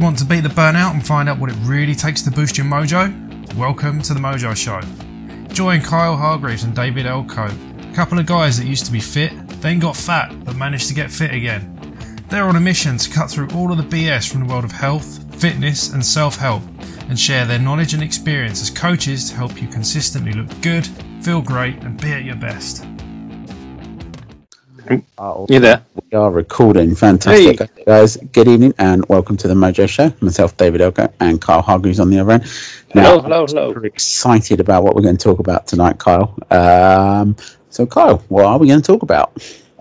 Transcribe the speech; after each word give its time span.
Want 0.00 0.18
to 0.18 0.24
beat 0.24 0.40
the 0.40 0.48
burnout 0.48 0.92
and 0.92 1.06
find 1.06 1.28
out 1.28 1.38
what 1.38 1.50
it 1.50 1.56
really 1.60 1.94
takes 1.94 2.20
to 2.22 2.30
boost 2.32 2.58
your 2.58 2.66
mojo? 2.66 3.54
Welcome 3.54 4.02
to 4.02 4.12
the 4.12 4.18
Mojo 4.18 4.56
Show. 4.56 4.80
Join 5.54 5.82
Kyle 5.82 6.16
Hargreaves 6.16 6.64
and 6.64 6.74
David 6.74 7.06
Elko, 7.06 7.46
a 7.46 7.94
couple 7.94 8.18
of 8.18 8.26
guys 8.26 8.58
that 8.58 8.66
used 8.66 8.86
to 8.86 8.92
be 8.92 8.98
fit, 8.98 9.32
then 9.60 9.78
got 9.78 9.96
fat, 9.96 10.34
but 10.44 10.56
managed 10.56 10.88
to 10.88 10.94
get 10.94 11.12
fit 11.12 11.32
again. 11.32 11.70
They're 12.28 12.48
on 12.48 12.56
a 12.56 12.60
mission 12.60 12.98
to 12.98 13.10
cut 13.10 13.30
through 13.30 13.50
all 13.54 13.70
of 13.70 13.78
the 13.78 13.84
BS 13.84 14.28
from 14.28 14.40
the 14.40 14.52
world 14.52 14.64
of 14.64 14.72
health, 14.72 15.32
fitness, 15.40 15.92
and 15.92 16.04
self 16.04 16.34
help 16.36 16.64
and 17.08 17.18
share 17.18 17.44
their 17.44 17.60
knowledge 17.60 17.94
and 17.94 18.02
experience 18.02 18.60
as 18.62 18.70
coaches 18.70 19.30
to 19.30 19.36
help 19.36 19.62
you 19.62 19.68
consistently 19.68 20.32
look 20.32 20.60
good, 20.60 20.88
feel 21.22 21.40
great, 21.40 21.76
and 21.84 22.00
be 22.00 22.12
at 22.12 22.24
your 22.24 22.36
best. 22.36 22.84
Oh, 25.18 25.46
You 25.48 25.60
there? 25.60 25.82
we 26.10 26.18
are 26.18 26.30
recording. 26.30 26.94
Fantastic, 26.94 27.58
Hey. 27.58 27.84
guys. 27.86 28.16
Good 28.16 28.48
evening 28.48 28.74
and 28.78 29.04
welcome 29.08 29.36
to 29.38 29.48
the 29.48 29.54
Mojo 29.54 29.88
Show. 29.88 30.12
Myself, 30.20 30.56
David 30.56 30.82
Elko, 30.82 31.08
and 31.20 31.40
Kyle 31.40 31.62
Hargreaves 31.62 32.00
on 32.00 32.10
the 32.10 32.18
other 32.18 32.32
end. 32.32 32.44
Hello, 32.92 33.20
hello, 33.20 33.46
hello. 33.46 33.72
We're 33.72 33.86
excited 33.86 34.60
about 34.60 34.84
what 34.84 34.94
we're 34.94 35.02
going 35.02 35.16
to 35.16 35.22
talk 35.24 35.38
about 35.38 35.66
tonight, 35.66 35.98
Kyle. 35.98 36.36
Um, 36.50 37.36
so, 37.70 37.86
Kyle, 37.86 38.18
what 38.28 38.44
are 38.44 38.58
we 38.58 38.68
going 38.68 38.82
to 38.82 38.86
talk 38.86 39.02
about? 39.02 39.32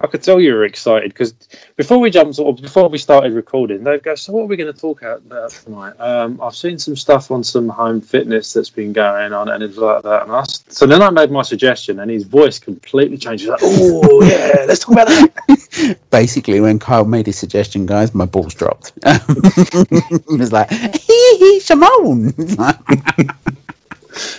I 0.04 0.08
could 0.08 0.22
tell 0.22 0.38
you 0.38 0.54
were 0.54 0.66
excited 0.66 1.14
because 1.14 1.34
before 1.78 1.98
we 2.00 2.10
jumped, 2.10 2.38
or 2.38 2.54
before 2.54 2.90
we 2.90 2.98
started 2.98 3.32
recording, 3.32 3.86
they 3.86 4.00
go, 4.00 4.16
"So 4.16 4.34
what 4.34 4.42
are 4.42 4.48
we 4.48 4.58
going 4.58 4.72
to 4.72 4.78
talk 4.78 5.02
about 5.02 5.52
tonight?" 5.52 5.94
Um, 5.98 6.42
I've 6.44 6.58
seen 6.58 6.78
some 6.78 6.98
stuff 6.98 7.32
on 7.32 7.46
some 7.46 7.70
home 7.70 8.02
fitness 8.02 8.52
that's 8.52 8.70
been 8.70 8.92
going 8.92 9.32
on, 9.32 9.48
and 9.48 9.64
it's 9.64 9.78
like 9.78 10.04
that. 10.04 10.24
And 10.24 10.34
I, 10.34 10.44
so 10.44 10.86
then 10.88 11.02
I 11.02 11.10
made 11.10 11.32
my 11.32 11.42
suggestion, 11.42 12.02
and 12.02 12.12
his 12.12 12.26
voice 12.26 12.60
completely 12.60 13.18
changed. 13.18 13.44
He's 13.44 13.50
like, 13.52 13.62
"Oh 13.64 14.22
yeah, 14.24 14.66
let's 14.68 14.82
talk 14.82 14.96
about 14.96 15.08
that." 15.08 15.98
Basically, 16.12 16.60
when 16.60 16.80
Kyle 16.80 17.06
made 17.06 17.28
his 17.28 17.38
suggestion, 17.38 17.86
guys, 17.86 18.14
my 18.14 18.26
balls 18.26 18.56
dropped. 18.56 18.92
it 19.06 20.38
was 20.38 20.52
like, 20.52 20.70
hee 20.70 21.38
hee, 21.38 21.60
Simone. 21.62 22.34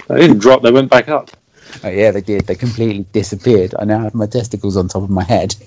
They 0.06 0.20
didn't 0.20 0.38
drop; 0.38 0.62
they 0.62 0.70
went 0.70 0.88
back 0.88 1.08
up. 1.08 1.30
Oh, 1.82 1.88
yeah, 1.88 2.10
they 2.10 2.20
did. 2.20 2.46
They 2.46 2.54
completely 2.54 3.06
disappeared. 3.12 3.74
I 3.78 3.84
now 3.84 4.00
have 4.00 4.14
my 4.14 4.26
testicles 4.26 4.76
on 4.76 4.88
top 4.88 5.02
of 5.02 5.10
my 5.10 5.24
head. 5.24 5.54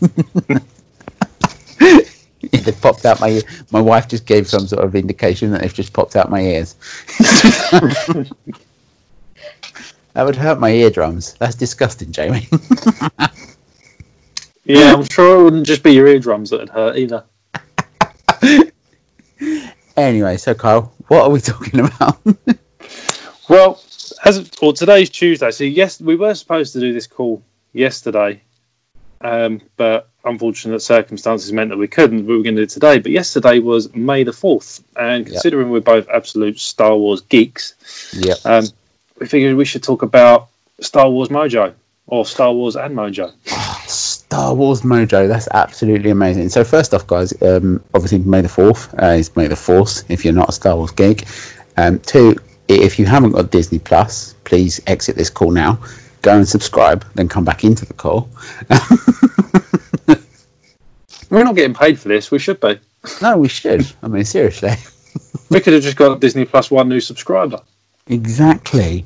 they 2.51 2.71
popped 2.81 3.05
out 3.05 3.19
my. 3.19 3.29
ear. 3.29 3.41
My 3.71 3.81
wife 3.81 4.07
just 4.07 4.25
gave 4.25 4.47
some 4.47 4.67
sort 4.67 4.83
of 4.83 4.95
indication 4.95 5.51
that 5.51 5.61
they've 5.61 5.73
just 5.73 5.93
popped 5.93 6.15
out 6.15 6.29
my 6.29 6.41
ears. 6.41 6.73
that 10.13 10.23
would 10.23 10.35
hurt 10.35 10.59
my 10.59 10.71
eardrums. 10.71 11.33
That's 11.35 11.55
disgusting, 11.55 12.11
Jamie. 12.11 12.47
Yeah, 14.67 14.93
I'm 14.95 15.05
sure 15.05 15.39
it 15.39 15.43
wouldn't 15.45 15.65
just 15.65 15.81
be 15.81 15.93
your 15.93 16.07
eardrums 16.07 16.49
that 16.49 16.59
would 16.59 16.69
hurt 16.69 16.97
either. 16.97 17.23
anyway, 19.95 20.35
so 20.35 20.53
Kyle, 20.53 20.93
what 21.07 21.23
are 21.23 21.29
we 21.29 21.39
talking 21.39 21.79
about? 21.79 22.19
Well, 23.47 23.81
as 24.23 24.50
well, 24.61 24.73
today's 24.73 25.09
Tuesday, 25.09 25.52
so 25.52 25.63
yes, 25.63 26.00
we 26.02 26.16
were 26.16 26.33
supposed 26.33 26.73
to 26.73 26.80
do 26.80 26.94
this 26.94 27.08
call 27.08 27.44
yesterday, 27.73 28.41
um, 29.22 29.61
but 29.75 30.09
unfortunate 30.23 30.81
circumstances 30.81 31.52
meant 31.53 31.69
that 31.69 31.77
we 31.77 31.88
couldn't. 31.88 32.25
We 32.25 32.38
were 32.38 32.44
going 32.44 32.55
to 32.55 32.61
do 32.61 32.64
it 32.64 32.69
today, 32.69 32.99
but 32.99 33.11
yesterday 33.11 33.59
was 33.59 33.94
May 33.95 34.23
the 34.23 34.33
fourth, 34.33 34.83
and 34.95 35.25
Yep. 35.25 35.31
considering 35.33 35.69
we're 35.69 35.80
both 35.80 36.09
absolute 36.09 36.59
Star 36.59 36.95
Wars 36.95 37.22
geeks, 37.22 37.73
yep. 38.14 38.38
um, 38.45 38.66
we 39.19 39.27
figured 39.27 39.55
we 39.55 39.66
should 39.66 39.83
talk 39.83 40.03
about 40.03 40.49
Star 40.80 41.09
Wars 41.09 41.30
Mojo 41.30 41.73
or 42.05 42.25
Star 42.25 42.53
Wars 42.53 42.75
and 42.75 42.95
Mojo. 42.95 43.33
Star 43.88 44.53
Wars 44.53 44.81
Mojo. 44.81 45.27
That's 45.27 45.47
absolutely 45.52 46.09
amazing. 46.11 46.49
So 46.49 46.64
first 46.64 46.94
off, 46.94 47.08
guys, 47.08 47.33
um, 47.42 47.83
obviously 47.94 48.19
May 48.19 48.42
the 48.42 48.49
Fourth 48.49 48.94
uh, 48.94 49.08
is 49.08 49.36
May 49.36 49.47
the 49.47 49.55
Fourth. 49.55 50.09
If 50.09 50.25
you're 50.25 50.33
not 50.33 50.49
a 50.49 50.52
Star 50.52 50.75
Wars 50.75 50.92
geek, 50.92 51.25
um, 51.75 51.99
two, 51.99 52.36
if 52.67 52.99
you 52.99 53.05
haven't 53.05 53.31
got 53.31 53.51
Disney 53.51 53.79
Plus, 53.79 54.33
please 54.43 54.81
exit 54.87 55.15
this 55.15 55.29
call 55.29 55.51
now. 55.51 55.79
Go 56.21 56.35
and 56.35 56.47
subscribe, 56.47 57.05
then 57.15 57.27
come 57.29 57.45
back 57.45 57.63
into 57.63 57.85
the 57.85 57.93
call. 57.93 58.30
We're 61.30 61.43
not 61.43 61.55
getting 61.55 61.73
paid 61.73 61.99
for 61.99 62.08
this. 62.08 62.31
We 62.31 62.39
should 62.39 62.59
be. 62.59 62.80
no, 63.21 63.37
we 63.37 63.47
should. 63.47 63.86
I 64.02 64.08
mean, 64.08 64.25
seriously. 64.25 64.71
We 65.49 65.61
could 65.61 65.73
have 65.73 65.83
just 65.83 65.95
got 65.95 66.19
Disney 66.19 66.43
Plus 66.43 66.69
one 66.69 66.89
new 66.89 66.99
subscriber. 66.99 67.61
Exactly. 68.08 69.05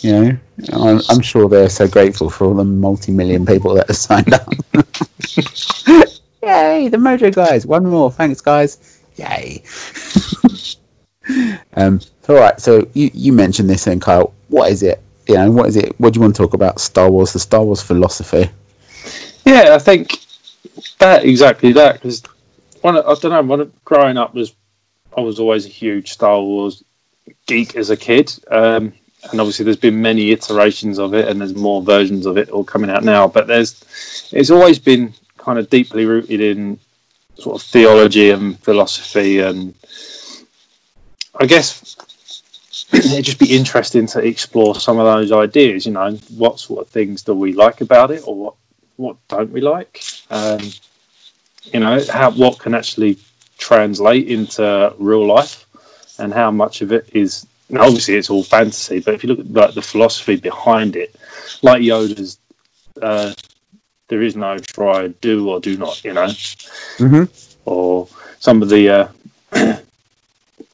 You 0.00 0.12
know, 0.12 0.38
I'm, 0.72 1.00
I'm 1.08 1.22
sure 1.22 1.48
they're 1.48 1.70
so 1.70 1.88
grateful 1.88 2.28
for 2.30 2.44
all 2.46 2.54
the 2.54 2.64
multi-million 2.64 3.46
people 3.46 3.74
that 3.74 3.88
have 3.88 3.96
signed 3.96 4.34
up. 4.34 4.46
Yay, 6.42 6.88
the 6.88 6.98
Mojo 6.98 7.34
guys! 7.34 7.66
One 7.66 7.86
more, 7.86 8.12
thanks 8.12 8.40
guys. 8.42 9.00
Yay. 9.16 9.62
Um. 11.78 12.00
so, 12.00 12.34
All 12.34 12.40
right. 12.40 12.60
So 12.60 12.88
you 12.94 13.10
you 13.14 13.32
mentioned 13.32 13.70
this, 13.70 13.84
then, 13.84 14.00
Kyle. 14.00 14.34
What 14.48 14.70
is 14.70 14.82
it? 14.82 15.00
You 15.26 15.34
know, 15.34 15.50
what 15.50 15.66
is 15.66 15.76
it? 15.76 15.98
What 16.00 16.12
do 16.12 16.18
you 16.18 16.22
want 16.22 16.36
to 16.36 16.42
talk 16.42 16.54
about? 16.54 16.80
Star 16.80 17.10
Wars, 17.10 17.32
the 17.32 17.38
Star 17.38 17.62
Wars 17.62 17.82
philosophy. 17.82 18.50
Yeah, 19.44 19.74
I 19.74 19.78
think 19.78 20.18
that 20.98 21.24
exactly 21.24 21.72
that 21.72 21.94
because 21.94 22.22
I 22.84 22.92
don't 22.92 23.48
know. 23.48 23.70
Growing 23.84 24.16
up 24.16 24.34
was 24.34 24.54
I 25.16 25.20
was 25.20 25.40
always 25.40 25.66
a 25.66 25.70
huge 25.70 26.12
Star 26.12 26.40
Wars 26.40 26.84
geek 27.46 27.76
as 27.76 27.90
a 27.90 27.96
kid, 27.96 28.32
um, 28.50 28.92
and 29.30 29.40
obviously 29.40 29.64
there's 29.64 29.76
been 29.76 30.00
many 30.00 30.30
iterations 30.30 30.98
of 30.98 31.14
it, 31.14 31.28
and 31.28 31.40
there's 31.40 31.54
more 31.54 31.82
versions 31.82 32.26
of 32.26 32.38
it 32.38 32.50
all 32.50 32.64
coming 32.64 32.90
out 32.90 33.04
now. 33.04 33.28
But 33.28 33.46
there's 33.46 33.82
it's 34.32 34.50
always 34.50 34.78
been 34.78 35.14
kind 35.36 35.58
of 35.58 35.70
deeply 35.70 36.04
rooted 36.06 36.40
in 36.40 36.78
sort 37.38 37.56
of 37.56 37.66
theology 37.66 38.30
and 38.30 38.58
philosophy, 38.60 39.40
and 39.40 39.74
I 41.40 41.46
guess 41.46 41.96
it'd 42.92 43.24
just 43.24 43.38
be 43.38 43.56
interesting 43.56 44.06
to 44.08 44.24
explore 44.24 44.74
some 44.74 44.98
of 44.98 45.04
those 45.04 45.30
ideas. 45.32 45.86
You 45.86 45.92
know, 45.92 46.12
what 46.36 46.58
sort 46.58 46.82
of 46.82 46.88
things 46.88 47.22
do 47.22 47.34
we 47.34 47.52
like 47.52 47.80
about 47.80 48.10
it, 48.10 48.22
or 48.26 48.34
what 48.34 48.54
what 48.96 49.16
don't 49.28 49.52
we 49.52 49.60
like? 49.60 50.02
Um, 50.30 50.60
you 51.72 51.80
know, 51.80 52.02
how 52.10 52.30
what 52.30 52.58
can 52.58 52.74
actually 52.74 53.18
translate 53.58 54.28
into 54.28 54.94
real 54.98 55.26
life, 55.26 55.66
and 56.18 56.32
how 56.32 56.50
much 56.50 56.82
of 56.82 56.92
it 56.92 57.10
is. 57.12 57.46
Now, 57.70 57.82
obviously, 57.82 58.14
it's 58.14 58.30
all 58.30 58.42
fantasy, 58.42 59.00
but 59.00 59.14
if 59.14 59.22
you 59.22 59.28
look 59.28 59.40
at 59.40 59.52
like 59.52 59.74
the 59.74 59.82
philosophy 59.82 60.36
behind 60.36 60.96
it, 60.96 61.14
like 61.60 61.82
Yoda's, 61.82 62.38
uh, 63.00 63.34
there 64.08 64.22
is 64.22 64.34
no 64.34 64.56
try, 64.58 65.08
do 65.08 65.50
or 65.50 65.60
do 65.60 65.76
not. 65.76 66.02
You 66.02 66.14
know, 66.14 66.26
Mm-hmm. 66.98 67.24
or 67.66 68.08
some 68.40 68.62
of 68.62 68.70
the 68.70 68.88
uh, 68.88 69.08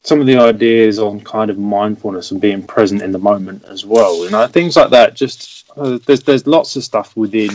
some 0.05 0.21
of 0.21 0.27
the 0.27 0.37
ideas 0.37 0.99
on 0.99 1.19
kind 1.19 1.49
of 1.49 1.57
mindfulness 1.57 2.29
and 2.31 2.39
being 2.39 2.61
present 2.61 3.01
in 3.01 3.11
the 3.11 3.17
moment 3.17 3.65
as 3.65 3.83
well. 3.85 4.23
You 4.23 4.29
know, 4.29 4.45
things 4.47 4.75
like 4.75 4.91
that. 4.91 5.15
Just 5.15 5.65
uh, 5.75 5.97
there's 6.05 6.21
there's 6.21 6.45
lots 6.45 6.75
of 6.75 6.83
stuff 6.83 7.17
within 7.17 7.49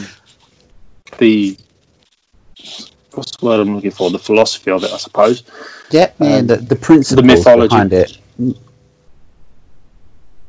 the 1.19 1.56
what's 3.12 3.37
the 3.37 3.47
word 3.47 3.61
I'm 3.61 3.75
looking 3.77 3.93
for? 3.93 4.11
The 4.11 4.19
philosophy 4.19 4.72
of 4.72 4.83
it, 4.83 4.91
I 4.91 4.97
suppose. 4.97 5.44
Yeah, 5.91 6.11
yeah. 6.19 6.37
Um, 6.37 6.47
the 6.49 6.56
the 6.56 6.77
principles 6.77 7.25
mythology. 7.25 7.69
behind 7.69 7.93
it. 7.93 8.19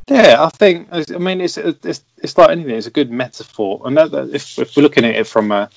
Yeah, 0.07 0.43
I 0.43 0.49
think. 0.49 0.89
I 0.91 1.03
mean, 1.19 1.39
it's 1.39 1.57
it's 1.57 2.03
it's 2.17 2.37
like 2.37 2.49
anything. 2.49 2.75
It's 2.75 2.87
a 2.87 2.91
good 2.91 3.11
metaphor, 3.11 3.81
and 3.85 3.95
that, 3.97 4.11
that- 4.11 4.33
if 4.33 4.57
if 4.57 4.75
we're 4.75 4.83
looking 4.83 5.05
at 5.05 5.15
it 5.15 5.27
from 5.27 5.51
a 5.51 5.69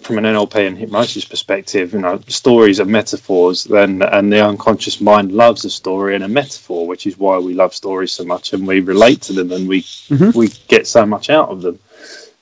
from 0.00 0.18
an 0.18 0.24
NLP 0.24 0.66
and 0.66 0.76
hypnosis 0.76 1.24
perspective, 1.24 1.94
you 1.94 2.00
know, 2.00 2.20
stories 2.28 2.80
are 2.80 2.84
metaphors, 2.84 3.64
then 3.64 4.02
and 4.02 4.30
the 4.30 4.44
unconscious 4.44 5.00
mind 5.00 5.32
loves 5.32 5.64
a 5.64 5.70
story 5.70 6.14
and 6.14 6.22
a 6.22 6.28
metaphor, 6.28 6.86
which 6.86 7.06
is 7.06 7.18
why 7.18 7.38
we 7.38 7.54
love 7.54 7.74
stories 7.74 8.12
so 8.12 8.24
much 8.24 8.52
and 8.52 8.66
we 8.66 8.80
relate 8.80 9.22
to 9.22 9.32
them 9.32 9.52
and 9.52 9.66
we 9.68 9.82
Mhm. 9.82 10.34
we 10.34 10.48
get 10.68 10.86
so 10.86 11.06
much 11.06 11.30
out 11.30 11.48
of 11.48 11.62
them. 11.62 11.78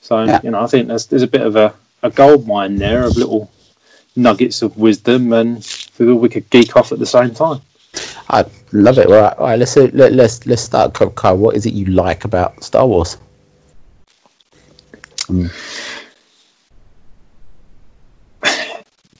So 0.01 0.23
Yeah. 0.23 0.41
you 0.43 0.51
know, 0.51 0.61
I 0.61 0.67
think 0.67 0.89
there's 0.89 1.05
there's 1.07 1.23
a 1.23 1.27
bit 1.27 1.41
of 1.41 1.55
a, 1.55 1.73
a 2.03 2.09
gold 2.09 2.45
mine 2.45 2.75
there 2.75 3.03
of 3.05 3.15
little 3.15 3.49
nuggets 4.17 4.61
of 4.61 4.77
wisdom, 4.77 5.31
and 5.31 5.65
we 5.97 6.13
we 6.13 6.29
could 6.29 6.49
geek 6.49 6.75
off 6.75 6.91
at 6.91 6.99
the 6.99 7.05
same 7.05 7.33
time. 7.33 7.61
I 8.29 8.43
love 8.73 8.97
it. 8.97 9.07
All 9.07 9.13
right, 9.13 9.33
all 9.37 9.47
right. 9.47 9.57
Let's 9.59 9.77
let, 9.77 9.93
let's 10.13 10.45
let's 10.45 10.61
start. 10.61 10.93
Kyle, 11.15 11.37
what 11.37 11.55
is 11.55 11.65
it 11.65 11.73
you 11.73 11.85
like 11.85 12.25
about 12.25 12.63
Star 12.65 12.85
Wars? 12.85 13.17
Mm. 15.29 15.49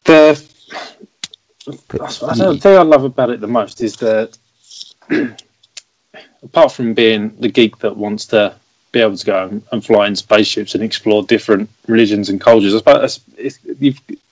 The 0.05 0.43
I 2.21 2.35
don't, 2.35 2.61
thing 2.61 2.77
I 2.77 2.83
love 2.83 3.03
about 3.03 3.31
it 3.31 3.41
the 3.41 3.47
most 3.47 3.81
is 3.81 3.97
that 3.97 4.37
apart 6.43 6.71
from 6.71 6.93
being 6.93 7.35
the 7.39 7.49
geek 7.49 7.79
that 7.79 7.97
wants 7.97 8.27
to 8.27 8.55
be 8.91 9.01
able 9.01 9.17
to 9.17 9.25
go 9.25 9.61
and, 9.71 9.85
fly 9.85 10.07
in 10.07 10.15
spaceships 10.15 10.75
and 10.75 10.83
explore 10.83 11.23
different 11.23 11.69
religions 11.87 12.29
and 12.29 12.39
cultures, 12.39 12.75
I 12.75 13.07
suppose 13.07 13.59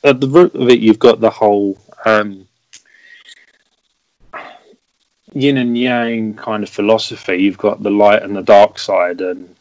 at 0.04 0.22
the 0.22 0.28
root 0.28 0.56
of 0.56 0.70
it, 0.70 0.80
you've 0.80 1.00
got 1.00 1.20
the 1.20 1.30
whole 1.30 1.78
um, 2.06 2.48
yin 5.34 5.58
and 5.58 5.78
yang 5.78 6.36
kind 6.36 6.64
of 6.64 6.70
philosophy. 6.70 7.38
You've 7.38 7.58
got 7.58 7.82
the 7.82 7.90
light 7.90 8.24
and 8.24 8.36
the 8.36 8.42
dark 8.42 8.80
side, 8.80 9.22
and 9.22 9.54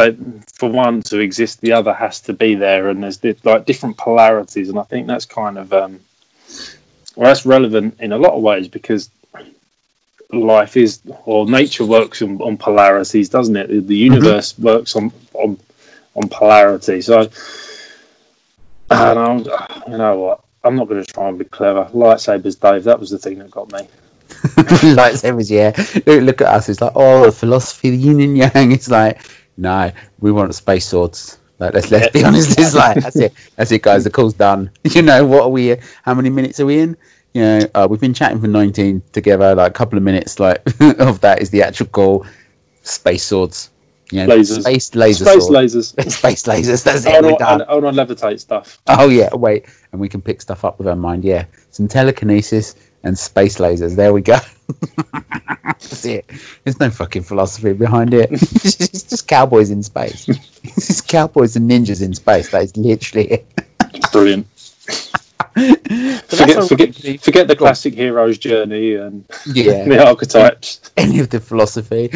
they, 0.00 0.16
for 0.54 0.70
one 0.70 1.02
to 1.02 1.18
exist, 1.18 1.60
the 1.60 1.72
other 1.72 1.92
has 1.92 2.22
to 2.22 2.32
be 2.32 2.54
there, 2.54 2.88
and 2.88 3.02
there's 3.02 3.22
like 3.44 3.66
different 3.66 3.96
polarities, 3.96 4.68
and 4.68 4.78
I 4.78 4.82
think 4.84 5.06
that's 5.06 5.26
kind 5.26 5.58
of 5.58 5.72
um, 5.72 6.00
well, 7.16 7.28
that's 7.28 7.44
relevant 7.46 8.00
in 8.00 8.12
a 8.12 8.18
lot 8.18 8.34
of 8.34 8.42
ways 8.42 8.68
because 8.68 9.10
life 10.32 10.76
is 10.76 11.00
or 11.24 11.46
nature 11.46 11.84
works 11.84 12.22
on, 12.22 12.40
on 12.40 12.56
polarities, 12.56 13.28
doesn't 13.28 13.56
it? 13.56 13.68
The, 13.68 13.80
the 13.80 13.96
universe 13.96 14.52
mm-hmm. 14.52 14.64
works 14.64 14.96
on 14.96 15.12
on 15.34 15.58
on 16.14 16.28
polarity. 16.28 17.02
So, 17.02 17.28
and 18.90 19.18
I'm, 19.18 19.38
you 19.38 19.98
know 19.98 20.18
what? 20.18 20.44
I'm 20.62 20.76
not 20.76 20.88
going 20.88 21.02
to 21.02 21.12
try 21.12 21.28
and 21.28 21.38
be 21.38 21.44
clever. 21.44 21.88
Lightsabers, 21.92 22.60
Dave. 22.60 22.84
That 22.84 23.00
was 23.00 23.10
the 23.10 23.18
thing 23.18 23.38
that 23.38 23.50
got 23.50 23.72
me. 23.72 23.88
Lightsabers, 24.28 25.50
yeah. 25.50 25.72
Look, 26.06 26.22
look, 26.22 26.40
at 26.42 26.48
us. 26.48 26.68
It's 26.68 26.80
like, 26.80 26.92
oh, 26.94 27.26
the 27.26 27.32
philosophy, 27.32 27.90
the 27.90 27.96
yin 27.96 28.20
and 28.20 28.36
yang. 28.36 28.72
It's 28.72 28.90
like, 28.90 29.22
no, 29.60 29.92
we 30.18 30.32
want 30.32 30.54
space 30.54 30.86
swords. 30.86 31.38
Like, 31.58 31.74
let's 31.74 31.90
let's 31.90 32.10
be 32.10 32.24
honest. 32.24 32.58
It's 32.58 32.74
like 32.84 33.02
that's 33.02 33.16
it. 33.16 33.34
That's 33.54 33.70
it, 33.70 33.82
guys. 33.82 34.04
The 34.04 34.10
call's 34.10 34.34
done. 34.34 34.70
You 34.84 35.02
know 35.02 35.26
what 35.26 35.42
are 35.42 35.48
we? 35.50 35.76
How 36.02 36.14
many 36.14 36.30
minutes 36.30 36.58
are 36.60 36.66
we 36.66 36.80
in? 36.80 36.96
You 37.34 37.42
know, 37.42 37.60
uh, 37.74 37.86
we've 37.88 38.00
been 38.00 38.14
chatting 38.14 38.40
for 38.40 38.48
19 38.48 39.02
together. 39.12 39.54
Like 39.54 39.70
a 39.70 39.74
couple 39.74 39.98
of 39.98 40.02
minutes, 40.02 40.40
like 40.40 40.62
of 40.80 41.20
that 41.20 41.42
is 41.42 41.50
the 41.50 41.62
actual 41.62 41.86
call. 41.86 42.26
Space 42.82 43.22
swords. 43.22 43.70
You 44.10 44.26
know, 44.26 44.38
lasers. 44.38 44.62
Space 44.62 44.90
lasers. 44.90 45.26
Space 45.26 45.50
lasers. 45.50 46.10
space 46.10 46.42
lasers. 46.44 46.82
That's 46.82 47.04
it. 47.04 47.22
No, 47.22 47.36
done. 47.36 47.62
Oh, 47.68 47.78
no, 47.78 47.90
levitate 47.90 48.40
stuff. 48.40 48.80
Oh 48.86 49.10
yeah, 49.10 49.28
wait, 49.34 49.66
and 49.92 50.00
we 50.00 50.08
can 50.08 50.22
pick 50.22 50.40
stuff 50.40 50.64
up 50.64 50.78
with 50.78 50.88
our 50.88 50.96
mind. 50.96 51.24
Yeah, 51.24 51.44
some 51.70 51.88
telekinesis 51.88 52.74
and 53.02 53.18
space 53.18 53.58
lasers. 53.58 53.96
There 53.96 54.12
we 54.12 54.22
go. 54.22 54.38
That's 55.64 56.04
it. 56.04 56.30
There's 56.64 56.78
no 56.78 56.90
fucking 56.90 57.22
philosophy 57.22 57.72
behind 57.72 58.14
it. 58.14 58.30
it's 58.32 59.04
just 59.04 59.26
cowboys 59.26 59.70
in 59.70 59.82
space. 59.82 60.28
It's 60.28 60.86
just 60.86 61.08
cowboys 61.08 61.56
and 61.56 61.70
ninjas 61.70 62.02
in 62.02 62.14
space. 62.14 62.50
That 62.50 62.62
is 62.62 62.76
literally 62.76 63.28
it. 63.28 63.46
Brilliant. 64.12 64.46
forget, 66.28 66.68
forget, 66.68 67.20
forget 67.20 67.48
the 67.48 67.56
classic 67.56 67.94
hero's 67.94 68.38
journey 68.38 68.94
and 68.94 69.24
yeah, 69.46 69.84
the 69.84 70.06
archetypes. 70.06 70.80
Any 70.96 71.18
of 71.18 71.30
the 71.30 71.40
philosophy, 71.40 72.10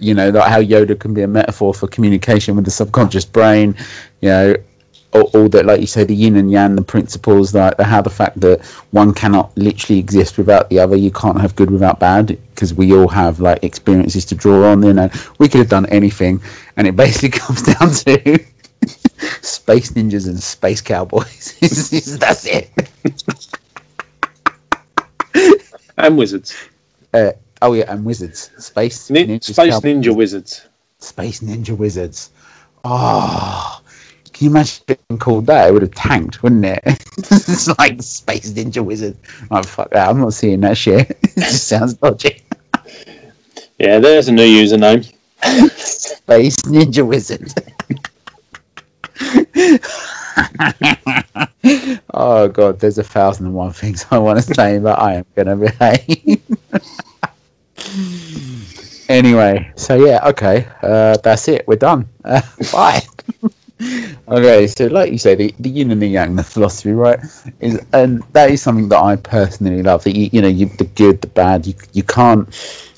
you 0.00 0.14
know, 0.14 0.30
like 0.30 0.50
how 0.50 0.60
Yoda 0.60 0.98
can 0.98 1.14
be 1.14 1.22
a 1.22 1.28
metaphor 1.28 1.74
for 1.74 1.86
communication 1.86 2.56
with 2.56 2.64
the 2.64 2.70
subconscious 2.72 3.24
brain. 3.24 3.76
You 4.20 4.28
know, 4.28 4.54
all, 5.12 5.30
all 5.34 5.48
that, 5.50 5.66
like 5.66 5.80
you 5.80 5.86
say, 5.86 6.04
the 6.04 6.14
yin 6.14 6.36
and 6.36 6.50
yang, 6.50 6.74
the 6.76 6.82
principles, 6.82 7.54
like 7.54 7.76
the, 7.76 7.84
how 7.84 8.00
the 8.02 8.10
fact 8.10 8.40
that 8.40 8.64
one 8.90 9.12
cannot 9.14 9.56
literally 9.56 9.98
exist 9.98 10.38
without 10.38 10.70
the 10.70 10.78
other. 10.80 10.96
You 10.96 11.10
can't 11.10 11.40
have 11.40 11.54
good 11.56 11.70
without 11.70 12.00
bad 12.00 12.26
because 12.26 12.72
we 12.74 12.94
all 12.94 13.08
have 13.08 13.40
like 13.40 13.62
experiences 13.64 14.26
to 14.26 14.34
draw 14.34 14.70
on. 14.72 14.82
You 14.82 14.92
know, 14.94 15.10
we 15.38 15.48
could 15.48 15.58
have 15.58 15.68
done 15.68 15.86
anything, 15.86 16.42
and 16.76 16.86
it 16.86 16.96
basically 17.04 17.30
comes 17.38 17.62
down 17.62 17.90
to 17.90 18.38
space 19.42 19.92
ninjas 19.92 20.26
and 20.26 20.42
space 20.42 20.80
cowboys. 20.80 21.58
That's 22.18 22.46
it. 22.46 22.70
and 25.98 26.16
wizards. 26.18 26.54
Uh, 27.12 27.32
oh 27.60 27.74
yeah, 27.74 27.84
and 27.92 28.04
wizards. 28.04 28.50
Space 28.58 29.10
Ni- 29.10 29.40
space 29.40 29.56
cowboys. 29.56 29.82
ninja 29.82 30.14
wizards. 30.16 30.66
Space 30.98 31.40
ninja 31.40 31.76
wizards. 31.76 32.30
Oh, 32.84 33.81
you 34.42 34.50
imagine 34.50 34.84
being 34.86 35.18
called 35.18 35.46
that? 35.46 35.68
It 35.68 35.72
would 35.72 35.82
have 35.82 35.94
tanked, 35.94 36.42
wouldn't 36.42 36.64
it? 36.64 36.80
it's 37.16 37.68
like 37.78 38.02
Space 38.02 38.52
Ninja 38.52 38.84
Wizard. 38.84 39.16
Oh, 39.50 39.62
fuck 39.62 39.90
that. 39.90 40.08
I'm 40.08 40.20
not 40.20 40.32
seeing 40.34 40.60
that 40.60 40.76
shit. 40.76 41.10
it 41.22 41.34
just 41.36 41.68
sounds 41.68 41.94
dodgy. 41.94 42.42
Yeah, 43.78 43.98
there's 43.98 44.28
a 44.28 44.32
new 44.32 44.42
username. 44.42 45.04
Space 45.76 46.56
Ninja 46.62 47.06
Wizard. 47.06 47.52
oh 52.14 52.48
god, 52.48 52.80
there's 52.80 52.98
a 52.98 53.04
thousand 53.04 53.46
and 53.46 53.54
one 53.54 53.72
things 53.72 54.06
I 54.10 54.18
want 54.18 54.42
to 54.42 54.54
say, 54.54 54.78
but 54.78 54.98
I 54.98 55.14
am 55.14 55.26
gonna 55.34 55.56
behave. 55.56 56.42
anyway, 59.08 59.72
so 59.76 59.96
yeah, 59.96 60.28
okay, 60.28 60.66
uh, 60.82 61.16
that's 61.18 61.48
it. 61.48 61.66
We're 61.66 61.76
done. 61.76 62.08
Uh, 62.24 62.40
bye 62.72 63.02
okay, 64.28 64.66
so 64.66 64.86
like 64.86 65.12
you 65.12 65.18
say, 65.18 65.34
the, 65.34 65.54
the 65.58 65.68
yin 65.68 65.90
and 65.90 66.00
the 66.00 66.06
yang, 66.06 66.36
the 66.36 66.44
philosophy, 66.44 66.92
right? 66.92 67.18
Is 67.60 67.84
and 67.92 68.22
that 68.32 68.50
is 68.50 68.62
something 68.62 68.88
that 68.90 69.02
I 69.02 69.16
personally 69.16 69.82
love. 69.82 70.04
That 70.04 70.16
you, 70.16 70.30
you 70.32 70.42
know, 70.42 70.48
you, 70.48 70.66
the 70.66 70.84
good, 70.84 71.20
the 71.20 71.26
bad, 71.28 71.66
you 71.66 71.74
you 71.92 72.02
can't 72.02 72.48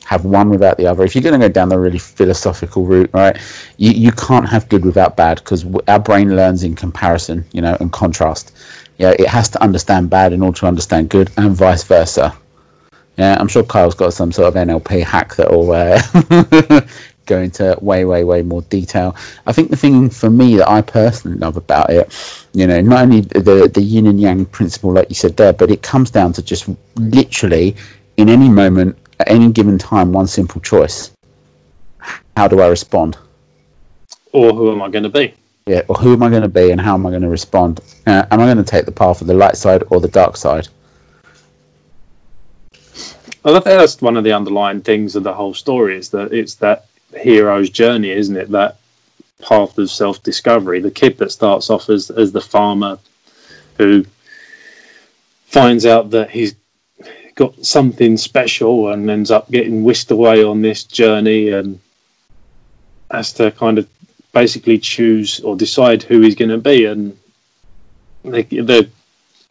have 0.05 0.25
one 0.25 0.51
without 0.51 0.77
the 0.77 0.87
other. 0.87 1.05
If 1.05 1.15
you're 1.15 1.23
going 1.23 1.41
to 1.41 1.49
go 1.49 1.53
down 1.53 1.69
the 1.69 1.79
really 1.79 1.99
philosophical 1.99 2.85
route, 2.85 3.11
right, 3.13 3.37
you, 3.79 3.91
you 3.91 4.13
can't 4.13 4.49
have 4.49 4.69
good 4.69 4.85
without 4.85 5.17
bad 5.17 5.39
because 5.39 5.65
our 5.89 5.99
brain 5.99 6.37
learns 6.37 6.63
in 6.63 6.75
comparison, 6.75 7.47
you 7.53 7.63
know, 7.63 7.77
and 7.81 7.91
contrast. 7.93 8.55
Yeah, 8.99 9.11
it 9.19 9.27
has 9.27 9.49
to 9.51 9.63
understand 9.63 10.11
bad 10.11 10.33
in 10.33 10.43
order 10.43 10.59
to 10.59 10.67
understand 10.67 11.09
good, 11.09 11.31
and 11.37 11.57
vice 11.57 11.85
versa. 11.85 12.37
Yeah, 13.17 13.37
I'm 13.39 13.49
sure 13.49 13.63
Kyle's 13.63 13.95
got 13.95 14.13
some 14.13 14.33
sort 14.33 14.49
of 14.49 14.55
NLP 14.55 15.03
hack 15.05 15.37
that 15.37 15.51
will 15.51 15.71
uh, 15.73 16.81
go 17.27 17.39
into 17.39 17.77
way, 17.81 18.05
way, 18.05 18.25
way 18.25 18.43
more 18.43 18.63
detail. 18.63 19.17
I 19.47 19.53
think 19.53 19.71
the 19.71 19.77
thing 19.77 20.11
for 20.11 20.31
me 20.31 20.57
that 20.57 20.69
I 20.69 20.83
personally 20.83 21.39
love 21.39 21.57
about 21.57 21.91
it, 21.91 22.13
you 22.53 22.67
know, 22.67 22.81
not 22.81 23.03
only 23.03 23.21
the 23.21 23.71
the 23.73 23.83
yin 23.83 24.07
and 24.07 24.21
yang 24.21 24.47
principle, 24.47 24.93
like 24.93 25.09
you 25.09 25.15
said 25.15 25.37
there, 25.37 25.53
but 25.53 25.71
it 25.71 25.83
comes 25.83 26.11
down 26.11 26.33
to 26.35 26.43
just 26.43 26.69
literally 26.97 27.77
in 28.17 28.29
any 28.29 28.49
moment, 28.49 28.99
at 29.19 29.31
any 29.31 29.51
given 29.53 29.79
time, 29.79 30.13
one 30.13 30.27
simple 30.27 30.61
choice: 30.61 31.11
how 32.37 32.49
do 32.49 32.61
I 32.61 32.69
respond? 32.69 33.17
Or 34.33 34.53
who 34.53 34.73
am 34.73 34.83
I 34.83 34.89
going 34.89 35.05
to 35.05 35.09
be? 35.09 35.35
Yeah, 35.67 35.83
or 35.89 35.95
who 35.95 36.13
am 36.13 36.23
I 36.23 36.29
going 36.29 36.43
to 36.43 36.49
be, 36.49 36.71
and 36.71 36.81
how 36.81 36.95
am 36.95 37.07
I 37.07 37.11
going 37.11 37.23
to 37.23 37.29
respond? 37.29 37.81
Uh, 38.07 38.27
am 38.31 38.41
I 38.41 38.45
going 38.45 38.59
to 38.59 38.65
take 38.65 38.85
the 38.85 38.93
path 38.93 39.21
of 39.21 39.27
the 39.27 39.35
light 39.35 39.57
side 39.57 39.85
or 39.89 40.01
the 40.01 40.09
dark 40.09 40.37
side? 40.37 40.69
Well, 43.43 43.57
I 43.57 43.61
think 43.61 43.79
that's 43.79 44.01
one 44.01 44.17
of 44.17 44.25
the 44.25 44.33
underlying 44.33 44.81
things 44.81 45.17
of 45.17 45.23
the 45.23 45.35
whole 45.35 45.55
story 45.55 45.99
is 45.99 46.11
that 46.11 46.33
it's 46.33 46.57
that 46.57 46.87
hero's 47.17 47.71
journey, 47.71 48.11
isn't 48.11 48.37
it? 48.37 48.51
That 48.51 48.79
path 49.41 49.77
of 49.79 49.91
self 49.91 50.23
discovery. 50.23 50.81
The 50.81 50.91
kid 50.91 51.19
that 51.19 51.33
starts 51.33 51.71
off 51.71 51.89
as 51.89 52.11
as 52.11 52.33
the 52.33 52.41
farmer 52.41 52.99
who 53.79 54.05
finds 55.47 55.87
out 55.87 56.11
that 56.11 56.31
he's 56.31 56.55
got 57.35 57.65
something 57.65 58.17
special 58.17 58.93
and 58.93 59.11
ends 59.11 59.31
up 59.31 59.51
getting 59.51 59.83
whisked 59.85 60.11
away 60.11 60.45
on 60.45 60.63
this 60.63 60.85
journey 60.85 61.51
and 61.51 61.81
has 63.11 63.35
to 63.35 63.51
kind 63.51 63.79
of 63.79 63.89
basically 64.33 64.79
choose 64.79 65.41
or 65.41 65.57
decide 65.57 66.03
who 66.03 66.21
he's 66.21 66.35
going 66.35 66.51
to 66.51 66.59
be 66.59 66.85
and 66.87 67.17
the, 68.25 68.89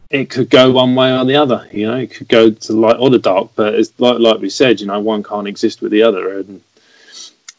it 0.10 0.30
could 0.30 0.50
go 0.50 0.72
one 0.72 0.96
way 0.96 1.18
or 1.18 1.26
the 1.26 1.36
other 1.36 1.68
you 1.72 1.88
know 1.88 1.98
it 1.98 2.14
could 2.14 2.28
go 2.28 2.50
to 2.50 2.74
the 2.74 2.80
light 2.80 2.98
or 3.00 3.10
the 3.10 3.20
dark 3.20 3.52
but 3.56 3.76
it's 3.76 3.98
like 4.00 4.20
like 4.20 4.40
we 4.40 4.50
said 4.50 4.80
you 4.80 4.88
know 4.88 5.00
one 5.00 5.24
can't 5.24 5.48
exist 5.48 5.82
with 5.82 5.92
the 5.92 6.04
other 6.04 6.40
and 6.40 6.62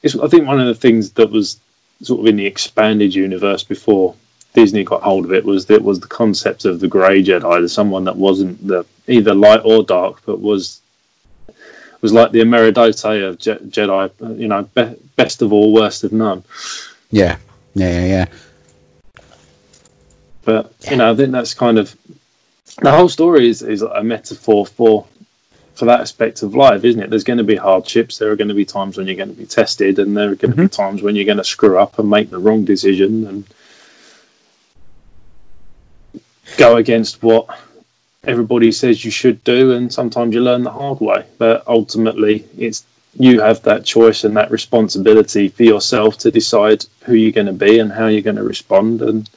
it's, 0.05 0.15
I 0.15 0.29
think 0.29 0.47
one 0.47 0.61
of 0.61 0.67
the 0.67 0.75
things 0.75 1.13
that 1.13 1.31
was 1.31 1.59
sort 2.03 2.21
of 2.21 2.27
in 2.27 2.37
the 2.37 2.47
expanded 2.47 3.15
universe 3.15 3.65
before 3.65 4.15
Disney 4.53 4.85
got 4.85 5.03
hold 5.03 5.25
of 5.25 5.33
it 5.33 5.45
was 5.45 5.67
that 5.67 5.83
was 5.83 5.99
the 5.99 6.07
concept 6.07 6.67
of 6.67 6.79
the 6.79 6.89
grey 6.89 7.25
Jedi, 7.25 7.61
the 7.63 7.69
someone 7.69 8.05
that 8.05 8.17
wasn't 8.17 8.65
the 8.67 8.85
either 9.09 9.35
light 9.35 9.63
or 9.65 9.83
dark, 9.83 10.21
but 10.27 10.41
was 10.41 10.81
was 12.03 12.13
like 12.13 12.33
the 12.33 12.43
Emerodote 12.43 13.03
of 13.25 13.39
Je- 13.39 13.55
Jedi, 13.55 14.39
you 14.39 14.47
know, 14.47 14.63
be- 14.75 14.95
best 15.17 15.41
of 15.41 15.55
all, 15.55 15.73
worst 15.73 16.05
of 16.05 16.13
none. 16.13 16.45
Yeah, 17.11 17.39
yeah, 17.75 18.01
yeah, 18.01 18.07
yeah. 18.07 18.27
But 20.45 20.75
yeah. 20.81 20.91
you 20.91 20.97
know, 20.99 21.13
I 21.13 21.17
think 21.17 21.33
that's 21.33 21.55
kind 21.55 21.79
of 21.79 21.97
the 22.83 22.93
whole 22.93 23.09
story 23.09 23.49
is 23.49 23.63
is 23.63 23.81
a 23.81 24.05
metaphor 24.05 24.67
for 24.67 25.07
for 25.75 25.87
that 25.87 26.01
aspect 26.01 26.43
of 26.43 26.55
life, 26.55 26.85
isn't 26.85 27.01
it? 27.01 27.11
There's 27.11 27.25
going 27.25 27.39
to 27.39 27.45
be 27.45 27.57
hardships. 27.57 28.19
There 28.19 28.31
are 28.31 28.37
going 28.37 28.49
to 28.49 28.55
be 28.55 28.65
times 28.65 28.97
when 28.97 29.07
you're 29.07 29.17
going 29.17 29.31
to 29.31 29.35
be 29.35 29.47
tested, 29.47 29.99
and 29.99 30.17
there 30.17 30.31
are 30.31 30.35
going 30.35 30.53
mm-hmm. 30.53 30.63
to 30.63 30.69
be 30.69 30.77
times 30.77 31.03
when 31.03 31.17
you're 31.17 31.25
going 31.25 31.39
to 31.39 31.45
screw 31.45 31.79
up 31.79 31.99
and 31.99 32.09
make 32.09 32.31
the 32.31 32.39
wrong 32.39 32.65
decision 32.65 33.27
and 33.27 33.45
go 36.57 36.77
against 36.77 37.23
what 37.23 37.47
everybody 38.23 38.71
says 38.73 39.05
you 39.05 39.11
should 39.11 39.43
do. 39.43 39.73
And 39.73 39.93
sometimes 39.93 40.35
you 40.35 40.41
learn 40.41 40.63
the 40.63 40.71
hard 40.71 41.01
way. 41.01 41.27
But 41.39 41.65
ultimately, 41.67 42.47
it's 42.57 42.85
you 43.19 43.41
have 43.41 43.63
that 43.63 43.85
choice 43.85 44.25
and 44.25 44.37
that 44.37 44.51
responsibility 44.51 45.49
for 45.49 45.63
yourself 45.63 46.19
to 46.19 46.31
decide 46.31 46.85
who 47.05 47.15
you're 47.15 47.33
going 47.33 47.47
to 47.47 47.53
be 47.53 47.79
and 47.79 47.93
how 47.93 48.07
you're 48.07 48.23
going 48.23 48.37
to 48.37 48.43
respond 48.43 49.03
and 49.03 49.29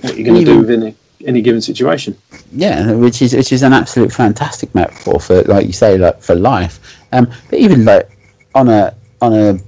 what 0.00 0.16
you're 0.16 0.26
going 0.26 0.44
to 0.44 0.52
do 0.52 0.58
within 0.58 0.82
it 0.82 0.96
any 1.24 1.42
given 1.42 1.60
situation. 1.60 2.16
Yeah, 2.52 2.92
which 2.92 3.22
is 3.22 3.34
which 3.34 3.52
is 3.52 3.62
an 3.62 3.72
absolute 3.72 4.12
fantastic 4.12 4.74
metaphor 4.74 5.20
for, 5.20 5.42
like 5.42 5.66
you 5.66 5.72
say, 5.72 5.98
like 5.98 6.22
for 6.22 6.34
life. 6.34 6.96
Um, 7.12 7.30
but 7.50 7.58
even 7.58 7.84
like 7.84 8.10
on 8.54 8.68
a 8.68 8.94
on 9.20 9.32
a 9.32 9.58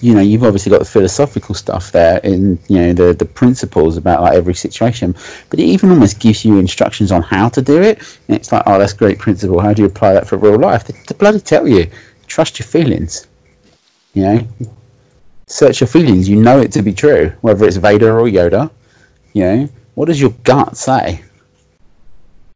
you 0.00 0.14
know 0.14 0.20
you've 0.20 0.42
obviously 0.42 0.70
got 0.70 0.80
the 0.80 0.84
philosophical 0.84 1.54
stuff 1.54 1.92
there 1.92 2.18
in 2.18 2.58
you 2.68 2.78
know 2.78 2.92
the 2.92 3.14
the 3.14 3.24
principles 3.24 3.96
about 3.96 4.22
like 4.22 4.34
every 4.34 4.54
situation. 4.54 5.14
But 5.48 5.60
it 5.60 5.64
even 5.64 5.90
almost 5.90 6.18
gives 6.18 6.44
you 6.44 6.58
instructions 6.58 7.12
on 7.12 7.22
how 7.22 7.48
to 7.50 7.62
do 7.62 7.80
it. 7.82 7.98
And 8.28 8.36
it's 8.36 8.50
like 8.50 8.64
oh 8.66 8.78
that's 8.78 8.92
great 8.92 9.18
principle. 9.18 9.60
How 9.60 9.72
do 9.72 9.82
you 9.82 9.88
apply 9.88 10.14
that 10.14 10.26
for 10.26 10.36
real 10.36 10.58
life? 10.58 10.84
They, 10.84 10.94
they 11.06 11.14
bloody 11.16 11.40
tell 11.40 11.68
you 11.68 11.90
trust 12.26 12.58
your 12.58 12.66
feelings 12.66 13.26
you 14.14 14.22
know? 14.22 14.48
Search 15.46 15.80
your 15.80 15.88
feelings. 15.88 16.28
You 16.28 16.36
know 16.36 16.60
it 16.60 16.72
to 16.72 16.82
be 16.82 16.92
true 16.92 17.32
whether 17.40 17.66
it's 17.66 17.76
vader 17.76 18.18
or 18.18 18.26
yoda 18.26 18.70
you 19.32 19.44
know 19.44 19.68
what 20.00 20.06
does 20.06 20.18
your 20.18 20.30
gut 20.44 20.78
say? 20.78 21.22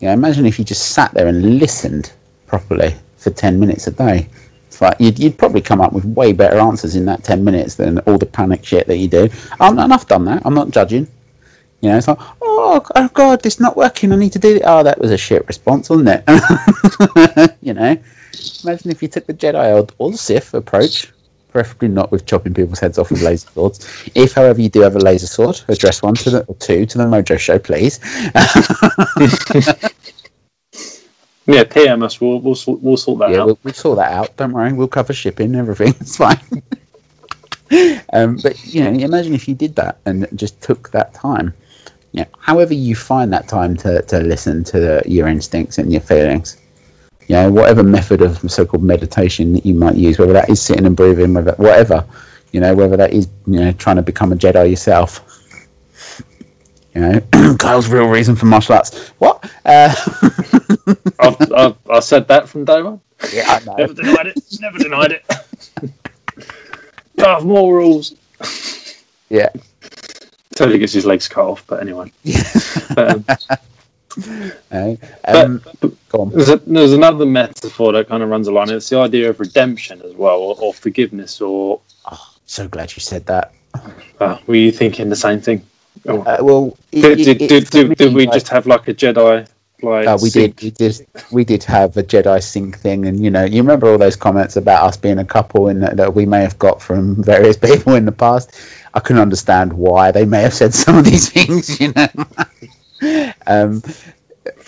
Yeah, 0.01 0.15
imagine 0.15 0.47
if 0.47 0.59
you 0.59 0.65
just 0.65 0.93
sat 0.93 1.13
there 1.13 1.27
and 1.27 1.59
listened 1.59 2.11
properly 2.47 2.95
for 3.19 3.29
10 3.29 3.61
minutes 3.61 3.87
a 3.87 3.91
day. 3.91 4.31
It's 4.69 4.81
like 4.81 4.99
you'd, 4.99 5.19
you'd 5.19 5.37
probably 5.37 5.61
come 5.61 5.83
up 5.83 5.93
with 5.93 6.07
way 6.07 6.33
better 6.33 6.59
answers 6.59 6.97
in 6.97 7.05
that 7.05 7.23
10 7.23 7.45
minutes 7.45 7.75
than 7.75 7.99
all 7.99 8.17
the 8.17 8.25
panic 8.25 8.65
shit 8.65 8.87
that 8.87 8.97
you 8.97 9.09
do. 9.09 9.29
Um, 9.61 9.79
and 9.79 9.93
I've 9.93 10.07
done 10.07 10.25
that. 10.25 10.41
I'm 10.47 10.55
not 10.55 10.71
judging. 10.71 11.07
You 11.83 11.91
know, 11.91 11.99
it's 11.99 12.09
like, 12.09 12.17
oh, 12.41 12.83
oh 12.97 13.09
God, 13.13 13.45
it's 13.45 13.61
not 13.61 13.77
working. 13.77 14.11
I 14.13 14.17
need 14.17 14.33
to 14.33 14.39
do 14.39 14.57
it. 14.57 14.63
Oh, 14.65 14.83
that 14.83 14.99
was 14.99 15.11
a 15.11 15.19
shit 15.19 15.47
response, 15.47 15.91
wasn't 15.91 16.25
it? 16.27 17.57
you 17.61 17.75
know, 17.75 17.99
imagine 18.65 18.91
if 18.91 19.03
you 19.03 19.09
took 19.09 19.27
the 19.27 19.35
Jedi 19.35 19.83
or, 19.83 19.87
or 19.99 20.13
the 20.13 20.17
Sith 20.17 20.55
approach, 20.55 21.13
preferably 21.55 21.89
not 21.89 22.11
with 22.11 22.27
chopping 22.27 22.53
people's 22.53 22.81
heads 22.81 22.99
off 22.99 23.11
with 23.11 23.23
laser 23.23 23.49
swords. 23.49 24.11
If, 24.15 24.33
however, 24.33 24.61
you 24.61 24.69
do 24.69 24.81
have 24.81 24.97
a 24.97 24.99
laser 24.99 25.29
sword, 25.29 25.63
address 25.69 26.03
one 26.03 26.15
to 26.17 26.31
the 26.31 26.45
or 26.45 26.57
two 26.57 26.85
to 26.85 26.99
the 26.99 27.05
Mojo 27.05 27.39
Show, 27.39 27.59
please. 27.59 28.01
Yeah, 31.47 31.65
PM 31.65 32.03
us. 32.03 32.19
We'll 32.23 32.41
we'll, 32.41 32.55
sort- 32.55 32.81
we'll 32.81 32.97
sort 32.97 33.19
that 33.19 33.31
yeah, 33.31 33.41
out. 33.41 33.47
we'll, 33.47 33.59
we'll 33.63 33.75
sort 33.75 33.99
that 33.99 34.13
out. 34.13 34.35
Don't 34.39 34.53
worry, 34.53 34.73
we'll 34.73 34.89
cover 34.89 35.13
shipping, 35.13 35.55
everything. 35.55 35.89
It's 36.01 36.17
fine. 36.17 36.41
um, 38.11 38.39
but 38.43 38.65
you 38.65 38.83
know, 38.83 38.91
imagine 38.91 39.35
if 39.35 39.47
you 39.47 39.55
did 39.55 39.77
that 39.77 39.99
and 40.07 40.27
just 40.35 40.63
took 40.63 40.91
that 40.93 41.13
time. 41.13 41.53
Yeah, 42.13 42.25
however 42.39 42.73
you 42.73 42.97
find 42.97 43.35
that 43.35 43.47
time 43.47 43.77
to, 43.77 44.01
to 44.01 44.21
listen 44.21 44.65
to 44.65 44.81
the, 44.81 45.03
your 45.05 45.29
instincts 45.29 45.77
and 45.77 45.93
your 45.93 46.01
feelings. 46.01 46.57
You 47.29 47.37
know, 47.37 47.51
whatever 47.51 47.83
method 47.83 48.21
of 48.21 48.51
so-called 48.51 48.83
meditation 48.83 49.55
that 49.55 49.65
you 49.65 49.75
might 49.75 49.97
use, 49.97 50.19
whether 50.19 50.35
that 50.35 50.51
is 50.51 50.61
sitting 50.61 50.85
and 50.85 50.97
breathing, 50.97 51.33
whether 51.35 51.53
whatever, 51.53 52.07
you 52.53 52.61
know, 52.61 52.75
whether 52.75 52.99
that 52.99 53.13
is 53.13 53.29
you 53.47 53.61
know 53.61 53.73
trying 53.73 53.97
to 53.97 54.03
become 54.03 54.33
a 54.33 54.37
Jedi 54.37 54.71
yourself. 54.71 55.31
You 56.95 57.01
know, 57.01 57.21
Kyle's 57.59 57.89
real 57.89 58.07
reason 58.07 58.37
for 58.37 58.47
martial 58.47 58.77
arts. 58.77 59.09
What? 59.19 59.51
Uh, 59.65 59.93
I've, 61.19 61.53
I've, 61.53 61.77
I 61.91 62.01
said 62.01 62.29
that 62.29 62.49
from 62.49 62.65
day 62.65 62.83
one. 62.83 63.01
yeah, 63.33 63.45
I 63.49 63.65
know. 63.65 63.75
Never 63.77 63.95
denied 63.95 64.27
it. 64.29 64.61
Never 64.61 64.79
denied 64.79 65.13
it. 65.13 65.91
Darth 67.17 67.45
Maul 67.45 67.73
rules. 67.73 68.15
Yeah. 69.29 69.49
Totally 70.55 70.79
gets 70.79 70.93
his 70.93 71.07
legs 71.07 71.27
cut 71.27 71.45
off, 71.45 71.67
but 71.67 71.81
anyway. 71.81 72.13
But, 72.95 73.11
um, 73.11 73.25
Uh, 74.17 74.95
but- 75.25 75.35
um, 75.37 75.63
but 75.81 76.09
go 76.09 76.25
there's, 76.27 76.49
a, 76.49 76.57
there's 76.59 76.93
another 76.93 77.27
metaphor 77.27 77.93
that 77.93 78.09
kind 78.09 78.23
of 78.23 78.29
runs 78.29 78.47
along. 78.49 78.71
It's 78.71 78.89
the 78.89 78.99
idea 78.99 79.31
of 79.31 79.41
redemption 79.41 80.03
as 80.03 80.13
well, 80.15 80.39
or, 80.39 80.57
or 80.59 80.75
forgiveness, 80.75 81.41
or 81.41 81.81
So 82.47 82.69
glad 82.69 82.95
you 82.95 83.01
said 83.01 83.27
that. 83.27 83.53
uh, 84.21 84.39
were 84.47 84.55
you 84.55 84.71
thinking 84.73 85.09
the 85.09 85.17
same 85.17 85.41
thing? 85.41 85.63
Or- 86.07 86.27
Uh, 86.29 86.37
well, 86.43 86.77
it- 86.93 87.17
did, 87.17 87.41
it- 87.43 87.49
did, 87.49 87.71
did, 87.71 87.89
me, 87.89 87.95
did 87.95 88.15
we 88.15 88.27
like- 88.27 88.35
just 88.35 88.49
have 88.49 88.67
like 88.67 88.87
a 88.89 88.95
Jedi? 88.95 89.49
Like 89.83 90.07
Oh, 90.07 90.17
we 90.23 90.31
sync? 90.31 90.57
did. 90.57 90.65
We 90.65 90.71
did. 90.71 91.07
We 91.31 91.45
did 91.45 91.65
have 91.65 91.97
a 91.99 92.03
Jedi 92.03 92.43
sync 92.43 92.79
thing, 92.79 93.05
and 93.07 93.23
you 93.23 93.31
know, 93.31 93.45
you 93.45 93.61
remember 93.61 93.89
all 93.91 93.99
those 93.99 94.17
comments 94.17 94.57
about 94.57 94.85
us 94.87 94.97
being 94.97 95.19
a 95.19 95.25
couple, 95.27 95.69
and 95.69 95.83
that, 95.83 95.97
that 95.99 96.15
we 96.15 96.25
may 96.25 96.41
have 96.43 96.59
got 96.59 96.81
from 96.81 97.23
various 97.23 97.57
people 97.59 97.95
in 97.95 98.07
the 98.07 98.13
past. 98.13 98.55
I 98.95 99.01
couldn't 99.01 99.21
understand 99.21 99.73
why 99.75 100.11
they 100.13 100.25
may 100.25 100.41
have 100.43 100.55
said 100.55 100.73
some 100.73 100.97
of 100.97 101.05
these 101.05 101.29
things, 101.35 101.81
you 101.81 101.93
know. 101.93 102.07
Um, 103.47 103.83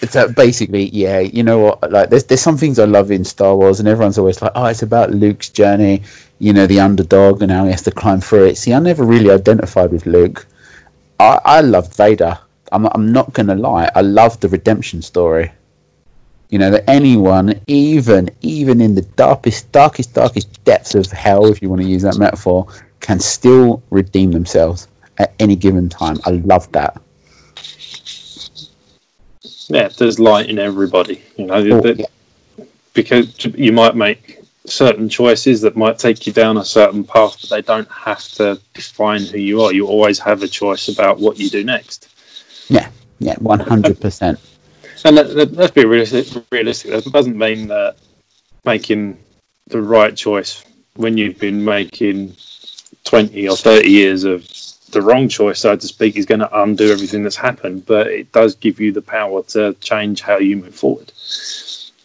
so 0.09 0.33
basically, 0.33 0.89
yeah, 0.89 1.21
you 1.21 1.43
know 1.43 1.59
what? 1.59 1.91
Like, 1.91 2.11
there's 2.11 2.25
there's 2.25 2.41
some 2.41 2.57
things 2.57 2.79
I 2.79 2.85
love 2.85 3.11
in 3.11 3.25
Star 3.25 3.57
Wars, 3.57 3.81
and 3.81 3.89
everyone's 3.89 4.19
always 4.19 4.41
like, 4.41 4.53
oh, 4.55 4.67
it's 4.67 4.83
about 4.83 5.11
Luke's 5.11 5.51
journey, 5.51 6.03
you 6.39 6.53
know, 6.53 6.67
the 6.67 6.81
underdog, 6.81 7.43
and 7.43 7.51
how 7.51 7.65
he 7.65 7.71
has 7.71 7.83
to 7.83 7.91
climb 7.91 8.21
through 8.21 8.47
it. 8.47 8.57
See, 8.59 8.73
I 8.73 8.79
never 8.79 9.05
really 9.05 9.31
identified 9.31 9.93
with 9.93 10.07
Luke. 10.07 10.47
I, 11.19 11.41
I 11.45 11.61
loved 11.61 11.95
Vader. 11.97 12.39
I'm, 12.73 12.87
I'm 12.87 13.13
not 13.13 13.35
to 13.35 13.55
lie. 13.55 13.91
I 13.95 14.01
love 14.01 14.41
the 14.41 14.49
redemption 14.49 15.03
story. 15.03 15.53
You 16.49 16.59
know, 16.59 16.71
that 16.71 16.89
anyone, 16.89 17.61
even 17.67 18.31
even 18.41 18.81
in 18.81 18.95
the 18.95 19.03
darkest, 19.03 19.73
darkest, 19.73 20.15
darkest 20.15 20.65
depths 20.65 20.95
of 20.95 21.11
hell, 21.11 21.47
if 21.47 21.61
you 21.61 21.69
want 21.69 21.83
to 21.83 21.89
use 21.89 22.03
that 22.03 22.19
metaphor, 22.19 22.69
can 23.01 23.21
still 23.21 23.83
redeem 23.91 24.31
themselves 24.33 24.89
at 25.19 25.35
any 25.39 25.57
given 25.57 25.89
time. 25.89 26.19
I 26.25 26.31
love 26.31 26.71
that. 26.73 27.01
Yeah, 29.69 29.89
there's 29.89 30.19
light 30.19 30.49
in 30.49 30.59
everybody. 30.59 31.23
You 31.37 31.47
know, 31.47 31.55
Oh, 31.55 31.81
that- 31.81 31.99
yeah. 31.99 32.65
because 32.95 33.45
you 33.45 33.73
might 33.73 33.95
make 33.97 34.39
certain 34.67 35.09
choices 35.09 35.61
that 35.61 35.77
might 35.77 35.99
take 35.99 36.27
you 36.27 36.33
down 36.33 36.57
a 36.57 36.65
certain 36.65 37.05
path, 37.05 37.37
but 37.41 37.51
they 37.51 37.63
don't 37.63 37.91
have 37.91 38.23
to 38.35 38.61
define 38.75 39.23
who 39.23 39.39
you 39.39 39.63
are. 39.63 39.73
You 39.73 39.87
always 39.87 40.19
have 40.21 40.43
a 40.43 40.49
choice 40.49 40.89
about 40.89 41.19
what 41.21 41.39
you 41.39 41.49
do 41.51 41.63
next. 41.63 42.09
Yeah, 42.69 42.89
yeah, 43.21 43.37
100%. 43.37 44.39
And 45.05 45.15
let, 45.17 45.31
let, 45.37 45.53
let's 45.53 45.73
be 45.73 45.85
realistic. 45.85 46.43
Realistic. 46.51 46.91
That 46.91 47.13
doesn't 47.13 47.39
mean 47.39 47.69
that 47.69 47.97
making 48.65 49.19
the 49.69 49.81
right 49.81 50.17
choice 50.17 50.65
when 50.97 51.17
you've 51.17 51.39
been 51.39 51.65
making 51.65 52.35
twenty 53.05 53.49
or 53.49 53.57
thirty 53.57 53.91
years 53.91 54.25
of 54.25 54.45
the 54.91 55.03
wrong 55.03 55.29
choice, 55.29 55.61
so 55.61 55.75
to 55.77 55.87
speak, 55.87 56.17
is 56.17 56.27
going 56.27 56.41
to 56.41 56.61
undo 56.61 56.91
everything 56.93 57.23
that's 57.23 57.37
happened. 57.37 57.87
But 57.87 58.09
it 58.09 58.33
does 58.33 58.55
give 58.55 58.81
you 58.81 58.93
the 58.93 59.03
power 59.03 59.43
to 59.43 59.75
change 59.75 60.21
how 60.21 60.39
you 60.39 60.57
move 60.57 60.75
forward. 60.75 61.13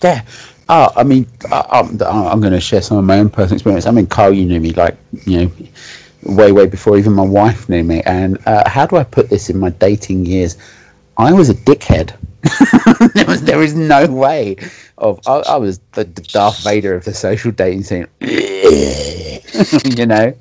Yeah. 0.01 0.25
Oh, 0.69 0.89
I 0.95 1.03
mean, 1.03 1.27
I, 1.51 1.65
I'm, 1.71 2.01
I'm 2.01 2.41
going 2.41 2.53
to 2.53 2.61
share 2.61 2.81
some 2.81 2.97
of 2.97 3.03
my 3.03 3.19
own 3.19 3.29
personal 3.29 3.55
experience. 3.55 3.85
I 3.85 3.91
mean, 3.91 4.07
Carl, 4.07 4.33
you 4.33 4.45
knew 4.45 4.59
me 4.59 4.71
like, 4.71 4.97
you 5.25 5.45
know, 5.45 5.51
way, 6.23 6.51
way 6.51 6.67
before 6.67 6.97
even 6.97 7.13
my 7.13 7.25
wife 7.25 7.67
knew 7.69 7.83
me. 7.83 8.01
And 8.01 8.37
uh, 8.47 8.67
how 8.69 8.85
do 8.85 8.95
I 8.97 9.03
put 9.03 9.29
this 9.29 9.49
in 9.49 9.59
my 9.59 9.69
dating 9.69 10.25
years? 10.25 10.57
I 11.17 11.33
was 11.33 11.49
a 11.49 11.53
dickhead. 11.53 12.15
there 13.13 13.25
was 13.27 13.43
there 13.43 13.61
is 13.61 13.75
no 13.75 14.07
way 14.07 14.55
of 14.97 15.19
I, 15.27 15.41
I 15.41 15.57
was 15.57 15.79
the, 15.91 16.05
the 16.05 16.21
Darth 16.21 16.63
Vader 16.63 16.95
of 16.95 17.05
the 17.05 17.13
social 17.13 17.51
dating 17.51 17.83
scene. 17.83 18.07
you 18.19 20.05
know. 20.07 20.33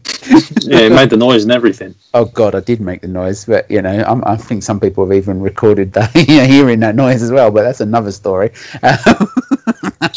Yeah, 0.63 0.81
it 0.81 0.93
made 0.93 1.11
the 1.11 1.17
noise 1.17 1.43
and 1.45 1.53
everything. 1.53 1.95
Oh 2.13 2.25
God, 2.27 2.55
I 2.55 2.61
did 2.61 2.81
make 2.81 3.01
the 3.01 3.09
noise, 3.09 3.45
but 3.45 3.71
you 3.71 3.83
know, 3.83 4.05
I'm, 4.07 4.23
I 4.25 4.37
think 4.37 4.63
some 4.63 4.81
people 4.81 5.05
have 5.07 5.17
even 5.17 5.41
recorded 5.41 5.93
that, 5.95 6.11
hearing 6.17 6.81
that 6.81 6.95
noise 6.95 7.23
as 7.23 7.31
well. 7.33 7.51
But 7.51 7.63
that's 7.63 7.81
another 7.81 8.13
story. 8.13 8.53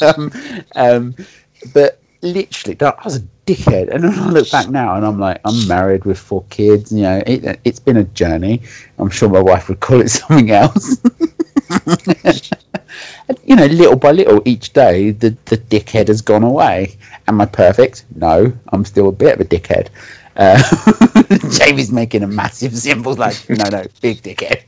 um, 0.01 0.31
um, 0.75 1.15
but 1.74 2.00
literally, 2.22 2.77
I 2.81 2.93
was 3.03 3.17
a 3.17 3.22
dickhead, 3.45 3.89
and 3.93 4.05
I 4.05 4.29
look 4.29 4.50
back 4.51 4.69
now, 4.69 4.95
and 4.95 5.05
I'm 5.05 5.19
like, 5.19 5.41
I'm 5.45 5.67
married 5.67 6.05
with 6.05 6.19
four 6.19 6.43
kids. 6.50 6.91
You 6.91 7.03
know, 7.03 7.24
it, 7.25 7.60
it's 7.63 7.79
been 7.79 7.98
a 7.98 8.03
journey. 8.03 8.62
I'm 8.98 9.10
sure 9.10 9.29
my 9.29 9.41
wife 9.41 9.69
would 9.69 9.79
call 9.79 10.01
it 10.01 10.10
something 10.10 10.51
else. 10.51 10.98
You 13.44 13.56
know, 13.56 13.65
little 13.65 13.96
by 13.96 14.12
little, 14.12 14.42
each 14.46 14.74
day, 14.74 15.12
the 15.12 15.36
the 15.46 15.58
dickhead 15.58 16.08
has 16.08 16.22
gone 16.22 16.44
away. 16.44 16.98
Am 17.27 17.39
I 17.39 17.46
perfect? 17.46 18.06
No, 18.15 18.51
I'm 18.70 18.86
still 18.86 19.10
a 19.10 19.12
bit 19.12 19.36
of 19.36 19.42
a 19.42 19.46
dickhead. 19.46 19.88
Uh, 20.36 20.62
Jamie's 21.51 21.92
making 21.92 22.24
a 22.24 22.27
massive 22.27 22.75
symbol, 22.75 23.13
like 23.13 23.50
no, 23.50 23.63
no, 23.70 23.86
big 24.01 24.22
dickhead. 24.22 24.63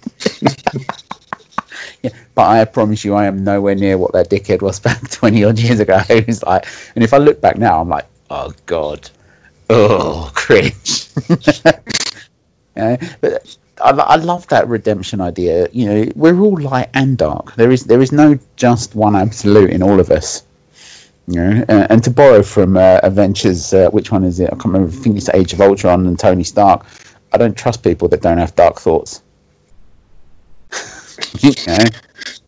yeah, 2.04 2.12
but 2.34 2.44
I 2.48 2.66
promise 2.66 3.04
you, 3.04 3.16
I 3.16 3.26
am 3.26 3.44
nowhere 3.44 3.76
near 3.76 3.98
what 3.98 4.14
that 4.14 4.30
dickhead 4.30 4.62
was 4.62 4.80
back 4.80 5.10
twenty 5.12 5.44
odd 5.44 5.60
years 5.60 5.80
ago. 5.80 6.00
It's 6.10 6.44
like, 6.44 6.66
and 6.96 7.04
if 7.04 7.14
I 7.14 7.18
look 7.18 7.42
back 7.42 7.58
now, 7.58 7.82
I'm 7.82 7.90
like, 7.90 8.06
oh 8.30 8.54
god, 8.66 9.10
oh 9.70 10.32
cringe. 10.34 11.08
But 12.76 13.58
I, 13.86 13.92
I 13.92 14.16
love 14.16 14.48
that 14.48 14.68
redemption 14.68 15.22
idea. 15.22 15.68
You 15.72 15.86
know, 15.86 16.12
we're 16.16 16.40
all 16.40 16.60
light 16.60 16.90
and 16.94 17.18
dark. 17.18 17.56
There 17.56 17.72
is 17.72 17.86
there 17.86 18.02
is 18.02 18.12
no 18.12 18.40
just 18.56 18.96
one 18.96 19.16
absolute 19.16 19.70
in 19.70 19.84
all 19.84 20.00
of 20.00 20.10
us. 20.10 20.44
You 21.28 21.42
know, 21.42 21.66
uh, 21.70 21.88
and 21.90 22.04
to 22.04 22.12
borrow 22.12 22.44
from 22.44 22.78
uh, 22.78 23.00
Avengers, 23.04 23.74
uh, 23.74 23.90
which 23.90 24.12
one 24.12 24.24
is 24.24 24.40
it? 24.40 24.48
I 24.48 24.50
can't 24.56 24.66
remember. 24.66 24.88
I 24.88 25.00
think 25.02 25.18
it's 25.18 25.30
Age 25.30 25.54
of 25.54 25.62
Ultron 25.62 26.08
and 26.08 26.20
Tony 26.20 26.44
Stark. 26.44 26.86
I 27.32 27.38
don't 27.38 27.58
trust 27.58 27.84
people 27.84 28.08
that 28.10 28.22
don't 28.22 28.38
have 28.38 28.56
dark 28.56 28.80
thoughts. 28.80 29.22
you 31.40 31.52
know, 31.68 31.78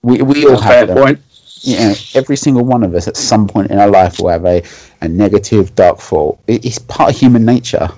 we 0.02 0.22
we 0.22 0.46
all 0.48 0.60
have 0.60 0.88
them 0.88 0.98
point. 0.98 1.20
you 1.62 1.78
know, 1.78 1.94
every 2.16 2.38
single 2.38 2.64
one 2.64 2.84
of 2.84 2.96
us 2.96 3.08
at 3.08 3.18
some 3.18 3.48
point 3.48 3.72
in 3.72 3.80
our 3.80 3.90
life 3.90 4.20
will 4.20 4.30
have 4.30 4.46
a, 4.46 4.64
a 5.02 5.08
negative 5.08 5.76
dark 5.76 6.00
thought. 6.00 6.40
It, 6.48 6.66
it's 6.66 6.80
part 6.80 7.12
of 7.12 7.20
human 7.20 7.46
nature. 7.46 7.90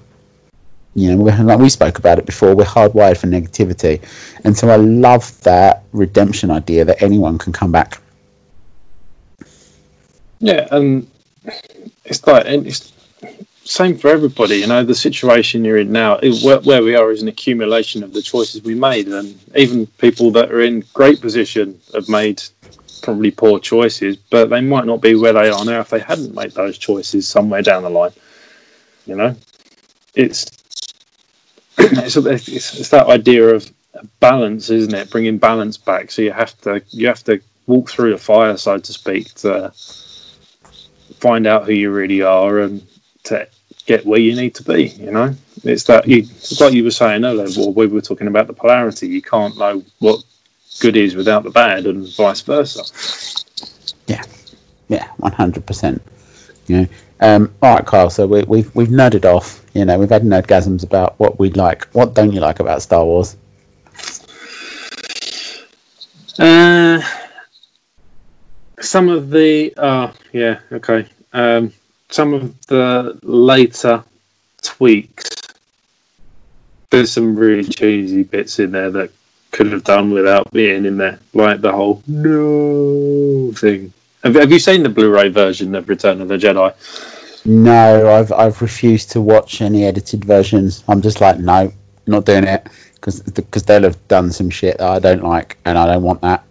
You 0.95 1.15
know, 1.15 1.23
we're, 1.23 1.43
like 1.43 1.59
we 1.59 1.69
spoke 1.69 1.99
about 1.99 2.19
it 2.19 2.25
before, 2.25 2.55
we're 2.55 2.65
hardwired 2.65 3.17
for 3.17 3.27
negativity. 3.27 4.01
And 4.43 4.57
so 4.57 4.69
I 4.69 4.75
love 4.77 5.39
that 5.41 5.83
redemption 5.91 6.51
idea 6.51 6.85
that 6.85 7.01
anyone 7.01 7.37
can 7.37 7.53
come 7.53 7.71
back. 7.71 8.01
Yeah, 10.39 10.67
and 10.71 11.07
it's 12.05 12.25
like 12.25 12.45
and 12.47 12.65
it's 12.65 12.93
same 13.69 13.97
for 13.97 14.09
everybody. 14.09 14.57
You 14.57 14.67
know, 14.67 14.83
the 14.83 14.95
situation 14.95 15.63
you're 15.63 15.77
in 15.77 15.91
now, 15.91 16.15
it, 16.15 16.43
where, 16.43 16.59
where 16.59 16.83
we 16.83 16.95
are, 16.95 17.11
is 17.11 17.21
an 17.21 17.27
accumulation 17.27 18.03
of 18.03 18.13
the 18.13 18.21
choices 18.21 18.63
we 18.63 18.73
made, 18.73 19.07
and 19.07 19.37
even 19.55 19.85
people 19.85 20.31
that 20.31 20.51
are 20.51 20.61
in 20.61 20.83
great 20.93 21.21
position 21.21 21.79
have 21.93 22.09
made 22.09 22.41
probably 23.01 23.31
poor 23.31 23.59
choices, 23.59 24.17
but 24.17 24.49
they 24.49 24.61
might 24.61 24.85
not 24.85 25.01
be 25.01 25.15
where 25.15 25.33
they 25.33 25.49
are 25.49 25.65
now 25.65 25.81
if 25.81 25.89
they 25.89 25.99
hadn't 25.99 26.33
made 26.33 26.51
those 26.51 26.77
choices 26.77 27.27
somewhere 27.27 27.61
down 27.61 27.83
the 27.83 27.89
line. 27.89 28.11
You 29.05 29.15
know, 29.15 29.35
it's 30.15 30.45
it's, 31.81 32.17
it's, 32.17 32.89
that 32.89 33.07
idea 33.07 33.55
of 33.55 33.71
balance, 34.19 34.69
isn't 34.69 34.93
it? 34.93 35.09
Bringing 35.09 35.37
balance 35.37 35.77
back. 35.77 36.11
So 36.11 36.21
you 36.21 36.31
have 36.31 36.59
to 36.61 36.83
you 36.89 37.07
have 37.07 37.23
to 37.25 37.41
walk 37.67 37.89
through 37.89 38.11
the 38.11 38.17
fire, 38.17 38.57
so 38.57 38.77
to 38.77 38.93
speak, 38.93 39.33
to 39.35 39.71
find 41.19 41.47
out 41.47 41.65
who 41.65 41.73
you 41.73 41.91
really 41.91 42.21
are 42.21 42.59
and 42.59 42.85
to 43.23 43.47
get 43.85 44.05
where 44.05 44.19
you 44.19 44.35
need 44.35 44.55
to 44.55 44.63
be. 44.63 44.87
You 44.87 45.11
know, 45.11 45.35
it's 45.63 45.85
that 45.85 46.07
you, 46.07 46.17
it's 46.17 46.59
like 46.59 46.73
you 46.73 46.83
were 46.83 46.91
saying 46.91 47.23
earlier. 47.23 47.47
Well, 47.55 47.73
we 47.73 47.87
were 47.87 48.01
talking 48.01 48.27
about 48.27 48.47
the 48.47 48.53
polarity. 48.53 49.07
You 49.07 49.21
can't 49.21 49.57
know 49.57 49.83
what 49.99 50.23
good 50.81 50.97
is 50.97 51.15
without 51.15 51.43
the 51.43 51.49
bad, 51.49 51.85
and 51.85 52.07
vice 52.15 52.41
versa. 52.41 52.83
Yeah, 54.07 54.23
yeah, 54.87 55.07
one 55.17 55.31
hundred 55.31 55.65
percent. 55.65 56.01
You 56.67 56.81
know, 56.81 56.87
um, 57.19 57.53
all 57.61 57.75
right, 57.75 57.85
Kyle. 57.85 58.09
So 58.09 58.27
we, 58.27 58.43
we've 58.43 58.73
we've 58.75 58.87
nerded 58.87 59.25
off. 59.25 59.65
You 59.73 59.85
know, 59.85 59.99
we've 59.99 60.09
had 60.09 60.23
nerdgasms 60.23 60.83
about 60.83 61.19
what 61.19 61.39
we 61.39 61.51
like. 61.51 61.87
What 61.93 62.13
don't 62.13 62.31
you 62.31 62.39
like 62.39 62.59
about 62.59 62.81
Star 62.81 63.03
Wars? 63.03 63.35
Uh, 66.37 67.01
some 68.79 69.09
of 69.09 69.29
the 69.29 69.73
uh, 69.75 70.11
yeah, 70.31 70.59
okay. 70.71 71.07
Um, 71.33 71.73
some 72.09 72.33
of 72.33 72.65
the 72.67 73.19
later 73.21 74.03
tweaks. 74.61 75.29
There's 76.89 77.11
some 77.11 77.35
really 77.35 77.65
cheesy 77.65 78.23
bits 78.23 78.57
in 78.57 78.71
there 78.71 78.89
that 78.91 79.11
could 79.51 79.71
have 79.71 79.83
done 79.83 80.11
without 80.11 80.51
being 80.51 80.85
in 80.85 80.97
there, 80.97 81.19
like 81.33 81.61
the 81.61 81.71
whole 81.71 82.01
no 82.07 83.51
thing. 83.53 83.93
Have, 84.23 84.35
have 84.35 84.51
you 84.51 84.59
seen 84.59 84.83
the 84.83 84.89
Blu-ray 84.89 85.29
version 85.29 85.75
of 85.75 85.87
Return 85.87 86.21
of 86.21 86.27
the 86.27 86.37
Jedi? 86.37 86.73
No, 87.45 88.09
I've 88.11 88.31
I've 88.31 88.61
refused 88.61 89.11
to 89.11 89.21
watch 89.21 89.61
any 89.61 89.85
edited 89.85 90.25
versions. 90.25 90.83
I'm 90.87 91.01
just 91.01 91.21
like, 91.21 91.39
no, 91.39 91.71
not 92.05 92.25
doing 92.25 92.43
it 92.43 92.67
because 92.95 93.21
because 93.21 93.63
they'll 93.63 93.83
have 93.83 94.07
done 94.07 94.31
some 94.31 94.49
shit 94.49 94.77
that 94.77 94.89
I 94.89 94.99
don't 94.99 95.23
like, 95.23 95.57
and 95.65 95.77
I 95.77 95.85
don't 95.85 96.03
want 96.03 96.21
that. 96.21 96.45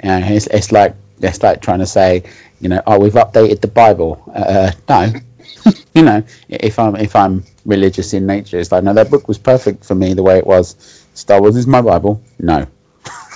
And 0.00 0.24
it's 0.24 0.46
it's 0.48 0.72
like 0.72 0.96
it's 1.20 1.42
like 1.42 1.62
trying 1.62 1.78
to 1.80 1.86
say, 1.86 2.24
you 2.60 2.68
know, 2.68 2.82
oh, 2.86 2.98
we've 2.98 3.12
updated 3.14 3.60
the 3.60 3.68
Bible. 3.68 4.22
Uh, 4.34 4.72
no, 4.88 5.12
you 5.94 6.02
know, 6.02 6.22
if 6.48 6.78
I'm 6.78 6.96
if 6.96 7.14
I'm 7.16 7.44
religious 7.64 8.12
in 8.12 8.26
nature, 8.26 8.58
it's 8.58 8.72
like, 8.72 8.84
no, 8.84 8.92
that 8.94 9.10
book 9.10 9.28
was 9.28 9.38
perfect 9.38 9.84
for 9.84 9.94
me 9.94 10.14
the 10.14 10.22
way 10.22 10.38
it 10.38 10.46
was. 10.46 10.76
Star 11.14 11.40
Wars 11.40 11.56
is 11.56 11.66
my 11.66 11.80
Bible. 11.80 12.22
No, 12.40 12.66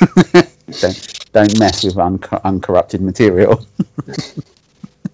don't 0.80 1.24
don't 1.32 1.58
mess 1.58 1.84
with 1.84 1.96
unco- 1.98 2.40
uncorrupted 2.44 3.00
material. 3.00 3.66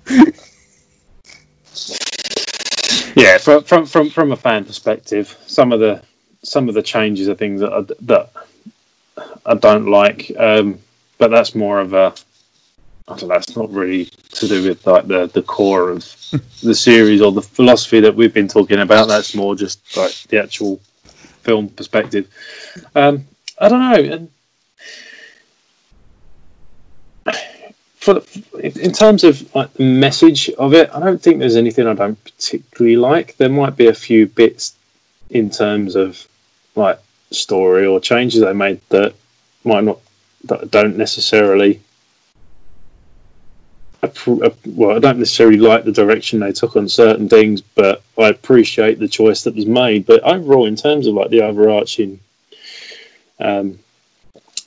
yeah, 3.15 3.39
from, 3.39 3.65
from 3.65 3.87
from 3.87 4.11
from 4.11 4.33
a 4.33 4.37
fan 4.37 4.65
perspective, 4.65 5.37
some 5.47 5.73
of 5.73 5.81
the 5.81 6.03
some 6.43 6.69
of 6.69 6.75
the 6.75 6.83
changes 6.83 7.29
are 7.29 7.35
things 7.35 7.61
that 7.61 7.73
I, 7.73 7.83
that 8.03 8.31
I 9.47 9.55
don't 9.55 9.87
like, 9.87 10.33
um, 10.39 10.79
but 11.19 11.31
that's 11.31 11.55
more 11.55 11.81
of 11.81 11.93
a 11.93 12.15
I 13.07 13.17
don't 13.17 13.29
know. 13.29 13.35
It's 13.35 13.57
not 13.57 13.71
really 13.71 14.07
to 14.07 14.49
do 14.49 14.69
with 14.69 14.87
like 14.87 15.07
the 15.07 15.27
the 15.27 15.43
core 15.43 15.91
of 15.91 16.05
the 16.63 16.75
series 16.75 17.21
or 17.21 17.33
the 17.33 17.43
philosophy 17.43 18.01
that 18.01 18.15
we've 18.15 18.35
been 18.35 18.49
talking 18.49 18.79
about. 18.81 19.09
That's 19.09 19.35
more 19.35 19.55
just 19.55 19.97
like 19.97 20.13
the 20.29 20.43
actual 20.43 20.81
film 21.43 21.69
perspective. 21.69 22.29
Um, 22.95 23.27
I 23.59 23.69
don't 23.69 23.81
know. 23.81 24.15
And 24.15 24.31
for 28.05 28.23
in 28.61 28.93
terms 28.93 29.25
of 29.25 29.55
like 29.55 29.73
the 29.73 29.85
message 29.85 30.51
of 30.51 30.75
it, 30.75 30.91
I 30.93 31.01
don't 31.01 31.21
think 31.21 31.39
there's 31.39 31.57
anything 31.57 31.87
I 31.87 31.95
don't 31.95 32.23
particularly 32.23 32.97
like. 32.97 33.37
There 33.39 33.49
might 33.49 33.77
be 33.77 33.87
a 33.87 33.95
few 33.95 34.27
bits 34.27 34.75
in 35.31 35.49
terms 35.49 35.97
of 35.97 36.29
like 36.77 37.01
story 37.31 37.87
or 37.87 38.01
changes 38.01 38.43
they 38.43 38.53
made 38.53 38.81
that 38.91 39.15
might 39.65 39.85
not 39.85 40.01
that 40.45 40.71
don't 40.71 40.99
necessarily 40.99 41.81
well, 44.27 44.97
I 44.97 44.99
don't 44.99 45.19
necessarily 45.19 45.57
like 45.57 45.85
the 45.85 45.93
direction 45.93 46.41
they 46.41 46.53
took 46.53 46.77
on 46.77 46.91
certain 46.91 47.31
things, 47.31 47.63
but 47.63 48.03
I 48.19 48.29
appreciate 48.29 48.99
the 48.99 49.09
choice 49.09 49.45
that 49.45 49.55
was 49.55 49.65
made. 49.65 50.05
But 50.05 50.23
overall, 50.23 50.67
in 50.67 50.77
terms 50.77 51.07
of 51.07 51.15
like 51.15 51.31
the 51.31 51.41
overarching, 51.41 52.21
um, 53.41 53.79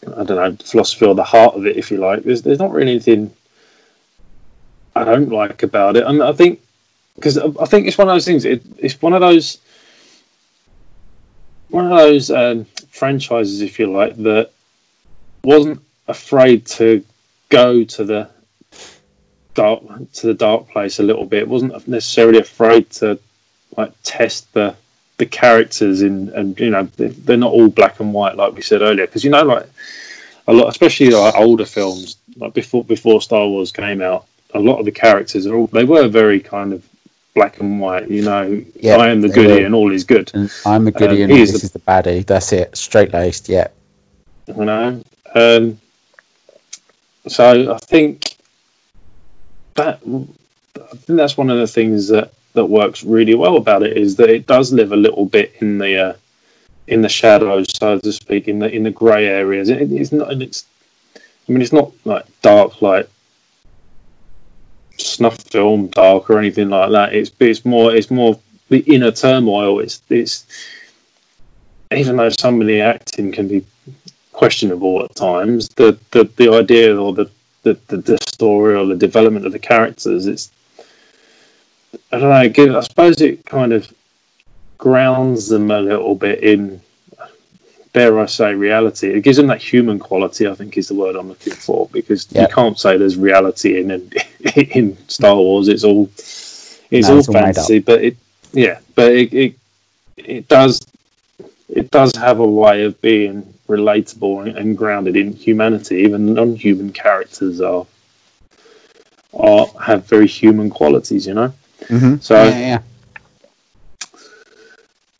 I 0.08 0.24
don't 0.24 0.30
know, 0.30 0.58
philosophy 0.64 1.06
or 1.06 1.14
the 1.14 1.24
heart 1.24 1.54
of 1.54 1.68
it, 1.68 1.78
if 1.78 1.92
you 1.92 1.98
like, 1.98 2.24
there's 2.24 2.42
there's 2.42 2.58
not 2.58 2.72
really 2.72 2.94
anything 2.94 3.32
I 4.98 5.04
don't 5.04 5.30
like 5.30 5.64
about 5.64 5.98
it, 5.98 6.06
and 6.06 6.22
I 6.22 6.34
think 6.34 6.62
because 7.16 7.38
I 7.38 7.66
think 7.66 7.88
it's 7.88 7.98
one 7.98 8.08
of 8.08 8.16
those 8.16 8.26
things. 8.26 8.46
It, 8.46 8.64
it's 8.78 9.02
one 9.02 9.14
of 9.14 9.22
those 9.22 9.60
one 11.70 11.92
of 11.92 11.98
those 11.98 12.32
um, 12.32 12.66
franchises, 12.90 13.62
if 13.62 13.80
you 13.80 13.92
like, 13.92 14.16
that 14.18 14.52
wasn't 15.44 15.82
afraid 16.08 16.66
to 16.66 17.04
go 17.50 17.84
to 17.84 18.04
the 18.04 18.30
dark 19.54 19.82
to 20.14 20.28
the 20.28 20.34
dark 20.34 20.70
place 20.70 21.00
a 21.00 21.04
little 21.04 21.26
bit. 21.26 21.48
wasn't 21.48 21.88
necessarily 21.88 22.40
afraid 22.40 22.90
to 22.92 23.20
like 23.76 23.92
test 24.04 24.54
the 24.54 24.76
the 25.18 25.26
characters 25.26 26.02
in 26.04 26.30
and 26.30 26.60
you 26.60 26.70
know 26.70 26.84
they're 26.96 27.38
not 27.38 27.52
all 27.52 27.68
black 27.68 28.00
and 28.00 28.14
white 28.14 28.36
like 28.36 28.54
we 28.54 28.62
said 28.62 28.82
earlier 28.82 29.08
because 29.08 29.24
you 29.24 29.32
know 29.32 29.44
like 29.44 29.68
a 30.48 30.54
lot 30.54 30.70
especially 30.70 31.10
like 31.10 31.34
older 31.36 31.66
films 31.66 32.18
like 32.36 32.54
before 32.54 32.84
before 32.84 33.20
Star 33.20 33.48
Wars 33.48 33.72
came 33.72 34.02
out 34.02 34.26
a 34.58 34.60
lot 34.60 34.80
of 34.80 34.86
the 34.86 34.92
characters 34.92 35.46
are 35.46 35.56
all 35.56 35.68
they 35.68 35.84
were 35.84 36.08
very 36.08 36.40
kind 36.40 36.74
of 36.74 36.88
black 37.34 37.60
and 37.60 37.80
white 37.80 38.10
you 38.10 38.24
know 38.24 38.64
yeah, 38.76 38.96
I 38.96 39.10
am 39.10 39.22
the 39.22 39.30
goody 39.30 39.64
and 39.64 39.76
all 39.76 39.92
is 39.92 40.04
good. 40.04 40.32
And 40.34 40.52
I'm 40.66 40.86
the 40.86 40.92
goody 40.92 41.24
um, 41.24 41.30
and 41.30 41.40
this 41.40 41.52
the, 41.52 41.66
is 41.66 41.72
the 41.72 41.80
baddie. 41.80 42.26
That's 42.26 42.52
it. 42.52 42.76
Straight 42.76 43.14
laced 43.14 43.48
yeah. 43.48 43.68
You 44.48 44.66
know. 44.66 45.04
Um, 45.36 45.80
so 47.28 47.74
I 47.74 47.78
think 47.78 48.36
that 49.76 50.00
I 50.04 50.96
think 50.96 51.18
that's 51.18 51.38
one 51.38 51.50
of 51.50 51.58
the 51.60 51.68
things 51.68 52.08
that 52.08 52.34
that 52.54 52.66
works 52.66 53.04
really 53.04 53.36
well 53.36 53.56
about 53.56 53.84
it 53.84 53.96
is 53.96 54.16
that 54.18 54.30
it 54.30 54.48
does 54.48 54.74
live 54.74 54.92
a 54.92 54.96
little 54.98 55.26
bit 55.26 55.56
in 55.60 55.78
the 55.78 55.98
uh, 55.98 56.14
in 56.88 57.02
the 57.02 57.10
shadows, 57.10 57.68
so 57.78 58.00
to 58.00 58.12
speak, 58.12 58.48
in 58.48 58.60
the 58.60 58.70
in 58.70 58.84
the 58.84 58.92
grey 58.92 59.28
areas. 59.28 59.70
It, 59.70 59.92
it's 59.92 60.12
not, 60.12 60.32
it's 60.42 60.66
I 61.16 61.52
mean, 61.52 61.62
it's 61.62 61.74
not 61.74 61.92
like 62.04 62.26
dark 62.42 62.82
like 62.82 63.10
snuff 64.98 65.38
film 65.44 65.88
dark 65.88 66.30
or 66.30 66.40
anything 66.40 66.70
like 66.70 66.92
that. 66.92 67.14
It's 67.14 67.32
it's 67.40 67.66
more 67.66 67.96
it's 67.96 68.12
more 68.12 68.40
the 68.70 68.80
inner 68.80 69.12
turmoil. 69.12 69.80
It's 69.80 70.02
it's 70.10 70.46
even 71.92 72.18
though 72.18 72.30
some 72.30 72.60
of 72.62 72.68
the 72.68 72.82
acting 72.82 73.32
can 73.32 73.48
be 73.48 73.66
questionable 74.34 75.04
at 75.04 75.16
times, 75.16 75.70
the 75.70 75.98
the, 76.12 76.26
the 76.36 76.54
idea 76.54 76.96
or 76.96 77.14
the 77.14 77.30
the, 77.64 77.78
the, 77.88 77.98
the 77.98 78.18
story 78.28 78.76
or 78.76 78.86
the 78.86 78.96
development 78.96 79.46
of 79.46 79.52
the 79.52 79.60
characters. 79.60 80.26
It's 80.26 80.52
I 82.12 82.20
don't 82.20 82.58
know. 82.68 82.78
I 82.78 82.82
suppose 82.82 83.22
it 83.22 83.46
kind 83.46 83.74
of 83.74 83.92
grounds 84.78 85.48
them 85.48 85.72
a 85.72 85.80
little 85.80 86.16
bit 86.16 86.44
in, 86.44 86.82
dare 87.98 88.20
I 88.20 88.28
say, 88.28 88.54
reality. 88.54 89.10
It 89.10 89.22
gives 89.22 89.38
them 89.38 89.48
that 89.48 89.62
human 89.62 89.98
quality. 89.98 90.48
I 90.48 90.54
think 90.54 90.78
is 90.78 90.88
the 90.88 90.94
word 90.94 91.16
I'm 91.16 91.30
looking 91.30 91.54
for 91.54 91.90
because 91.92 92.32
yep. 92.32 92.50
you 92.50 92.56
can't 92.56 92.80
say 92.80 92.98
there's 92.98 93.18
reality 93.18 93.80
in 93.80 93.90
in 94.56 94.98
Star 95.08 95.36
Wars. 95.36 95.68
It's 95.68 95.84
all 95.84 96.04
it's 96.16 97.08
no, 97.08 97.14
all 97.14 97.20
it's 97.20 97.32
fantasy, 97.32 97.78
all 97.78 97.84
but 97.84 98.04
it 98.04 98.18
yeah, 98.54 98.80
but 98.94 99.12
it, 99.12 99.34
it 99.34 99.56
it 100.16 100.48
does 100.48 100.86
it 101.70 101.90
does 101.90 102.16
have 102.16 102.40
a 102.40 102.48
way 102.48 102.84
of 102.84 103.02
being 103.02 103.54
relatable 103.68 104.56
and 104.56 104.78
grounded 104.78 105.16
in 105.16 105.34
humanity. 105.34 105.98
Even 105.98 106.34
non-human 106.36 106.94
characters 106.94 107.62
are 107.62 107.88
are 109.34 109.68
have 109.84 110.06
very 110.06 110.28
human 110.28 110.70
qualities, 110.70 111.26
you 111.26 111.34
know. 111.34 111.52
Mm-hmm. 111.86 112.18
So 112.18 112.36
yeah, 112.44 112.60
yeah, 112.60 112.82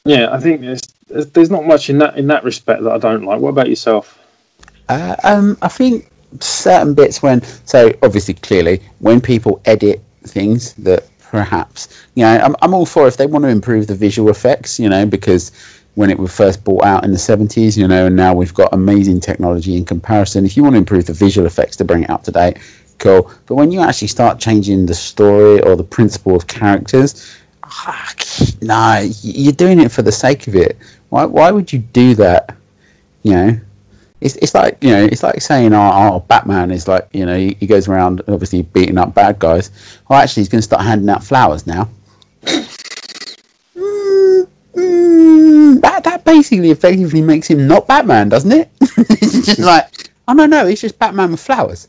yeah. 0.06 0.32
I 0.32 0.40
think 0.40 0.62
there's 1.08 1.28
there's 1.28 1.50
not 1.50 1.66
much 1.66 1.90
in 1.90 2.00
that 2.00 2.18
in 2.18 2.28
that 2.28 2.44
respect 2.44 2.84
that 2.84 2.92
I 2.92 2.98
don't 2.98 3.24
like. 3.24 3.40
What 3.40 3.50
about 3.50 3.70
yourself? 3.70 4.20
Uh, 4.90 5.16
um, 5.24 5.58
I 5.62 5.68
think 5.68 6.10
certain 6.40 6.94
bits 6.94 7.22
when 7.22 7.42
so 7.66 7.94
obviously 8.04 8.34
clearly 8.34 8.82
when 9.00 9.22
people 9.22 9.62
edit 9.66 10.04
things 10.24 10.74
that 10.74 11.08
perhaps 11.20 11.88
you 12.16 12.24
know 12.24 12.38
I'm, 12.38 12.56
I'm 12.62 12.74
all 12.74 12.86
for 12.86 13.08
if 13.08 13.16
they 13.16 13.26
want 13.26 13.44
to 13.44 13.50
improve 13.50 13.88
the 13.88 13.96
visual 13.96 14.30
effects 14.30 14.78
you 14.78 14.90
know 14.90 15.06
because 15.06 15.52
when 15.98 16.12
it 16.12 16.20
was 16.20 16.36
first 16.36 16.64
brought 16.64 16.84
out 16.84 17.04
in 17.04 17.10
the 17.10 17.18
70s, 17.18 17.76
you 17.76 17.88
know, 17.88 18.06
and 18.06 18.16
now 18.16 18.36
we've 18.36 18.54
got 18.54 18.72
amazing 18.72 19.20
technology 19.20 19.76
in 19.76 19.84
comparison. 19.84 20.46
If 20.46 20.56
you 20.56 20.62
want 20.62 20.76
to 20.76 20.78
improve 20.78 21.08
the 21.08 21.14
visual 21.14 21.48
effects 21.48 21.78
to 21.78 21.86
bring 21.86 22.04
it 22.04 22.12
up 22.12 22.26
to 22.26 22.32
date, 22.32 22.60
cool. 23.00 23.32
But 23.48 23.56
when 23.56 23.72
you 23.72 23.80
actually 23.80 24.10
start 24.10 24.40
changing 24.40 24.86
the 24.86 24.94
story 24.94 25.60
or 25.60 25.76
the 25.76 25.84
principle 25.84 26.36
of 26.36 26.46
characters, 26.46 27.36
ah, 27.64 28.14
no, 28.62 29.10
you're 29.24 29.54
doing 29.54 29.80
it 29.80 29.92
for 29.92 30.04
the 30.04 30.12
sake 30.12 30.46
of 30.46 30.56
it. 30.56 30.78
Why, 31.10 31.26
why 31.26 31.52
would 31.52 31.72
you 31.72 31.80
do 31.80 32.16
that? 32.16 32.56
You 33.24 33.32
know, 33.32 33.60
it's, 34.20 34.36
it's 34.38 34.56
like 34.56 34.78
you 34.82 34.90
know 34.92 35.04
it's 35.04 35.24
like 35.24 35.42
saying 35.42 35.74
oh, 35.74 35.92
oh 35.94 36.20
Batman 36.22 36.72
is 36.72 36.88
like 36.88 37.10
you 37.14 37.26
know 37.26 37.38
he, 37.38 37.56
he, 37.60 37.68
goes 37.68 37.88
around 37.88 38.22
obviously 38.28 38.64
beating 38.64 38.98
up 38.98 39.14
bad 39.14 39.40
guys. 39.40 39.72
Well, 40.08 40.20
actually, 40.20 40.42
he's 40.42 40.50
going 40.50 40.60
to 40.60 40.64
start 40.64 40.84
handing 40.84 41.10
out 41.10 41.24
flowers 41.24 41.68
now. 41.68 41.90
that 45.82 46.04
that 46.04 46.24
basically 46.26 46.72
effectively 46.72 47.22
makes 47.22 47.48
him 47.48 47.68
not 47.68 47.88
Batman, 47.88 48.30
doesn't 48.30 48.52
it? 48.52 48.70
it's 48.82 49.46
just 49.46 49.60
like, 49.60 50.10
oh 50.28 50.34
no, 50.34 50.46
no, 50.46 50.66
he's 50.66 50.82
just 50.82 50.98
Batman 50.98 51.32
with 51.32 51.40
flowers. 51.40 51.88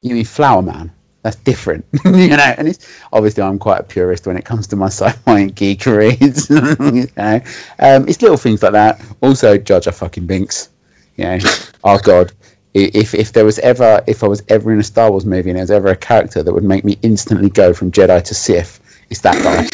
You 0.00 0.14
mean 0.14 0.24
Flower 0.24 0.62
Man? 0.62 0.92
That's 1.22 1.36
different, 1.36 1.84
you 2.04 2.28
know. 2.28 2.54
And 2.56 2.68
it's 2.68 2.88
obviously 3.12 3.42
I'm 3.42 3.58
quite 3.58 3.80
a 3.80 3.82
purist 3.82 4.26
when 4.26 4.36
it 4.36 4.44
comes 4.44 4.68
to 4.68 4.76
my 4.76 4.86
sci-fi 4.90 5.40
and 5.40 5.54
geek 5.54 5.84
reads. 5.86 6.48
you 6.50 7.08
know? 7.16 7.40
um, 7.78 8.08
it's 8.08 8.22
little 8.22 8.36
things 8.36 8.62
like 8.62 8.72
that. 8.72 9.04
Also, 9.20 9.58
Judge 9.58 9.84
Jar 9.84 9.92
fucking 9.92 10.26
Binks. 10.26 10.68
You 11.16 11.24
know, 11.24 11.38
oh 11.82 11.98
god, 11.98 12.32
if 12.72 13.14
if 13.14 13.32
there 13.32 13.44
was 13.44 13.58
ever 13.58 14.04
if 14.06 14.22
I 14.22 14.28
was 14.28 14.42
ever 14.48 14.72
in 14.72 14.78
a 14.78 14.84
Star 14.84 15.10
Wars 15.10 15.26
movie 15.26 15.50
and 15.50 15.56
there 15.56 15.64
was 15.64 15.72
ever 15.72 15.88
a 15.88 15.96
character 15.96 16.42
that 16.42 16.52
would 16.52 16.62
make 16.62 16.84
me 16.84 16.96
instantly 17.02 17.50
go 17.50 17.74
from 17.74 17.90
Jedi 17.90 18.22
to 18.22 18.34
Sith, 18.34 18.80
it's 19.10 19.22
that 19.22 19.42
guy. 19.42 19.66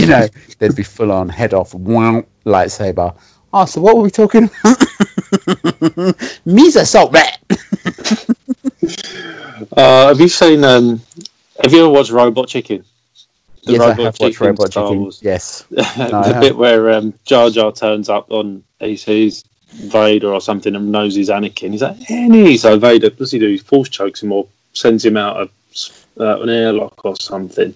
you 0.00 0.06
know, 0.06 0.26
there'd 0.58 0.74
be 0.74 0.82
full 0.82 1.12
on 1.12 1.28
head 1.28 1.52
off, 1.52 1.74
wow, 1.74 2.24
lightsaber. 2.46 3.14
Oh, 3.52 3.66
so 3.66 3.80
what 3.80 3.96
were 3.96 4.02
we 4.02 4.10
talking 4.10 4.44
about? 4.44 4.78
Misa 6.44 6.84
salt 6.86 7.12
rat. 7.12 7.38
Uh, 9.76 10.08
have 10.08 10.20
you 10.20 10.28
seen? 10.28 10.64
Um, 10.64 11.00
have 11.62 11.72
you 11.72 11.80
ever 11.80 11.88
watched 11.88 12.10
Robot 12.10 12.48
Chicken? 12.48 12.84
The 13.64 13.72
yes, 13.72 13.80
I 13.80 13.88
Robot 13.88 14.04
have 14.04 14.20
watched 14.20 14.34
Chicken 14.34 14.46
Robot 14.46 14.70
Star 14.70 14.86
Chicken. 14.88 15.00
Wars. 15.00 15.20
Yes. 15.22 15.62
the 15.70 16.38
bit 16.40 16.56
where 16.56 16.92
um, 16.92 17.14
Jar 17.24 17.50
Jar 17.50 17.72
turns 17.72 18.08
up 18.08 18.30
on 18.30 18.64
he 18.78 18.96
sees 18.96 19.44
Vader 19.72 20.32
or 20.32 20.40
something 20.40 20.74
and 20.74 20.92
knows 20.92 21.14
he's 21.14 21.28
Anakin. 21.28 21.72
He's 21.72 21.82
like, 21.82 22.10
Annie. 22.10 22.56
So 22.56 22.78
Vader, 22.78 23.08
what 23.08 23.18
does 23.18 23.32
he 23.32 23.38
do? 23.38 23.48
He 23.48 23.58
force 23.58 23.88
chokes 23.88 24.22
him 24.22 24.32
or 24.32 24.46
sends 24.72 25.04
him 25.04 25.16
out 25.16 25.36
of 25.38 25.50
uh, 26.18 26.40
an 26.40 26.48
airlock 26.48 27.04
or 27.04 27.16
something. 27.16 27.74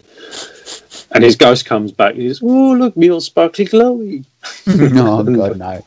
And 1.11 1.24
his 1.24 1.37
ghost 1.37 1.66
comes 1.66 1.92
back. 1.92 2.12
And 2.12 2.22
he 2.22 2.28
says, 2.28 2.40
"Oh, 2.42 2.74
look, 2.74 2.96
me 2.96 3.11
all 3.11 3.20
sparkly 3.20 3.64
glowy." 3.64 4.24
oh 4.66 5.22
god, 5.24 5.58
no. 5.58 5.84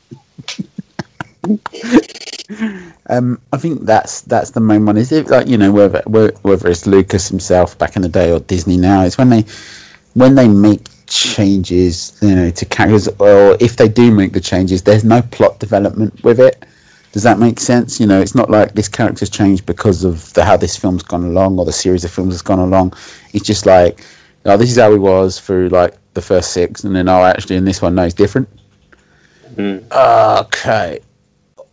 Um, 3.09 3.41
I 3.51 3.57
think 3.57 3.81
that's 3.81 4.21
that's 4.21 4.51
the 4.51 4.59
main 4.59 4.85
one. 4.85 4.97
Is 4.97 5.11
it 5.11 5.27
like 5.27 5.47
you 5.47 5.57
know 5.57 5.71
whether 5.71 6.01
whether 6.05 6.69
it's 6.69 6.87
Lucas 6.87 7.27
himself 7.27 7.77
back 7.77 7.95
in 7.95 8.01
the 8.01 8.09
day 8.09 8.31
or 8.31 8.39
Disney 8.39 8.77
now? 8.77 9.03
It's 9.03 9.17
when 9.17 9.29
they 9.29 9.45
when 10.13 10.35
they 10.35 10.47
make 10.47 10.87
changes, 11.07 12.17
you 12.21 12.35
know, 12.35 12.49
to 12.49 12.65
characters, 12.65 13.07
or 13.19 13.57
if 13.59 13.75
they 13.75 13.87
do 13.87 14.11
make 14.11 14.33
the 14.33 14.41
changes, 14.41 14.83
there's 14.83 15.03
no 15.03 15.21
plot 15.21 15.59
development 15.59 16.23
with 16.23 16.39
it. 16.39 16.65
Does 17.11 17.23
that 17.23 17.39
make 17.39 17.59
sense? 17.59 17.99
You 17.99 18.07
know, 18.07 18.21
it's 18.21 18.35
not 18.35 18.49
like 18.49 18.73
this 18.73 18.87
character's 18.87 19.29
changed 19.29 19.65
because 19.65 20.05
of 20.05 20.31
the, 20.33 20.45
how 20.45 20.55
this 20.55 20.77
film's 20.77 21.03
gone 21.03 21.25
along 21.25 21.59
or 21.59 21.65
the 21.65 21.73
series 21.73 22.05
of 22.05 22.11
films 22.11 22.33
has 22.33 22.41
gone 22.41 22.59
along. 22.59 22.93
It's 23.33 23.45
just 23.45 23.65
like, 23.65 24.05
oh, 24.45 24.55
this 24.55 24.71
is 24.71 24.77
how 24.77 24.91
he 24.91 24.97
was 24.97 25.39
through 25.39 25.69
like 25.69 25.97
the 26.13 26.21
first 26.21 26.53
six, 26.53 26.83
and 26.85 26.95
then 26.95 27.09
oh, 27.09 27.23
actually 27.23 27.57
in 27.57 27.65
this 27.65 27.81
one, 27.81 27.95
no, 27.95 28.05
he's 28.05 28.13
different. 28.13 28.47
Okay, 29.91 30.99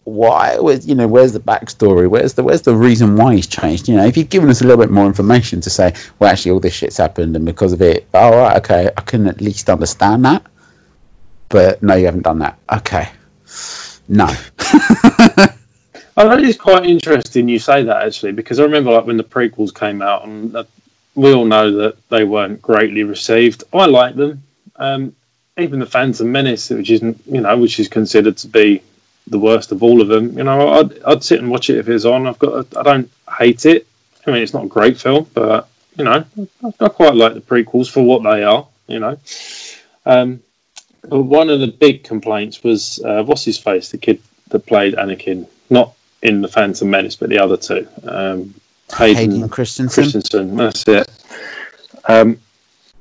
why? 0.09 0.59
Where's 0.59 0.87
you 0.87 0.95
know, 0.95 1.07
where's 1.07 1.33
the 1.33 1.41
backstory? 1.41 2.09
Where's 2.09 2.35
the 2.35 2.43
where's 2.43 2.63
the 2.63 2.75
reason 2.75 3.17
why 3.17 3.37
he's 3.37 3.47
changed? 3.47 3.89
You 3.89 3.97
know, 3.97 4.07
if 4.07 4.17
you'd 4.17 4.31
given 4.31 4.51
us 4.51 4.61
a 4.61 4.65
little 4.65 4.83
bit 4.83 4.91
more 4.91 5.07
information 5.07 5.61
to 5.63 5.71
say, 5.71 5.95
well, 6.19 6.31
actually, 6.31 6.53
all 6.53 6.61
this 6.61 6.75
shit's 6.75 6.97
happened, 6.97 7.37
and 7.37 7.45
because 7.45 7.73
of 7.73 7.83
it, 7.83 8.09
all 8.15 8.33
right, 8.33 8.57
okay, 8.59 8.91
I 8.97 9.01
can 9.03 9.27
at 9.27 9.41
least 9.41 9.69
understand 9.71 10.25
that. 10.25 10.45
But 11.49 11.83
no, 11.83 11.95
you 11.95 12.07
haven't 12.07 12.23
done 12.23 12.41
that. 12.41 12.59
Okay, 12.71 13.09
no. 14.09 14.29
Oh, 16.21 16.29
that 16.29 16.43
is 16.43 16.57
quite 16.57 16.85
interesting 16.85 17.49
you 17.49 17.61
say 17.61 17.85
that 17.85 18.03
actually, 18.03 18.33
because 18.33 18.59
I 18.59 18.65
remember 18.65 18.91
like 18.91 19.07
when 19.07 19.19
the 19.19 19.23
prequels 19.23 19.73
came 19.73 20.03
out, 20.03 20.27
and 20.27 20.57
uh, 20.57 20.65
we 21.15 21.33
all 21.33 21.45
know 21.45 21.71
that 21.77 22.09
they 22.09 22.25
weren't 22.25 22.61
greatly 22.61 23.05
received. 23.05 23.63
I 23.73 23.87
like 23.87 24.17
them. 24.17 24.43
Um, 24.75 25.15
even 25.57 25.79
the 25.79 25.87
Phantom 25.87 26.33
Menace, 26.33 26.71
which 26.71 26.91
isn't 26.91 27.23
you 27.27 27.41
know, 27.41 27.57
which 27.57 27.79
is 27.79 27.87
considered 27.87 28.37
to 28.39 28.49
be 28.49 28.83
the 29.31 29.39
worst 29.39 29.73
of 29.73 29.83
all 29.83 30.01
of 30.01 30.09
them. 30.09 30.37
You 30.37 30.45
know, 30.45 30.69
I'd, 30.69 31.03
I'd 31.03 31.25
sit 31.25 31.41
and 31.41 31.51
watch 31.51 31.71
it 31.71 31.79
if 31.79 31.89
it's 31.89 32.05
on. 32.05 32.27
I've 32.27 32.39
got, 32.39 32.77
I 32.77 32.83
don't 32.83 33.11
hate 33.39 33.67
it. 33.67 33.87
I 34.27 34.31
mean, 34.31 34.43
it's 34.43 34.55
not 34.55 34.65
a 34.65 34.69
great 34.69 34.99
film, 34.99 35.27
but 35.33 35.69
you 35.97 36.05
know, 36.05 36.25
I, 36.65 36.73
I 36.81 36.89
quite 36.89 37.15
like 37.15 37.35
the 37.35 37.41
prequels 37.41 37.91
for 37.91 38.03
what 38.03 38.23
they 38.23 38.45
are. 38.45 38.67
You 38.87 39.01
know, 39.01 39.19
um, 40.07 40.43
but 41.03 41.23
one 41.23 41.51
of 41.51 41.61
the 41.61 41.69
big 41.69 42.05
complaints 42.05 42.63
was 42.63 43.01
uh, 43.05 43.23
what's 43.23 43.45
his 43.45 43.59
face, 43.59 43.91
the 43.91 43.99
kid 43.99 44.23
that 44.49 44.67
played 44.67 44.95
Anakin, 44.95 45.47
not 45.69 45.95
in 46.23 46.41
the 46.41 46.49
Phantom 46.49 46.89
Menace, 46.91 47.17
but 47.17 47.29
the 47.29 47.39
other 47.39 47.57
two. 47.57 47.87
Um, 48.03 48.55
Hayden, 48.97 49.17
Hayden 49.17 49.49
Christensen. 49.49 50.03
Christensen, 50.05 50.57
that's 50.57 50.89
it. 50.89 51.09
Um, 52.07 52.41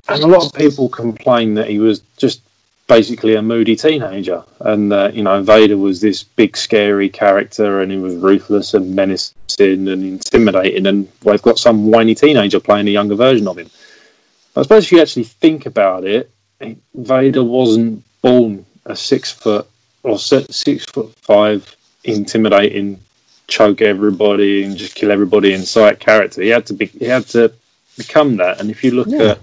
and 0.08 0.22
a 0.22 0.26
lot 0.26 0.44
of 0.44 0.52
people 0.52 0.88
complained 0.88 1.56
that 1.56 1.68
he 1.68 1.78
was 1.78 2.00
just 2.16 2.42
basically 2.88 3.34
a 3.36 3.42
moody 3.42 3.76
teenager, 3.76 4.42
and 4.60 4.90
that 4.90 5.14
you 5.14 5.22
know 5.22 5.42
Vader 5.42 5.76
was 5.76 6.00
this 6.00 6.24
big 6.24 6.56
scary 6.56 7.08
character, 7.08 7.80
and 7.80 7.92
he 7.92 7.98
was 7.98 8.16
ruthless 8.16 8.74
and 8.74 8.96
menacing 8.96 9.34
and 9.88 9.88
intimidating, 10.04 10.86
and 10.86 11.08
we've 11.22 11.42
got 11.42 11.58
some 11.58 11.86
whiny 11.86 12.14
teenager 12.14 12.58
playing 12.58 12.88
a 12.88 12.90
younger 12.90 13.14
version 13.14 13.46
of 13.46 13.58
him. 13.58 13.70
I 14.56 14.62
suppose 14.62 14.84
if 14.86 14.92
you 14.92 15.00
actually 15.00 15.24
think 15.24 15.66
about 15.66 16.04
it, 16.04 16.30
Vader 16.94 17.44
wasn't 17.44 18.02
born 18.22 18.66
a 18.84 18.96
six 18.96 19.30
foot 19.30 19.68
or 20.02 20.18
six 20.18 20.84
foot 20.86 21.14
five 21.20 21.76
intimidating 22.02 23.00
choke 23.46 23.80
everybody 23.80 24.64
and 24.64 24.76
just 24.76 24.94
kill 24.94 25.10
everybody 25.10 25.52
in 25.52 25.62
sight 25.62 26.00
character. 26.00 26.42
He 26.42 26.48
had 26.48 26.66
to 26.66 26.74
be 26.74 26.86
he 26.86 27.04
had 27.06 27.26
to 27.28 27.52
become 27.96 28.36
that. 28.38 28.60
And 28.60 28.70
if 28.70 28.82
you 28.84 28.92
look 28.92 29.08
Yeah. 29.08 29.22
at 29.32 29.38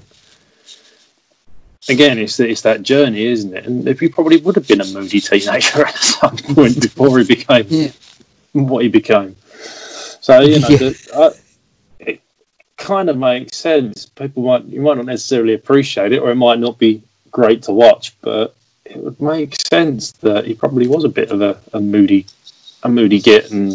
again, 1.90 2.18
it's 2.20 2.40
it's 2.40 2.62
that 2.62 2.84
journey, 2.84 3.26
isn't 3.26 3.56
it? 3.56 3.66
And 3.66 3.88
if 3.88 4.00
he 4.00 4.10
probably 4.10 4.38
would 4.38 4.56
have 4.56 4.68
been 4.68 4.82
a 4.82 4.86
moody 4.86 5.22
teenager 5.22 5.86
at 5.88 5.96
some 5.98 6.38
point 6.38 6.82
before 6.82 7.18
he 7.20 7.26
became 7.26 7.66
Yeah. 7.70 7.90
what 8.54 8.84
he 8.84 8.90
became. 8.90 9.36
So 10.22 10.42
you 10.42 10.60
know, 10.60 10.68
Yeah. 10.70 10.78
the, 10.78 11.10
uh, 11.14 11.32
it 12.00 12.22
kind 12.78 13.10
of 13.10 13.18
makes 13.18 13.58
sense. 13.58 14.06
People 14.08 14.44
might 14.44 14.66
you 14.66 14.82
might 14.82 14.98
not 14.98 15.06
necessarily 15.06 15.54
appreciate 15.54 16.12
it, 16.12 16.20
or 16.22 16.32
it 16.32 16.36
might 16.36 16.60
not 16.60 16.78
be 16.78 17.04
great 17.32 17.64
to 17.64 17.72
watch, 17.72 18.16
but 18.22 18.56
it 18.86 18.98
would 18.98 19.20
make 19.22 19.56
sense 19.68 20.12
that 20.14 20.46
he 20.46 20.54
probably 20.54 20.88
was 20.88 21.04
a 21.04 21.10
bit 21.10 21.32
of 21.32 21.42
a, 21.42 21.60
a 21.74 21.80
moody, 21.80 22.26
a 22.84 22.90
moody 22.90 23.20
git, 23.20 23.52
and 23.52 23.74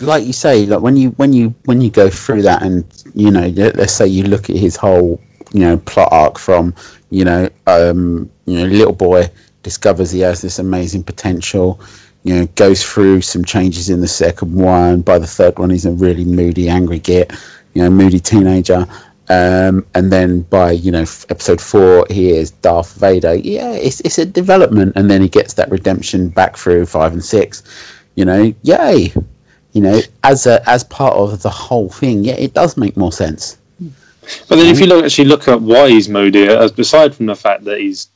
like 0.00 0.24
you 0.24 0.32
say, 0.32 0.66
like 0.66 0.80
when 0.80 0.96
you 0.96 1.10
when 1.10 1.32
you 1.32 1.54
when 1.64 1.80
you 1.80 1.90
go 1.90 2.10
through 2.10 2.42
that, 2.42 2.62
and 2.62 2.84
you 3.14 3.30
know, 3.30 3.46
let- 3.48 3.76
let's 3.76 3.92
say 3.94 4.06
you 4.06 4.24
look 4.24 4.50
at 4.50 4.56
his 4.56 4.76
whole, 4.76 5.20
you 5.54 5.60
know, 5.60 5.76
plot 5.78 6.08
arc 6.10 6.38
from, 6.38 6.74
you 7.10 7.24
know, 7.24 7.48
um, 7.68 8.28
you 8.44 8.58
know, 8.58 8.66
little 8.66 8.92
boy 8.92 9.30
discovers 9.62 10.10
he 10.10 10.20
has 10.20 10.42
this 10.42 10.58
amazing 10.58 11.04
potential, 11.04 11.80
you 12.24 12.34
know, 12.34 12.46
goes 12.56 12.82
through 12.84 13.20
some 13.20 13.44
changes 13.44 13.88
in 13.88 14.00
the 14.00 14.08
second 14.08 14.52
one. 14.52 15.02
By 15.02 15.18
the 15.18 15.28
third 15.28 15.58
one, 15.60 15.70
he's 15.70 15.86
a 15.86 15.92
really 15.92 16.24
moody, 16.24 16.68
angry 16.68 16.98
git, 16.98 17.32
you 17.72 17.82
know, 17.82 17.88
moody 17.88 18.18
teenager. 18.18 18.88
Um, 19.28 19.86
and 19.94 20.12
then 20.12 20.42
by 20.42 20.72
you 20.72 20.90
know 20.90 21.02
f- 21.02 21.24
episode 21.30 21.60
four, 21.60 22.06
he 22.10 22.30
is 22.30 22.50
Darth 22.50 22.94
Vader. 22.96 23.34
Yeah, 23.34 23.70
it's 23.70 24.00
it's 24.00 24.18
a 24.18 24.26
development, 24.26 24.94
and 24.96 25.10
then 25.10 25.22
he 25.22 25.28
gets 25.30 25.54
that 25.54 25.70
redemption 25.70 26.28
back 26.28 26.58
through 26.58 26.84
five 26.84 27.14
and 27.14 27.24
six. 27.24 27.62
You 28.16 28.26
know, 28.26 28.52
yay! 28.62 29.14
you 29.72 29.80
know, 29.80 30.00
as 30.22 30.46
a 30.46 30.68
as 30.68 30.84
part 30.84 31.14
of 31.14 31.40
the 31.40 31.48
whole 31.48 31.88
thing, 31.88 32.24
yeah, 32.24 32.34
it 32.34 32.52
does 32.52 32.76
make 32.76 32.98
more 32.98 33.12
sense. 33.12 33.56
But 34.48 34.56
then, 34.56 34.66
if 34.66 34.80
you 34.80 34.86
mm-hmm. 34.86 34.94
look, 34.94 35.04
actually 35.04 35.24
look 35.26 35.48
at 35.48 35.60
why 35.60 35.88
he's 35.90 36.08
moody, 36.08 36.48
uh, 36.48 36.64
as 36.64 36.78
aside 36.78 37.14
from 37.14 37.26
the 37.26 37.36
fact 37.36 37.64
that 37.64 37.78
he's 37.78 38.08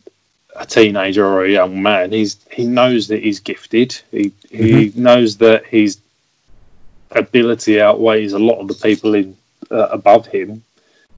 a 0.56 0.66
teenager 0.66 1.24
or 1.24 1.44
a 1.44 1.50
young 1.50 1.82
man, 1.82 2.12
he's 2.12 2.36
he 2.50 2.66
knows 2.66 3.08
that 3.08 3.22
he's 3.22 3.40
gifted. 3.40 4.00
He 4.10 4.32
he 4.50 4.88
mm-hmm. 4.88 5.02
knows 5.02 5.36
that 5.38 5.66
his 5.66 5.98
ability 7.10 7.80
outweighs 7.80 8.32
a 8.32 8.38
lot 8.38 8.60
of 8.60 8.68
the 8.68 8.74
people 8.74 9.14
in 9.14 9.36
uh, 9.70 9.88
above 9.90 10.26
him, 10.26 10.62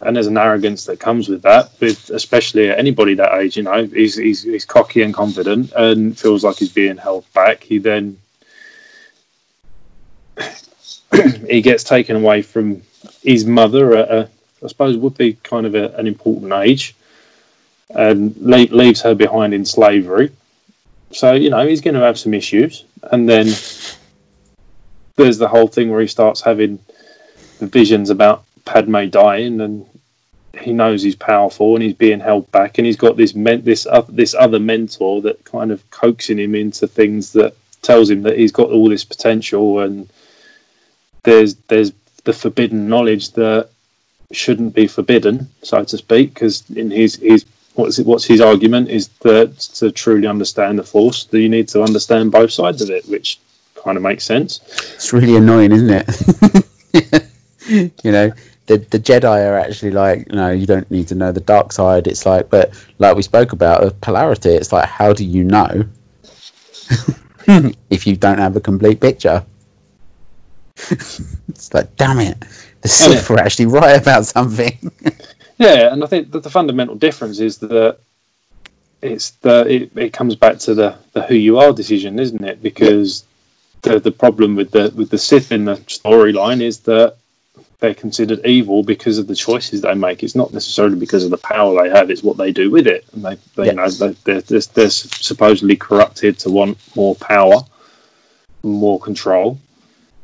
and 0.00 0.16
there's 0.16 0.26
an 0.26 0.38
arrogance 0.38 0.86
that 0.86 0.98
comes 1.00 1.28
with 1.28 1.42
that. 1.42 1.70
With 1.80 2.10
especially 2.10 2.70
at 2.70 2.78
anybody 2.78 3.14
that 3.14 3.34
age, 3.38 3.56
you 3.56 3.62
know, 3.62 3.84
he's 3.84 4.16
he's, 4.16 4.42
he's 4.42 4.64
cocky 4.64 5.02
and 5.02 5.14
confident, 5.14 5.72
and 5.72 6.18
feels 6.18 6.44
like 6.44 6.56
he's 6.56 6.72
being 6.72 6.96
held 6.96 7.24
back. 7.32 7.62
He 7.62 7.78
then 7.78 8.18
he 11.48 11.62
gets 11.62 11.84
taken 11.84 12.16
away 12.16 12.42
from 12.42 12.82
his 13.22 13.44
mother 13.44 13.96
at 13.96 14.10
a, 14.10 14.28
I 14.62 14.68
suppose 14.68 14.96
would 14.96 15.16
be 15.16 15.34
kind 15.34 15.66
of 15.66 15.74
a, 15.74 15.94
an 15.96 16.06
important 16.06 16.52
age, 16.52 16.94
and 17.88 18.36
le- 18.36 18.74
leaves 18.74 19.02
her 19.02 19.14
behind 19.14 19.54
in 19.54 19.64
slavery. 19.64 20.30
So 21.12 21.32
you 21.32 21.50
know 21.50 21.66
he's 21.66 21.80
going 21.80 21.94
to 21.94 22.00
have 22.00 22.18
some 22.18 22.34
issues, 22.34 22.84
and 23.02 23.28
then 23.28 23.46
there's 25.16 25.38
the 25.38 25.48
whole 25.48 25.68
thing 25.68 25.90
where 25.90 26.00
he 26.00 26.06
starts 26.06 26.40
having 26.40 26.78
visions 27.60 28.10
about 28.10 28.44
Padme 28.64 29.08
dying, 29.08 29.60
and 29.60 29.86
he 30.58 30.72
knows 30.72 31.02
he's 31.02 31.16
powerful 31.16 31.74
and 31.74 31.82
he's 31.82 31.94
being 31.94 32.20
held 32.20 32.50
back, 32.52 32.78
and 32.78 32.86
he's 32.86 32.96
got 32.96 33.16
this 33.16 33.34
men- 33.34 33.62
this 33.62 33.86
uh, 33.86 34.04
this 34.08 34.34
other 34.34 34.60
mentor 34.60 35.22
that 35.22 35.44
kind 35.44 35.72
of 35.72 35.90
coaxing 35.90 36.38
him 36.38 36.54
into 36.54 36.86
things 36.86 37.32
that 37.32 37.54
tells 37.82 38.10
him 38.10 38.22
that 38.22 38.38
he's 38.38 38.52
got 38.52 38.70
all 38.70 38.88
this 38.88 39.04
potential 39.04 39.80
and 39.80 40.08
there's 41.22 41.54
there's 41.68 41.92
the 42.24 42.32
forbidden 42.32 42.88
knowledge 42.88 43.30
that 43.32 43.70
shouldn't 44.32 44.74
be 44.74 44.86
forbidden, 44.86 45.48
so 45.62 45.84
to 45.84 45.98
speak, 45.98 46.34
because 46.34 46.64
in 46.70 46.90
his 46.90 47.16
his 47.16 47.44
what's 47.74 47.98
it, 47.98 48.06
what's 48.06 48.24
his 48.24 48.40
argument 48.40 48.88
is 48.88 49.08
that 49.20 49.58
to 49.58 49.90
truly 49.90 50.26
understand 50.26 50.78
the 50.78 50.84
force, 50.84 51.24
that 51.24 51.40
you 51.40 51.48
need 51.48 51.68
to 51.68 51.82
understand 51.82 52.32
both 52.32 52.52
sides 52.52 52.82
of 52.82 52.90
it, 52.90 53.06
which 53.06 53.38
kind 53.82 53.96
of 53.96 54.02
makes 54.02 54.24
sense. 54.24 54.60
It's 54.94 55.12
really 55.12 55.36
annoying, 55.36 55.72
isn't 55.72 55.90
it? 55.90 57.24
you 58.04 58.12
know, 58.12 58.32
the 58.66 58.78
the 58.78 58.98
Jedi 58.98 59.48
are 59.48 59.58
actually 59.58 59.90
like, 59.92 60.28
you 60.28 60.36
know, 60.36 60.50
you 60.50 60.66
don't 60.66 60.90
need 60.90 61.08
to 61.08 61.14
know 61.14 61.32
the 61.32 61.40
dark 61.40 61.72
side. 61.72 62.06
It's 62.06 62.26
like, 62.26 62.50
but 62.50 62.72
like 62.98 63.16
we 63.16 63.22
spoke 63.22 63.52
about, 63.52 63.82
uh, 63.82 63.90
polarity. 64.00 64.50
It's 64.50 64.72
like, 64.72 64.88
how 64.88 65.12
do 65.12 65.24
you 65.24 65.44
know 65.44 65.84
if 67.90 68.06
you 68.06 68.16
don't 68.16 68.38
have 68.38 68.56
a 68.56 68.60
complete 68.60 69.00
picture? 69.00 69.44
it's 70.90 71.74
like, 71.74 71.96
damn 71.96 72.20
it, 72.20 72.36
the 72.82 72.88
Sith 72.88 73.28
were 73.30 73.38
actually 73.38 73.66
right 73.66 74.00
about 74.00 74.26
something. 74.26 74.90
Yeah, 75.58 75.92
and 75.92 76.02
I 76.02 76.06
think 76.06 76.30
that 76.30 76.42
the 76.42 76.48
fundamental 76.48 76.94
difference 76.94 77.38
is 77.38 77.58
that 77.58 77.98
it's 79.02 79.32
the 79.42 79.66
it, 79.66 79.90
it 79.94 80.12
comes 80.14 80.34
back 80.34 80.58
to 80.60 80.74
the, 80.74 80.96
the 81.12 81.20
who 81.20 81.34
you 81.34 81.58
are 81.58 81.74
decision, 81.74 82.18
isn't 82.18 82.42
it? 82.42 82.62
Because 82.62 83.24
the 83.82 84.00
the 84.00 84.10
problem 84.10 84.56
with 84.56 84.70
the 84.70 84.90
with 84.96 85.10
the 85.10 85.18
Sith 85.18 85.52
in 85.52 85.66
the 85.66 85.76
storyline 85.76 86.62
is 86.62 86.80
that 86.80 87.16
they're 87.78 87.92
considered 87.94 88.46
evil 88.46 88.82
because 88.82 89.18
of 89.18 89.26
the 89.26 89.34
choices 89.34 89.82
they 89.82 89.92
make. 89.92 90.22
It's 90.22 90.34
not 90.34 90.54
necessarily 90.54 90.98
because 90.98 91.24
of 91.24 91.30
the 91.30 91.36
power 91.36 91.82
they 91.82 91.90
have; 91.90 92.10
it's 92.10 92.22
what 92.22 92.38
they 92.38 92.52
do 92.52 92.70
with 92.70 92.86
it. 92.86 93.04
And 93.12 93.22
they, 93.22 93.36
they 93.56 93.66
Yeah. 93.66 93.72
you 93.72 93.76
know, 93.76 93.90
they, 93.90 94.12
they're, 94.24 94.40
they're, 94.40 94.60
they're 94.60 94.88
supposedly 94.90 95.76
corrupted 95.76 96.38
to 96.38 96.50
want 96.50 96.78
more 96.96 97.16
power, 97.16 97.64
more 98.62 98.98
control, 98.98 99.58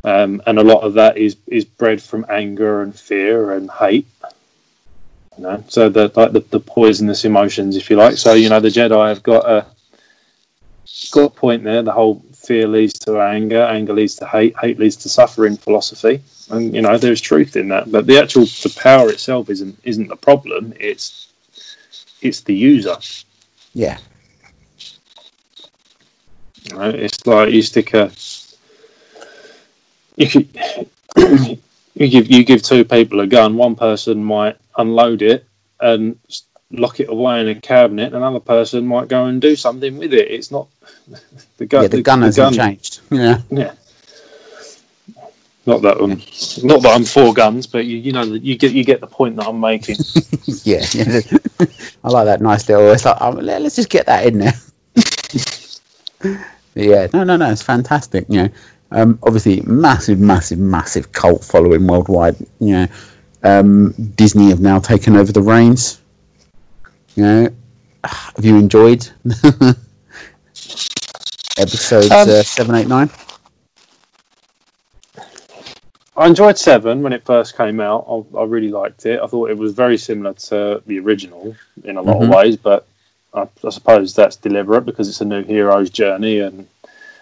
um, 0.07 0.41
and 0.47 0.59
a 0.59 0.63
lot 0.63 0.83
of 0.83 0.95
that 0.95 1.19
is 1.19 1.37
is 1.49 1.65
bred 1.65 2.01
from 2.01 2.25
anger 2.29 2.81
and 2.81 2.95
fear 2.99 3.51
and 3.53 3.69
hate. 3.69 4.07
You 5.37 5.43
know, 5.43 5.65
so 5.69 5.89
the 5.89 6.11
like 6.15 6.33
the, 6.33 6.41
the 6.41 6.61
poisonous 6.61 7.25
emotions, 7.25 7.77
if 7.77 7.91
you 7.91 7.97
like. 7.97 8.17
So 8.17 8.33
you 8.35 8.49
know, 8.49 8.61
the 8.61 8.69
Jedi 8.69 9.09
have 9.09 9.25
got 9.25 9.51
a 9.51 9.67
got 11.11 11.25
a 11.25 11.31
point 11.31 11.65
there. 11.65 11.83
The 11.83 11.93
whole 11.93 12.23
fear 12.35 12.69
leads 12.69 13.01
to 13.01 13.21
anger, 13.21 13.61
anger 13.63 13.93
leads 13.93 14.15
to 14.17 14.27
hate, 14.27 14.57
hate 14.57 14.79
leads 14.79 14.97
to 14.97 15.09
suffering 15.09 15.57
philosophy, 15.57 16.23
and 16.51 16.73
you 16.73 16.83
know, 16.83 16.97
there's 16.97 17.21
truth 17.21 17.57
in 17.57 17.69
that. 17.69 17.91
But 17.91 18.07
the 18.07 18.19
actual 18.23 18.45
the 18.45 18.73
power 18.81 19.11
itself 19.11 19.51
isn't 19.51 19.77
isn't 19.83 20.07
the 20.07 20.17
problem. 20.17 20.73
It's 20.79 21.29
it's 22.23 22.43
the 22.43 22.55
user. 22.55 22.97
yeah, 23.75 23.99
You 26.63 26.77
know, 26.77 26.91
it's 26.91 27.27
like 27.27 27.51
you 27.51 27.63
stick 27.63 27.93
a 27.93 28.11
you 30.17 30.29
could 30.29 30.49
you 31.95 32.09
give 32.09 32.31
you 32.31 32.45
give 32.45 32.63
two 32.63 32.85
people 32.85 33.21
a 33.21 33.27
gun. 33.27 33.57
One 33.57 33.77
person 33.77 34.25
might 34.25 34.57
unload 34.77 35.23
it 35.23 35.47
and 35.81 36.19
lock 36.71 37.01
it 37.01 37.09
away 37.09 37.41
in 37.41 37.49
a 37.49 37.61
cabinet. 37.61 38.13
Another 38.13 38.41
person 38.41 38.87
might 38.87 39.09
go 39.09 39.27
and 39.27 39.41
do 39.41 39.57
something 39.57 39.97
with 39.99 40.13
it. 40.13 40.31
It's 40.31 40.51
not 40.51 40.69
the 41.59 41.67
gun. 41.67 41.83
yeah. 41.83 41.89
The 41.89 42.03
gun 42.03 42.23
hasn't 42.23 42.57
changed. 42.57 43.01
Yeah, 43.11 43.41
Yeah. 43.51 43.73
Not 45.69 45.83
that 45.83 45.97
I'm, 45.99 46.11
not 46.65 46.83
that 46.83 46.95
I'm 46.95 47.05
for 47.05 47.35
guns, 47.35 47.67
but 47.67 47.85
you, 47.85 47.97
you 47.97 48.13
know, 48.13 48.23
you 48.23 48.57
get 48.57 48.71
you 48.73 48.85
get 48.85 49.01
the 49.01 49.09
point 49.09 49.35
that 49.35 49.49
I'm 49.49 49.59
making. 49.59 49.97
yeah. 50.63 50.87
yeah. 50.93 51.21
I 52.05 52.09
like 52.09 52.27
that 52.27 52.41
nice 52.41 52.69
little. 52.69 52.93
It's 52.93 53.05
like, 53.05 53.21
um, 53.21 53.35
let, 53.39 53.63
us 53.63 53.75
just 53.75 53.91
get 53.91 54.07
that 54.07 54.27
in 54.27 54.39
there. 54.39 54.53
yeah, 56.77 57.09
no, 57.13 57.25
no, 57.25 57.37
no. 57.37 57.51
It's 57.51 57.63
fantastic. 57.63 58.27
You 58.29 58.45
know, 58.45 58.49
um, 58.91 59.19
obviously, 59.23 59.61
massive, 59.63 60.19
massive, 60.19 60.59
massive 60.59 61.13
cult 61.13 61.45
following 61.45 61.87
worldwide. 61.87 62.37
You 62.61 62.73
know, 62.73 62.87
um, 63.43 63.93
Disney 63.93 64.49
have 64.51 64.61
now 64.61 64.79
taken 64.79 65.17
over 65.17 65.33
the 65.33 65.43
reins. 65.43 66.01
You 67.15 67.23
know, 67.25 67.49
have 68.05 68.45
you 68.45 68.57
enjoyed 68.57 69.09
episodes 71.59 72.11
Um, 72.11 72.29
uh, 72.29 72.43
seven, 72.43 72.75
eight, 72.75 72.87
nine? 72.89 73.11
I 76.17 76.27
enjoyed 76.27 76.57
Seven 76.57 77.03
when 77.03 77.13
it 77.13 77.25
first 77.27 77.57
came 77.59 77.79
out. 77.79 78.07
I, 78.09 78.39
I 78.39 78.45
really 78.45 78.71
liked 78.71 79.05
it. 79.05 79.21
I 79.21 79.27
thought 79.27 79.51
it 79.51 79.59
was 79.59 79.75
very 79.75 79.99
similar 79.99 80.33
to 80.35 80.83
the 80.87 80.99
original 81.01 81.55
in 81.85 81.97
a 81.99 82.03
lot 82.03 82.17
Mhm. 82.17 82.23
of 82.23 82.29
ways, 82.31 82.57
but 82.57 82.87
I, 83.35 83.49
I 83.65 83.71
suppose 83.71 84.15
that's 84.15 84.37
deliberate 84.37 84.87
because 84.87 85.09
it's 85.11 85.21
a 85.21 85.27
new 85.27 85.43
hero's 85.45 85.91
journey, 85.91 86.39
and 86.41 86.67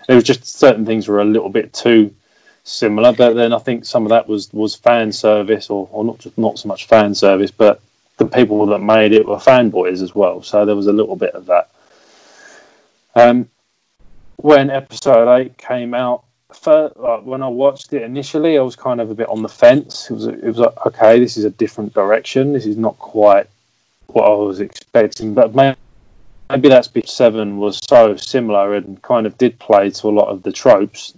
it 0.09 0.15
was 0.15 0.25
just 0.25 0.45
certain 0.45 0.87
things 0.87 1.09
were 1.09 1.21
a 1.21 1.25
little 1.25 1.51
bit 1.51 1.73
too 1.73 2.15
similar. 2.65 3.13
But 3.13 3.35
then 3.35 3.53
I 3.53 3.59
think 3.59 3.85
some 3.85 4.05
of 4.05 4.11
that 4.11 4.29
was 4.29 4.53
was 4.53 4.75
fan 4.75 5.13
service, 5.13 5.71
or, 5.71 5.89
or 5.93 6.05
not 6.05 6.19
just 6.19 6.39
not 6.39 6.59
so 6.59 6.69
much 6.69 6.87
fan 6.87 7.15
service, 7.15 7.51
but 7.51 7.81
the 8.17 8.27
people 8.27 8.67
that 8.67 8.79
made 8.79 9.13
it 9.13 9.27
were 9.27 9.37
fanboys 9.37 10.03
as 10.03 10.15
well. 10.15 10.43
So 10.43 10.65
there 10.65 10.77
was 10.77 10.87
a 10.87 10.93
little 10.93 11.17
bit 11.17 11.35
of 11.35 11.47
that. 11.47 11.71
Um, 13.15 13.49
when 14.37 14.71
episode 14.71 15.33
eight 15.37 15.57
came 15.57 15.95
out, 15.95 16.25
first, 16.53 16.97
like, 16.97 17.23
when 17.23 17.43
I 17.43 17.49
watched 17.49 17.93
it 17.93 18.03
initially, 18.03 18.59
I 18.59 18.63
was 18.63 18.77
kind 18.77 19.01
of 19.01 19.11
a 19.11 19.15
bit 19.15 19.29
on 19.29 19.43
the 19.43 19.49
fence. 19.49 20.11
It 20.11 20.15
was 20.15 20.27
it 20.27 20.45
was 20.45 20.59
like, 20.59 20.87
okay, 20.87 21.19
this 21.19 21.37
is 21.37 21.45
a 21.45 21.51
different 21.51 21.95
direction. 21.95 22.53
This 22.53 22.67
is 22.67 22.77
not 22.77 22.99
quite 22.99 23.49
what 24.07 24.25
I 24.25 24.35
was 24.35 24.61
expecting, 24.61 25.35
but 25.35 25.55
maybe, 25.55 25.77
maybe 26.51 26.69
that's 26.69 26.89
because 26.89 27.13
Seven 27.13 27.59
was 27.59 27.81
so 27.89 28.17
similar 28.17 28.75
and 28.75 29.01
kind 29.03 29.27
of 29.27 29.39
did 29.39 29.59
play 29.59 29.91
to 29.91 30.09
a 30.09 30.11
lot 30.11 30.29
of 30.29 30.43
the 30.43 30.53
tropes. 30.53 31.15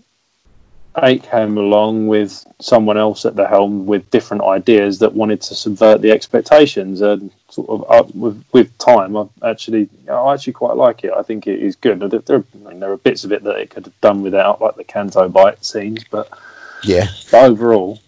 Eight 1.03 1.25
came 1.25 1.59
along 1.59 2.07
with 2.07 2.47
someone 2.59 2.97
else 2.97 3.27
at 3.27 3.37
the 3.37 3.47
helm 3.47 3.85
with 3.85 4.11
different 4.11 4.45
ideas 4.45 5.01
that 5.01 5.13
wanted 5.13 5.43
to 5.43 5.55
subvert 5.55 6.01
the 6.01 6.11
expectations, 6.11 7.03
and 7.03 7.31
sort 7.51 7.69
of 7.69 7.85
uh, 7.91 8.09
with, 8.15 8.43
with 8.53 8.79
time, 8.79 9.15
I 9.15 9.27
actually 9.45 9.91
I 10.11 10.33
actually 10.33 10.55
quite 10.55 10.77
like 10.77 11.05
it. 11.05 11.13
I 11.13 11.23
think 11.23 11.47
it 11.47 11.61
is 11.61 11.77
good. 11.77 12.01
There, 12.01 12.09
there, 12.21 12.45
I 12.55 12.69
mean, 12.71 12.81
there 12.81 12.93
are 12.93 12.97
bits 12.97 13.25
of 13.25 13.33
it 13.33 13.45
that 13.45 13.59
it 13.59 13.69
could 13.69 13.85
have 13.85 14.01
done 14.01 14.23
without, 14.23 14.63
like 14.63 14.77
the 14.77 14.85
Canto 14.85 15.29
Bight 15.29 15.63
scenes, 15.63 16.03
but 16.11 16.31
Yeah, 16.83 17.09
but 17.31 17.45
overall, 17.45 18.01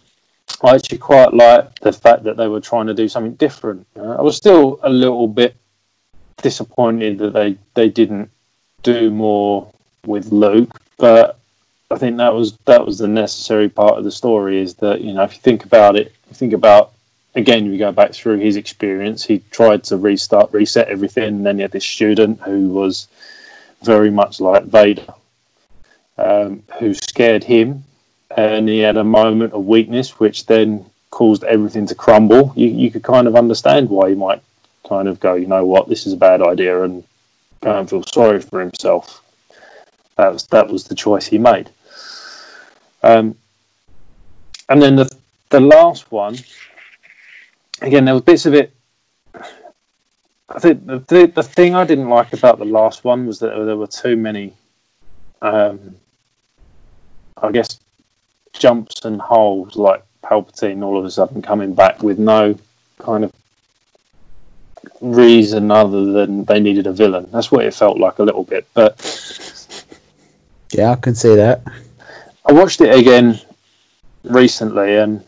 I 0.63 0.75
actually 0.75 0.99
quite 0.99 1.35
like 1.35 1.81
the 1.81 1.93
fact 1.93 2.25
that 2.25 2.39
they 2.39 2.49
were 2.49 2.61
trying 2.61 2.87
to 2.87 2.95
do 2.95 3.07
something 3.07 3.35
different. 3.35 3.87
you 3.97 4.03
know. 4.03 4.17
I 4.17 4.23
was 4.23 4.37
still 4.37 4.81
a 4.83 4.89
little 4.89 5.29
bit 5.29 5.57
disappointed 6.43 7.19
that 7.19 7.33
they, 7.33 7.57
they 7.75 7.89
didn't 7.89 8.31
do 8.83 9.11
more 9.11 9.73
with 10.07 10.33
Luke, 10.33 10.81
but 10.97 11.39
I 11.91 11.97
think 11.97 12.19
that 12.19 12.35
was 12.35 12.57
that 12.67 12.85
was 12.85 12.99
the 12.99 13.09
necessary 13.09 13.69
part 13.69 13.99
of 13.99 14.05
the 14.05 14.13
story. 14.13 14.61
Is 14.61 14.75
that 14.77 15.01
you 15.01 15.15
know 15.15 15.23
if 15.23 15.35
you 15.35 15.41
think 15.41 15.65
about 15.65 15.97
it, 15.97 16.13
you 16.29 16.35
think 16.35 16.53
about 16.53 16.93
again, 17.35 17.67
you 17.67 17.79
go 17.79 17.93
back 17.93 18.13
through 18.13 18.39
his 18.39 18.57
experience. 18.57 19.25
He 19.25 19.43
tried 19.51 19.85
to 19.85 19.97
restart, 19.97 20.53
reset 20.53 20.89
everything, 20.89 21.25
and 21.25 21.47
then 21.47 21.57
he 21.57 21.63
had 21.63 21.73
this 21.73 21.85
student 21.85 22.41
who 22.41 22.69
was 22.69 23.09
very 23.83 24.11
much 24.11 24.41
like 24.41 24.65
Vader, 24.65 25.07
um, 26.19 26.63
who 26.79 26.95
scared 26.95 27.45
him 27.45 27.85
and 28.37 28.69
he 28.69 28.79
had 28.79 28.97
a 28.97 29.05
moment 29.05 29.53
of 29.53 29.65
weakness, 29.65 30.19
which 30.19 30.47
then 30.47 30.85
caused 31.11 31.45
everything 31.45 31.87
to 31.87 31.95
crumble. 31.95 32.53
You, 32.55 32.69
you 32.69 32.91
could 32.91 33.03
kind 33.03 33.27
of 33.27 33.37
understand 33.37 33.89
why 33.89 34.11
he 34.11 34.15
might 34.15 34.43
kind 34.89 35.09
of 35.09 35.21
go, 35.21 35.35
you 35.35 35.47
know 35.47 35.65
what, 35.65 35.89
this 35.89 36.07
is 36.07 36.13
a 36.13 36.17
bad 36.17 36.43
idea, 36.43 36.83
and 36.83 37.05
go 37.61 37.79
and 37.79 37.89
feel 37.89 38.03
sorry 38.03 38.41
for 38.41 38.61
himself. 38.61 39.23
That 40.17 40.33
was 40.33 40.47
that 40.49 40.69
was 40.69 40.85
the 40.85 40.95
choice 40.95 41.27
he 41.27 41.39
made. 41.39 41.71
Um, 43.03 43.37
and 44.69 44.83
then 44.83 44.97
the 44.97 45.11
the 45.51 45.61
last 45.61 46.11
one, 46.11 46.37
again, 47.81 48.05
there 48.05 48.15
were 48.15 48.21
bits 48.21 48.47
of 48.47 48.55
it. 48.55 48.73
I 50.51 50.59
think 50.59 50.87
the, 50.87 50.99
the 50.99 51.27
the 51.27 51.43
thing 51.43 51.75
I 51.75 51.85
didn't 51.85 52.09
like 52.09 52.33
about 52.33 52.59
the 52.59 52.65
last 52.65 53.05
one 53.05 53.27
was 53.27 53.41
that 53.41 53.51
there 53.51 53.77
were 53.77 53.87
too 53.87 54.17
many. 54.17 54.55
Um, 55.41 55.97
I 57.41 57.53
guess 57.53 57.79
jumps 58.53 59.05
and 59.05 59.21
holes 59.21 59.77
like 59.77 60.03
Palpatine 60.25 60.83
all 60.83 60.99
of 60.99 61.05
a 61.05 61.11
sudden 61.11 61.43
coming 61.43 61.75
back 61.75 62.03
with 62.03 62.19
no 62.19 62.59
kind 62.99 63.23
of 63.23 63.33
reason 65.01 65.71
other 65.71 66.13
than 66.13 66.45
they 66.45 66.61
needed 66.61 66.87
a 66.87 66.93
villain. 66.93 67.29
That's 67.33 67.51
what 67.51 67.65
it 67.65 67.75
felt 67.75 67.99
like 67.99 68.19
a 68.19 68.23
little 68.25 68.45
bit. 68.45 68.67
But 68.75 68.95
yeah, 70.73 70.91
I 70.93 70.97
can 70.97 71.15
see 71.15 71.37
that. 71.37 71.63
I 72.45 72.53
watched 72.53 72.81
it 72.81 72.95
again 72.95 73.41
recently, 74.25 74.97
and 74.97 75.25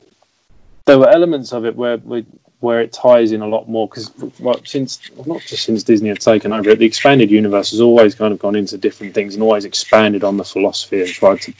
there 0.86 0.98
were 0.98 1.08
elements 1.08 1.52
of 1.52 1.64
it 1.66 1.76
where 1.76 1.96
we, 1.98 2.24
where 2.60 2.80
it 2.80 2.92
ties 2.92 3.32
in 3.32 3.40
a 3.42 3.46
lot 3.46 3.68
more 3.68 3.88
because 3.88 4.10
like, 4.40 4.66
since 4.66 5.00
not 5.26 5.40
just 5.40 5.64
since 5.64 5.82
Disney 5.82 6.08
had 6.08 6.20
taken 6.20 6.52
over 6.52 6.70
it, 6.70 6.78
the 6.78 6.86
expanded 6.86 7.30
universe 7.30 7.70
has 7.70 7.80
always 7.80 8.14
kind 8.14 8.32
of 8.32 8.38
gone 8.38 8.56
into 8.56 8.76
different 8.78 9.14
things 9.14 9.34
and 9.34 9.42
always 9.42 9.64
expanded 9.64 10.24
on 10.24 10.36
the 10.36 10.44
philosophy 10.44 11.00
and 11.00 11.08
tried 11.10 11.40
to 11.42 11.54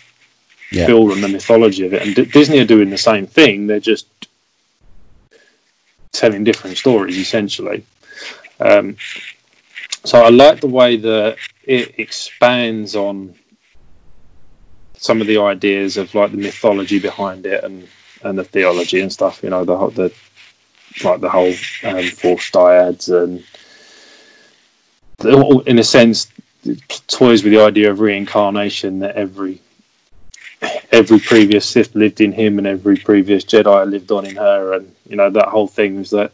Yeah. 0.73 0.87
build 0.87 1.11
on 1.13 1.21
the 1.21 1.29
mythology 1.29 1.85
of 1.87 1.95
it. 1.95 2.03
And 2.03 2.15
D- 2.15 2.27
Disney 2.27 2.59
are 2.61 2.65
doing 2.65 2.91
the 2.91 2.99
same 2.99 3.27
thing; 3.27 3.67
they're 3.67 3.81
just 3.81 4.07
telling 6.13 6.45
different 6.45 6.77
stories 6.79 7.17
essentially. 7.17 7.85
Um, 8.59 8.97
so 10.05 10.23
I 10.23 10.31
like 10.31 10.61
the 10.61 10.69
way 10.69 10.97
that 10.97 11.37
it 11.65 11.99
expands 11.99 12.97
on 12.97 13.35
some 14.97 15.21
of 15.21 15.27
the 15.27 15.39
ideas 15.39 15.97
of 15.97 16.15
like 16.15 16.31
the 16.33 16.39
mythology 16.39 16.99
behind 16.99 17.47
it 17.47 17.65
and, 17.65 17.89
and 18.23 18.39
the 18.39 18.45
theology 18.45 19.01
and 19.01 19.13
stuff. 19.13 19.43
You 19.43 19.51
know, 19.51 19.65
the 19.65 19.77
whole- 19.77 19.91
the 19.91 20.13
like 21.05 21.21
the 21.21 21.31
whole 21.31 21.55
um, 21.85 22.03
force 22.09 22.51
dyads 22.51 23.09
and 23.15 23.45
in 25.67 25.79
a 25.79 25.85
sense 25.85 26.31
toys 27.07 27.43
with 27.43 27.53
the 27.53 27.61
idea 27.63 27.91
of 27.91 28.01
reincarnation 28.01 29.01
that 29.01 29.17
every 29.17 29.61
every 30.93 31.19
previous 31.19 31.69
Sith 31.69 31.95
lived 31.95 32.21
in 32.21 32.33
him 32.33 32.59
and 32.59 32.67
every 32.67 32.97
previous 32.97 33.45
Jedi 33.45 33.89
lived 33.91 34.11
on 34.13 34.27
in 34.27 34.37
her, 34.37 34.75
and 34.75 34.95
you 35.09 35.17
know 35.17 35.31
that 35.31 35.49
whole 35.49 35.69
thing 35.69 35.99
was 35.99 36.11
that 36.11 36.33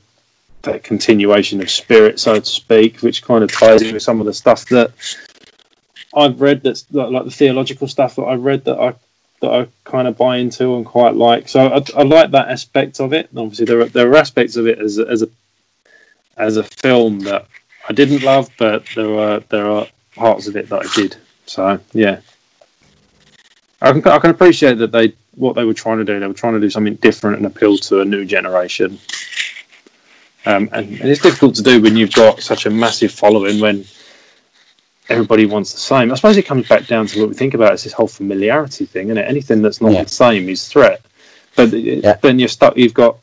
that 0.62 0.83
continuation 0.83 1.61
of 1.62 1.71
spirit, 1.71 2.19
so 2.19 2.39
to 2.39 2.45
speak, 2.45 3.01
which 3.01 3.23
kind 3.23 3.45
of 3.45 3.53
ties 3.53 3.83
in 3.83 3.95
with 3.95 4.03
some 4.03 4.21
of 4.21 4.27
the 4.27 4.35
stuff 4.35 4.67
that 4.67 4.93
I've 6.15 6.41
read. 6.41 6.62
That's 6.62 6.85
like, 6.93 7.25
the 7.25 7.31
theological 7.31 7.89
stuff 7.89 8.17
that 8.17 8.25
I've 8.25 8.43
read 8.43 8.65
that 8.65 8.79
I 8.79 8.95
that 9.41 9.51
I 9.51 9.69
kind 9.85 10.09
of 10.09 10.17
buy 10.17 10.39
into 10.39 10.77
and 10.77 10.85
quite 10.85 11.15
like. 11.15 11.49
So 11.49 11.61
I, 11.61 11.85
I 11.97 12.03
like 12.03 12.31
that 12.31 12.49
aspect 12.49 13.01
of 13.01 13.12
it. 13.12 13.31
And 13.31 13.39
obviously, 13.39 13.67
there 13.67 13.81
are, 13.81 13.87
there 13.87 14.11
are 14.11 14.17
aspects 14.17 14.57
of 14.57 14.67
it 14.67 14.79
as 14.79 14.99
as 14.99 15.23
a 15.23 15.29
as 16.37 16.57
a 16.57 16.65
film 16.65 17.21
that 17.21 17.47
I 17.89 17.93
didn't 17.93 18.23
love, 18.23 18.51
but 18.59 18.85
there 18.95 19.15
are 19.19 19.41
there 19.41 19.71
are 19.71 19.87
parts 20.15 20.49
of 20.49 20.57
it 20.57 20.69
that 20.71 20.87
I 20.87 20.95
did. 20.95 21.17
So 21.47 21.79
yeah, 21.93 22.21
I 23.81 23.93
can 23.93 24.07
I 24.07 24.19
can 24.19 24.31
appreciate 24.31 24.79
that 24.79 24.93
they 24.93 25.12
what 25.35 25.55
they 25.55 25.65
were 25.65 25.75
trying 25.75 25.99
to 25.99 26.05
do. 26.05 26.19
They 26.19 26.27
were 26.27 26.33
trying 26.35 26.55
to 26.55 26.61
do 26.61 26.71
something 26.71 26.95
different 26.95 27.37
and 27.39 27.47
appeal 27.47 27.77
to 27.79 28.01
a 28.01 28.05
new 28.05 28.25
generation. 28.25 28.99
Um, 30.47 30.69
and, 30.73 30.89
and 31.01 31.11
it's 31.11 31.21
difficult 31.21 31.57
to 31.57 31.62
do 31.62 31.83
when 31.83 31.97
you've 31.97 32.12
got 32.12 32.41
such 32.41 32.67
a 32.67 32.71
massive 32.71 33.11
following 33.12 33.61
when 33.61 33.85
everybody 35.09 35.45
wants 35.45 35.73
the 35.73 35.81
same. 35.81 36.11
I 36.12 36.15
suppose 36.15 36.37
it 36.37 36.45
comes 36.47 36.69
back 36.69 36.87
down 36.87 37.07
to 37.09 37.21
what 37.21 37.29
we 37.29 37.35
think 37.35 37.55
about 37.55 37.75
is 37.75 37.85
this 37.85 37.93
whole 37.93 38.09
familiarity 38.09 38.87
thing, 38.87 39.11
and 39.11 39.19
anything 39.19 39.61
that's 39.62 39.81
not 39.81 39.93
Yeah. 39.93 40.05
the 40.05 40.11
same 40.11 40.49
is 40.49 40.67
threat. 40.69 41.01
But 41.55 41.73
Yeah. 41.73 42.17
then 42.23 42.39
you're 42.39 42.49
stuck. 42.49 42.77
You've 42.77 42.95
got 42.95 43.19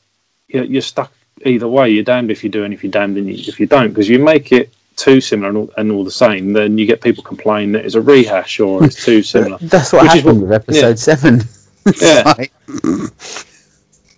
you're, 0.47 0.65
you're 0.65 0.81
stuck 0.81 1.11
either 1.45 1.67
way. 1.67 1.89
You're 1.89 2.03
damned 2.03 2.29
if 2.29 2.43
you 2.43 2.49
do, 2.49 2.63
and 2.63 2.73
if 2.73 2.83
you're 2.83 2.91
damned 2.91 3.17
if 3.17 3.59
you 3.59 3.65
don't, 3.65 3.89
because 3.89 4.07
you 4.09 4.19
make 4.19 4.51
it 4.51 4.71
too 4.95 5.21
similar 5.21 5.49
and 5.49 5.57
all, 5.57 5.71
and 5.77 5.91
all 5.91 6.03
the 6.03 6.11
same, 6.11 6.53
then 6.53 6.77
you 6.77 6.85
get 6.85 7.01
people 7.01 7.23
complain 7.23 7.71
that 7.73 7.85
it's 7.85 7.95
a 7.95 8.01
rehash 8.01 8.59
or 8.59 8.83
it's 8.85 9.03
too 9.05 9.23
similar. 9.33 9.57
That's 9.59 9.91
what 9.93 10.03
Which 10.03 10.15
is 10.15 10.21
happened 10.23 10.41
what- 10.41 10.49
with 10.49 10.69
episode 10.69 10.99
seven. 10.99 11.41
Yeah. 12.01 12.33
like- 12.37 12.53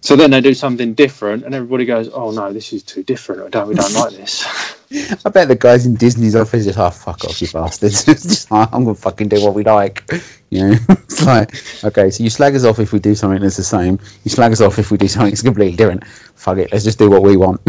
So 0.02 0.16
then 0.16 0.30
they 0.30 0.40
do 0.40 0.54
something 0.54 0.94
different, 0.94 1.46
and 1.46 1.56
everybody 1.56 1.86
goes, 1.86 2.10
"Oh 2.14 2.30
no, 2.30 2.54
this 2.54 2.74
is 2.74 2.84
too 2.84 3.02
different. 3.02 3.44
We 3.46 3.50
don't, 3.50 3.68
we 3.70 3.74
don't 3.74 3.92
like 3.94 4.14
this." 4.14 4.46
I 5.26 5.30
bet 5.30 5.48
the 5.48 5.56
guys 5.56 5.88
in 5.88 5.96
Disney's 5.96 6.36
office 6.36 6.66
just, 6.66 6.78
oh, 6.78 6.92
fuck 6.92 7.26
off, 7.26 7.42
you 7.42 7.48
bastards. 7.52 8.06
Just 8.06 8.52
I'm 8.52 8.84
going 8.84 8.96
to 8.96 9.02
fucking 9.02 9.30
do 9.30 9.44
what 9.44 9.56
we 9.56 9.64
like. 9.64 10.04
You 10.52 10.68
know? 10.70 10.78
it's 10.90 11.26
like, 11.26 11.56
okay, 11.84 12.12
so 12.12 12.24
you 12.24 12.30
slag 12.30 12.54
us 12.54 12.66
off 12.66 12.78
if 12.78 12.94
we 12.94 13.00
do 13.00 13.16
something 13.16 13.42
that's 13.42 13.58
the 13.58 13.64
same. 13.64 13.98
You 14.24 14.30
slag 14.30 14.52
us 14.52 14.62
off 14.62 14.78
if 14.78 14.92
we 14.92 15.00
do 15.00 15.08
something 15.08 15.32
that's 15.32 15.42
completely 15.42 15.76
different. 15.76 16.06
Fuck 16.06 16.60
it, 16.60 16.72
let's 16.72 16.84
just 16.84 17.00
do 17.00 17.10
what 17.10 17.24
we 17.24 17.36
want. 17.36 17.62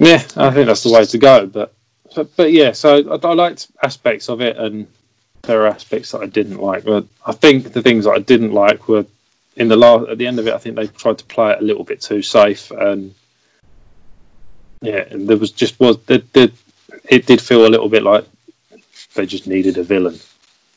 Yeah, 0.00 0.22
I 0.34 0.50
think 0.50 0.66
that's 0.66 0.82
the 0.82 0.92
way 0.92 1.04
to 1.04 1.18
go. 1.18 1.46
But 1.46 1.74
but, 2.14 2.34
but 2.34 2.50
yeah, 2.50 2.72
so 2.72 2.96
I, 2.96 3.28
I 3.28 3.34
liked 3.34 3.68
aspects 3.82 4.30
of 4.30 4.40
it, 4.40 4.56
and 4.56 4.86
there 5.42 5.62
are 5.62 5.66
aspects 5.66 6.12
that 6.12 6.22
I 6.22 6.26
didn't 6.26 6.56
like. 6.56 6.84
But 6.84 7.06
I 7.24 7.32
think 7.32 7.70
the 7.72 7.82
things 7.82 8.06
that 8.06 8.12
I 8.12 8.18
didn't 8.18 8.52
like 8.52 8.88
were 8.88 9.04
in 9.56 9.68
the 9.68 9.76
last 9.76 10.08
at 10.08 10.16
the 10.16 10.26
end 10.26 10.38
of 10.38 10.46
it. 10.46 10.54
I 10.54 10.58
think 10.58 10.76
they 10.76 10.86
tried 10.86 11.18
to 11.18 11.24
play 11.24 11.52
it 11.52 11.60
a 11.60 11.64
little 11.64 11.84
bit 11.84 12.00
too 12.00 12.22
safe, 12.22 12.70
and 12.70 13.14
yeah, 14.80 15.04
and 15.10 15.28
there 15.28 15.36
was 15.36 15.52
just 15.52 15.78
was 15.78 15.98
there, 16.04 16.22
there, 16.32 16.48
it 17.04 17.26
did 17.26 17.42
feel 17.42 17.66
a 17.66 17.68
little 17.68 17.90
bit 17.90 18.02
like 18.02 18.24
they 19.12 19.26
just 19.26 19.46
needed 19.46 19.76
a 19.76 19.82
villain, 19.82 20.18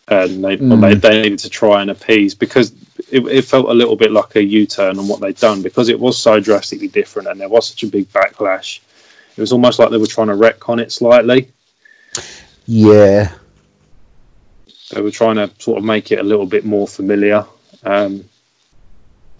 and 0.09 0.43
they 0.43 0.57
well, 0.57 0.77
they, 0.77 0.95
mm. 0.95 1.01
they 1.01 1.21
needed 1.21 1.39
to 1.39 1.49
try 1.49 1.81
and 1.81 1.91
appease 1.91 2.35
because 2.35 2.73
it, 3.09 3.25
it 3.25 3.45
felt 3.45 3.69
a 3.69 3.73
little 3.73 3.95
bit 3.95 4.11
like 4.11 4.35
a 4.35 4.43
U 4.43 4.65
turn 4.65 4.99
on 4.99 5.07
what 5.07 5.21
they'd 5.21 5.37
done 5.37 5.61
because 5.61 5.87
it 5.87 5.97
was 5.97 6.17
so 6.17 6.41
drastically 6.41 6.89
different, 6.89 7.29
and 7.29 7.39
there 7.39 7.47
was 7.47 7.69
such 7.69 7.83
a 7.83 7.87
big 7.87 8.11
backlash 8.11 8.81
it 9.35 9.41
was 9.41 9.51
almost 9.51 9.79
like 9.79 9.89
they 9.89 9.97
were 9.97 10.07
trying 10.07 10.27
to 10.27 10.33
retcon 10.33 10.81
it 10.81 10.91
slightly. 10.91 11.51
yeah. 12.65 13.31
They 14.91 15.01
were 15.01 15.11
trying 15.11 15.35
to 15.35 15.49
sort 15.57 15.79
of 15.79 15.83
make 15.83 16.11
it 16.11 16.19
a 16.19 16.23
little 16.23 16.45
bit 16.45 16.65
more 16.65 16.87
familiar, 16.87 17.45
um, 17.83 18.25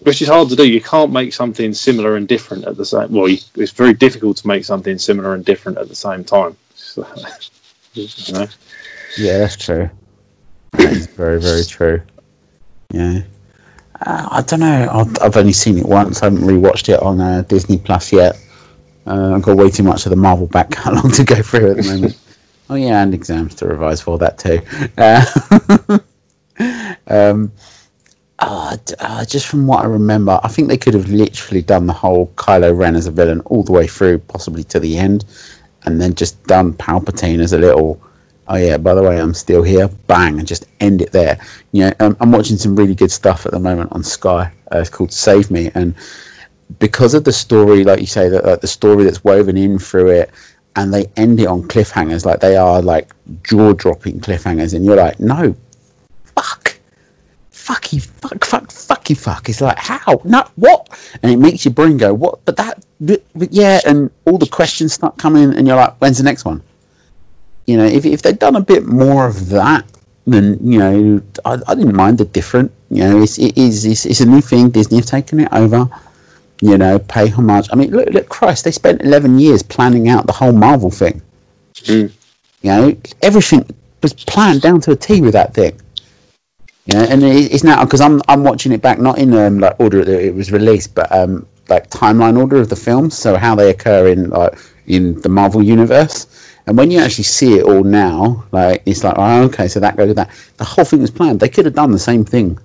which 0.00 0.20
is 0.20 0.28
hard 0.28 0.48
to 0.48 0.56
do. 0.56 0.68
You 0.68 0.80
can't 0.80 1.12
make 1.12 1.32
something 1.32 1.74
similar 1.74 2.16
and 2.16 2.26
different 2.26 2.64
at 2.64 2.76
the 2.76 2.84
same. 2.84 3.12
Well, 3.12 3.28
you, 3.28 3.38
it's 3.54 3.70
very 3.70 3.94
difficult 3.94 4.38
to 4.38 4.48
make 4.48 4.64
something 4.64 4.98
similar 4.98 5.34
and 5.34 5.44
different 5.44 5.78
at 5.78 5.88
the 5.88 5.94
same 5.94 6.24
time. 6.24 6.56
So, 6.74 7.06
you 7.94 8.32
know. 8.32 8.46
Yeah, 9.16 9.38
that's 9.38 9.56
true. 9.56 9.90
That's 10.72 11.06
very, 11.06 11.40
very 11.40 11.64
true. 11.64 12.02
Yeah. 12.90 13.22
Uh, 14.00 14.28
I 14.30 14.42
don't 14.42 14.60
know. 14.60 14.88
I've, 14.90 15.16
I've 15.22 15.36
only 15.36 15.52
seen 15.52 15.78
it 15.78 15.86
once. 15.86 16.22
I 16.22 16.26
haven't 16.26 16.42
rewatched 16.42 16.88
it 16.88 17.00
on 17.00 17.20
uh, 17.20 17.42
Disney 17.42 17.78
Plus 17.78 18.12
yet. 18.12 18.36
Uh, 19.06 19.34
I've 19.34 19.42
got 19.42 19.56
way 19.56 19.70
too 19.70 19.82
much 19.82 20.06
of 20.06 20.10
the 20.10 20.16
Marvel 20.16 20.46
back 20.46 20.70
catalogue 20.70 21.12
to 21.14 21.24
go 21.24 21.42
through 21.42 21.72
at 21.72 21.76
the 21.76 21.82
moment. 21.82 22.18
oh 22.70 22.74
yeah, 22.74 23.02
and 23.02 23.14
exams 23.14 23.56
to 23.56 23.66
revise 23.66 24.00
for 24.00 24.18
that 24.18 24.38
too. 24.38 24.60
Uh, 24.96 25.98
um, 27.06 27.52
uh, 28.38 28.76
uh, 28.98 29.24
just 29.24 29.46
from 29.46 29.66
what 29.66 29.84
I 29.84 29.88
remember, 29.88 30.38
I 30.42 30.48
think 30.48 30.68
they 30.68 30.76
could 30.76 30.94
have 30.94 31.08
literally 31.08 31.62
done 31.62 31.86
the 31.86 31.92
whole 31.92 32.28
Kylo 32.34 32.76
Ren 32.76 32.96
as 32.96 33.06
a 33.06 33.10
villain 33.10 33.40
all 33.40 33.62
the 33.62 33.72
way 33.72 33.86
through, 33.86 34.18
possibly 34.18 34.64
to 34.64 34.80
the 34.80 34.98
end, 34.98 35.24
and 35.84 36.00
then 36.00 36.14
just 36.14 36.42
done 36.44 36.72
Palpatine 36.72 37.40
as 37.40 37.52
a 37.52 37.58
little. 37.58 38.02
Oh 38.46 38.56
yeah, 38.56 38.76
by 38.76 38.94
the 38.94 39.02
way, 39.02 39.18
I'm 39.18 39.34
still 39.34 39.62
here. 39.62 39.88
Bang, 39.88 40.38
and 40.38 40.48
just 40.48 40.66
end 40.80 41.00
it 41.00 41.12
there. 41.12 41.40
You 41.72 41.86
know, 41.86 41.92
um, 42.00 42.16
I'm 42.20 42.32
watching 42.32 42.56
some 42.56 42.76
really 42.76 42.94
good 42.94 43.10
stuff 43.10 43.46
at 43.46 43.52
the 43.52 43.60
moment 43.60 43.92
on 43.92 44.02
Sky. 44.02 44.52
Uh, 44.70 44.78
it's 44.78 44.90
called 44.90 45.12
Save 45.12 45.50
Me, 45.50 45.70
and 45.74 45.94
because 46.78 47.14
of 47.14 47.24
the 47.24 47.32
story, 47.32 47.84
like 47.84 48.00
you 48.00 48.06
say, 48.06 48.28
that 48.30 48.44
like, 48.44 48.60
the 48.60 48.66
story 48.66 49.04
that's 49.04 49.22
woven 49.22 49.56
in 49.56 49.78
through 49.78 50.10
it, 50.10 50.30
and 50.76 50.92
they 50.92 51.06
end 51.16 51.40
it 51.40 51.46
on 51.46 51.62
cliffhangers, 51.62 52.24
like 52.24 52.40
they 52.40 52.56
are 52.56 52.82
like 52.82 53.12
jaw-dropping 53.44 54.20
cliffhangers, 54.20 54.74
and 54.74 54.84
you're 54.84 54.96
like, 54.96 55.20
no, 55.20 55.54
fuck, 56.36 56.76
fucky, 57.52 58.02
fuck, 58.02 58.44
fuck, 58.44 58.68
fucky, 58.68 59.16
fuck. 59.16 59.48
It's 59.48 59.60
like 59.60 59.78
how, 59.78 60.20
no, 60.24 60.44
what, 60.56 60.88
and 61.22 61.30
it 61.30 61.38
makes 61.38 61.64
your 61.64 61.74
brain 61.74 61.96
go, 61.96 62.12
what? 62.12 62.44
But 62.44 62.56
that, 62.56 62.84
but 63.00 63.52
yeah, 63.52 63.80
and 63.86 64.10
all 64.24 64.38
the 64.38 64.48
questions 64.48 64.92
start 64.92 65.16
coming, 65.16 65.54
and 65.54 65.66
you're 65.66 65.76
like, 65.76 65.96
when's 65.98 66.18
the 66.18 66.24
next 66.24 66.44
one? 66.44 66.62
You 67.66 67.78
know, 67.78 67.86
if 67.86 68.04
if 68.04 68.22
they'd 68.22 68.38
done 68.38 68.56
a 68.56 68.60
bit 68.60 68.84
more 68.84 69.26
of 69.26 69.50
that, 69.50 69.86
then 70.26 70.58
you 70.62 70.78
know, 70.78 71.22
I, 71.44 71.58
I 71.66 71.74
didn't 71.74 71.94
mind 71.94 72.18
the 72.18 72.24
different. 72.24 72.72
You 72.90 73.04
know, 73.04 73.22
it's 73.22 73.38
it 73.38 73.56
is 73.56 73.84
it's, 73.86 74.04
it's 74.04 74.20
a 74.20 74.26
new 74.26 74.40
thing. 74.40 74.70
Disney 74.70 74.98
have 74.98 75.06
taken 75.06 75.40
it 75.40 75.48
over 75.50 75.88
you 76.64 76.78
know, 76.78 76.98
pay 76.98 77.28
homage. 77.28 77.68
I 77.70 77.76
mean, 77.76 77.90
look, 77.90 78.08
look, 78.08 78.28
Christ, 78.30 78.64
they 78.64 78.70
spent 78.70 79.02
11 79.02 79.38
years 79.38 79.62
planning 79.62 80.08
out 80.08 80.26
the 80.26 80.32
whole 80.32 80.52
Marvel 80.52 80.90
thing. 80.90 81.20
Mm. 81.74 82.10
You 82.62 82.70
know, 82.70 82.96
everything 83.20 83.68
was 84.02 84.14
planned 84.14 84.62
down 84.62 84.80
to 84.80 84.92
a 84.92 84.96
T 84.96 85.20
with 85.20 85.34
that 85.34 85.52
thing. 85.52 85.78
You 86.86 86.94
know, 86.94 87.04
and 87.04 87.22
it, 87.22 87.52
it's 87.52 87.64
now 87.64 87.84
because 87.84 88.00
I'm 88.00 88.22
I'm 88.28 88.44
watching 88.44 88.72
it 88.72 88.80
back 88.80 88.98
not 88.98 89.18
in 89.18 89.34
um, 89.34 89.58
like 89.58 89.78
order 89.78 90.02
that 90.06 90.24
it 90.24 90.34
was 90.34 90.52
released, 90.52 90.94
but 90.94 91.12
um 91.12 91.46
like 91.68 91.90
timeline 91.90 92.38
order 92.38 92.56
of 92.56 92.70
the 92.70 92.76
films, 92.76 93.16
so 93.16 93.36
how 93.36 93.54
they 93.56 93.68
occur 93.68 94.08
in 94.08 94.30
like 94.30 94.58
in 94.86 95.20
the 95.20 95.28
Marvel 95.28 95.62
universe. 95.62 96.26
And 96.66 96.78
when 96.78 96.90
you 96.90 97.00
actually 97.00 97.24
see 97.24 97.58
it 97.58 97.64
all 97.64 97.84
now, 97.84 98.46
like 98.52 98.84
it's 98.86 99.04
like, 99.04 99.16
oh, 99.18 99.42
okay, 99.44 99.68
so 99.68 99.80
that 99.80 99.98
goes 99.98 100.08
with 100.08 100.16
that. 100.16 100.30
The 100.56 100.64
whole 100.64 100.86
thing 100.86 101.02
was 101.02 101.10
planned. 101.10 101.40
They 101.40 101.50
could 101.50 101.66
have 101.66 101.74
done 101.74 101.92
the 101.92 101.98
same 101.98 102.24
thing 102.24 102.58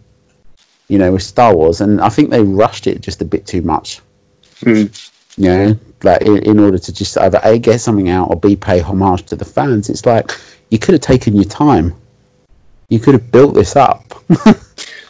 you 0.89 0.97
know, 0.97 1.13
with 1.13 1.23
Star 1.23 1.55
Wars, 1.55 1.79
and 1.79 2.01
I 2.01 2.09
think 2.09 2.29
they 2.29 2.41
rushed 2.43 2.87
it 2.87 2.99
just 3.01 3.21
a 3.21 3.25
bit 3.25 3.47
too 3.47 3.61
much. 3.61 4.01
Mm. 4.61 5.11
You 5.37 5.47
know, 5.49 5.79
like 6.03 6.21
in, 6.23 6.37
in 6.39 6.59
order 6.59 6.77
to 6.77 6.93
just 6.93 7.17
either 7.17 7.39
a 7.41 7.57
get 7.59 7.79
something 7.79 8.09
out 8.09 8.29
or 8.29 8.35
b 8.35 8.57
pay 8.57 8.79
homage 8.79 9.23
to 9.27 9.37
the 9.37 9.45
fans. 9.45 9.89
It's 9.89 10.05
like 10.05 10.31
you 10.69 10.77
could 10.79 10.93
have 10.93 11.01
taken 11.01 11.35
your 11.35 11.45
time. 11.45 11.95
You 12.89 12.99
could 12.99 13.13
have 13.13 13.31
built 13.31 13.53
this 13.53 13.77
up. 13.77 14.13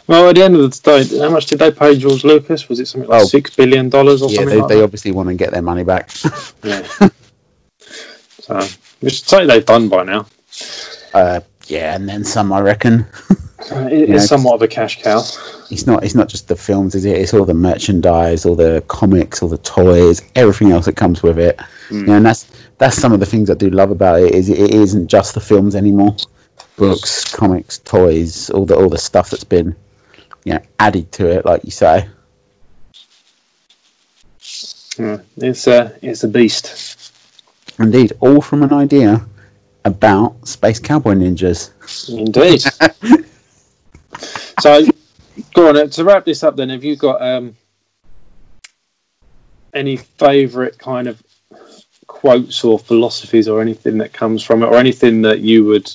Well, 0.06 0.28
at 0.28 0.34
the 0.34 0.42
end 0.42 0.56
of 0.56 0.62
the 0.62 0.80
day, 1.04 1.18
how 1.20 1.30
much 1.30 1.46
did 1.46 1.60
they 1.60 1.70
pay 1.70 1.96
George 1.96 2.24
Lucas? 2.24 2.68
Was 2.68 2.80
it 2.80 2.88
something 2.88 3.08
like 3.08 3.22
Oh. 3.22 3.26
six 3.26 3.54
billion 3.54 3.90
dollars 3.90 4.22
or 4.22 4.28
yeah, 4.30 4.38
something 4.38 4.54
they, 4.56 4.60
like 4.60 4.68
they 4.68 4.82
obviously 4.82 5.12
want 5.12 5.28
to 5.28 5.36
get 5.36 5.52
their 5.52 5.62
money 5.62 5.84
back. 5.84 6.10
Yeah. 6.64 6.82
so, 8.40 8.60
which 8.98 9.22
say 9.22 9.46
they've 9.46 9.64
done 9.64 9.88
by 9.88 10.02
now. 10.02 10.26
uh, 11.14 11.40
yeah, 11.70 11.94
and 11.94 12.08
then 12.08 12.24
some, 12.24 12.52
I 12.52 12.60
reckon. 12.60 13.06
Uh, 13.70 13.88
it 13.92 14.08
is 14.08 14.26
somewhat 14.26 14.54
of 14.54 14.62
a 14.62 14.68
cash 14.68 15.02
cow. 15.02 15.18
It's 15.70 15.86
not. 15.86 16.02
It's 16.02 16.14
not 16.14 16.30
just 16.30 16.48
the 16.48 16.56
films, 16.56 16.94
is 16.94 17.04
it? 17.04 17.18
It's 17.18 17.34
all 17.34 17.44
the 17.44 17.52
merchandise, 17.52 18.46
all 18.46 18.56
the 18.56 18.82
comics, 18.88 19.42
all 19.42 19.50
the 19.50 19.58
toys, 19.58 20.22
everything 20.34 20.72
else 20.72 20.86
that 20.86 20.96
comes 20.96 21.22
with 21.22 21.38
it. 21.38 21.60
Hmm. 21.88 21.94
You 21.94 22.06
know, 22.06 22.16
and 22.16 22.26
that's 22.26 22.50
that's 22.78 22.96
some 22.96 23.12
of 23.12 23.20
the 23.20 23.26
things 23.26 23.50
I 23.50 23.54
do 23.54 23.68
love 23.68 23.90
about 23.90 24.22
it. 24.22 24.34
Is 24.34 24.48
it, 24.48 24.58
it 24.58 24.70
isn't 24.70 25.08
just 25.08 25.34
the 25.34 25.40
films 25.40 25.76
anymore. 25.76 26.16
Books, 26.76 27.32
comics, 27.34 27.78
toys, 27.78 28.48
all 28.48 28.64
the 28.64 28.76
all 28.76 28.88
the 28.88 28.98
stuff 28.98 29.28
that's 29.28 29.44
been, 29.44 29.76
you 30.42 30.54
know, 30.54 30.62
added 30.78 31.12
to 31.12 31.28
it, 31.28 31.44
like 31.44 31.62
you 31.64 31.70
say. 31.70 32.08
Yeah, 34.98 35.18
it's 35.36 35.66
a 35.66 35.98
it's 36.00 36.24
a 36.24 36.28
beast. 36.28 37.12
Indeed, 37.78 38.14
all 38.20 38.40
from 38.40 38.62
an 38.62 38.72
idea 38.72 39.26
about 39.84 40.46
space 40.46 40.78
cowboy 40.78 41.14
ninjas. 41.14 41.70
Indeed. 42.08 42.60
so, 44.60 44.82
go 45.54 45.68
on. 45.68 45.76
uh, 45.76 45.86
To 45.86 46.04
wrap 46.04 46.24
this 46.24 46.42
up, 46.42 46.56
then, 46.56 46.70
have 46.70 46.84
you 46.84 46.96
got 46.96 47.22
um, 47.22 47.56
any 49.72 49.96
favourite 49.96 50.78
kind 50.78 51.08
of 51.08 51.22
quotes 52.06 52.64
or 52.64 52.78
philosophies 52.78 53.48
or 53.48 53.62
anything 53.62 53.98
that 53.98 54.12
comes 54.12 54.42
from 54.42 54.62
it, 54.62 54.66
or 54.66 54.76
anything 54.76 55.22
that 55.22 55.40
you 55.40 55.64
would 55.64 55.90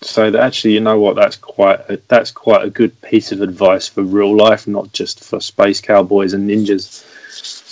say 0.00 0.30
that 0.30 0.40
actually, 0.40 0.74
you 0.74 0.80
know 0.80 1.00
what, 1.00 1.16
that's 1.16 1.36
quite 1.36 1.80
a, 1.90 2.00
that's 2.08 2.30
quite 2.30 2.64
a 2.64 2.70
good 2.70 3.00
piece 3.02 3.32
of 3.32 3.40
advice 3.40 3.88
for 3.88 4.02
real 4.02 4.36
life, 4.36 4.66
not 4.66 4.92
just 4.92 5.24
for 5.24 5.40
space 5.40 5.80
cowboys 5.80 6.32
and 6.32 6.48
ninjas. 6.48 7.04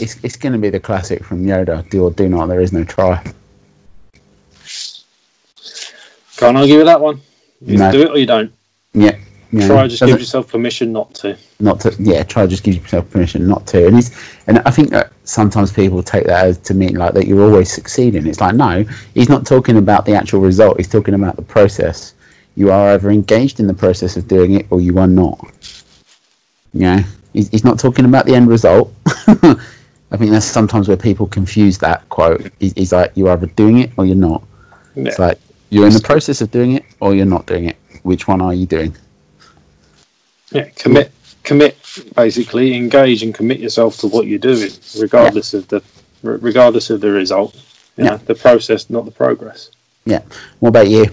It's 0.01 0.23
it's 0.25 0.37
going 0.37 0.55
to 0.55 0.59
be 0.59 0.71
the 0.71 0.81
classic 0.81 1.25
from 1.25 1.45
Yoda: 1.45 1.89
"Do 1.89 2.05
or 2.05 2.11
do 2.11 2.29
not. 2.29 2.47
There 2.47 2.61
is 2.61 2.73
no 2.73 2.85
try." 2.85 3.23
Can't 6.47 6.57
argue 6.57 6.77
with 6.79 6.87
that 6.87 7.01
one. 7.01 7.21
You 7.65 7.79
No. 7.79 7.93
do 7.93 8.03
it 8.03 8.11
or 8.11 8.19
you 8.19 8.27
don't. 8.27 8.53
Yeah. 8.95 9.17
yeah. 9.53 9.67
Try 9.67 9.87
just 9.89 10.01
Doesn't- 10.01 10.09
gives 10.17 10.23
yourself 10.23 10.51
permission 10.51 10.93
not 10.93 11.15
to. 11.17 11.37
not 11.61 11.81
to 11.81 11.95
yeah 11.99 12.23
try 12.25 12.47
just 12.47 12.63
give 12.65 12.75
yourself 12.75 13.09
permission 13.11 13.47
not 13.47 13.67
to 13.69 13.87
and 13.87 13.95
he's 13.95 14.11
and 14.49 14.59
i 14.67 14.71
think 14.73 14.91
that 14.91 15.13
sometimes 15.25 15.71
people 15.73 16.03
take 16.03 16.25
that 16.27 16.45
as 16.47 16.59
to 16.59 16.75
mean 16.75 16.97
like 16.97 17.15
that 17.15 17.25
you're 17.29 17.43
always 17.45 17.71
succeeding 17.71 18.27
it's 18.27 18.41
like 18.41 18.57
no 18.57 18.83
he's 19.15 19.29
not 19.29 19.47
talking 19.47 19.77
about 19.77 20.05
the 20.05 20.13
actual 20.15 20.41
result 20.41 20.77
he's 20.79 20.89
talking 20.89 21.15
about 21.15 21.37
the 21.37 21.43
process 21.43 22.15
you 22.57 22.73
are 22.73 22.95
either 22.95 23.11
engaged 23.11 23.61
in 23.61 23.69
the 23.69 23.75
process 23.75 24.17
of 24.17 24.27
doing 24.27 24.55
it 24.55 24.67
or 24.71 24.81
you 24.81 24.99
are 24.99 25.07
not 25.07 25.39
yeah 26.73 27.05
he's, 27.33 27.49
he's 27.51 27.65
not 27.65 27.79
talking 27.79 28.05
about 28.07 28.27
the 28.27 28.35
end 28.35 28.49
result 28.49 28.93
i 29.07 30.17
think 30.17 30.31
that's 30.33 30.45
sometimes 30.47 30.89
where 30.89 30.97
people 30.97 31.27
confuse 31.29 31.79
that 31.79 32.09
quote 32.09 32.51
he's, 32.59 32.73
he's 32.73 32.93
like 32.93 33.13
you're 33.15 33.31
either 33.31 33.47
doing 33.47 33.79
it 33.79 33.91
or 33.97 34.05
you're 34.05 34.17
not 34.17 34.43
it's 34.97 35.19
like 35.21 35.39
you're 35.73 35.87
in 35.87 35.93
the 35.95 36.01
process 36.01 36.43
of 36.43 36.51
doing 36.51 36.73
it 36.73 36.85
or 37.01 37.15
you're 37.15 37.25
not 37.25 37.47
doing 37.47 37.65
it 37.65 37.77
which 38.03 38.29
one 38.29 38.41
are 38.43 38.53
you 38.53 38.67
doing 38.67 38.95
Yeah, 40.51 40.69
commit, 40.77 41.11
commit. 41.43 41.79
Basically, 42.15 42.75
engage 42.75 43.23
and 43.23 43.35
commit 43.35 43.59
yourself 43.59 43.99
to 43.99 44.07
what 44.07 44.27
you're 44.27 44.39
doing, 44.39 44.71
regardless 44.99 45.55
of 45.55 45.69
the, 45.69 45.83
regardless 46.23 46.91
of 46.91 47.01
the 47.01 47.11
result. 47.11 47.55
You 47.97 48.05
Yeah. 48.05 48.11
know, 48.11 48.17
the 48.19 48.35
process, 48.35 48.91
not 48.91 49.05
the 49.07 49.11
progress. 49.11 49.71
Yeah. 50.05 50.21
What 50.61 50.71
about 50.71 50.89
you 50.89 51.05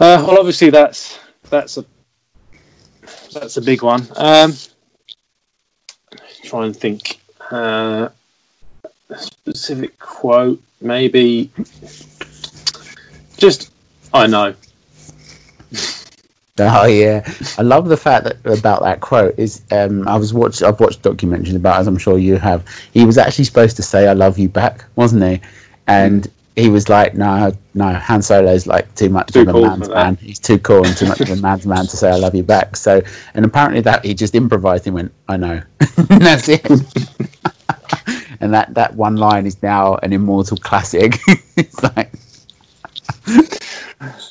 Uh, 0.00 0.18
well, 0.26 0.38
obviously 0.38 0.70
that's 0.70 1.18
that's 1.50 1.78
a 1.78 1.84
that's 3.32 3.56
a 3.56 3.62
big 3.62 3.82
one. 3.82 4.06
Um, 4.16 4.54
try 6.44 6.66
and 6.66 6.76
think. 6.76 7.20
Uh, 7.50 8.08
a 9.10 9.18
specific 9.18 9.98
quote, 9.98 10.60
maybe. 10.80 11.50
Just, 13.36 13.70
I 14.12 14.26
know. 14.26 14.54
Oh 16.56 16.86
yeah, 16.86 17.28
I 17.58 17.62
love 17.62 17.88
the 17.88 17.96
fact 17.96 18.24
that 18.24 18.46
about 18.46 18.82
that 18.82 19.00
quote 19.00 19.40
is 19.40 19.62
um, 19.72 20.06
I 20.06 20.16
was 20.18 20.32
watch 20.32 20.62
I've 20.62 20.78
watched 20.78 21.02
documentaries 21.02 21.56
about 21.56 21.80
as 21.80 21.88
I'm 21.88 21.98
sure 21.98 22.16
you 22.16 22.36
have. 22.36 22.64
He 22.92 23.04
was 23.04 23.18
actually 23.18 23.46
supposed 23.46 23.74
to 23.78 23.82
say 23.82 24.06
"I 24.06 24.12
love 24.12 24.38
you" 24.38 24.48
back, 24.48 24.84
wasn't 24.94 25.24
he? 25.24 25.40
And 25.88 26.30
he 26.54 26.68
was 26.68 26.88
like, 26.88 27.14
"No, 27.14 27.52
no, 27.74 27.92
Han 27.92 28.22
Solo's 28.22 28.68
like 28.68 28.94
too 28.94 29.08
much 29.08 29.32
Too 29.32 29.40
of 29.40 29.48
a 29.48 29.52
cool 29.52 29.62
man's 29.66 29.88
man. 29.88 30.14
He's 30.14 30.38
too 30.38 30.58
cool 30.60 30.86
and 30.86 30.96
too 30.96 31.06
much 31.06 31.20
of 31.22 31.30
a 31.30 31.36
man's 31.36 31.66
man 31.66 31.86
to 31.86 31.96
say 31.96 32.08
"I 32.08 32.16
love 32.18 32.36
you" 32.36 32.44
back." 32.44 32.76
So, 32.76 33.02
and 33.34 33.44
apparently 33.44 33.80
that 33.80 34.04
he 34.04 34.14
just 34.14 34.36
improvised 34.36 34.86
and 34.86 34.94
went, 34.94 35.12
"I 35.28 35.36
know," 35.36 35.60
and 35.96 36.22
that's 36.22 36.48
it. 36.48 36.64
and 38.40 38.54
that 38.54 38.74
that 38.74 38.94
one 38.94 39.16
line 39.16 39.46
is 39.46 39.60
now 39.60 39.96
an 39.96 40.12
immortal 40.12 40.56
classic. 40.56 41.18
it's 41.56 41.82
like, 41.82 42.12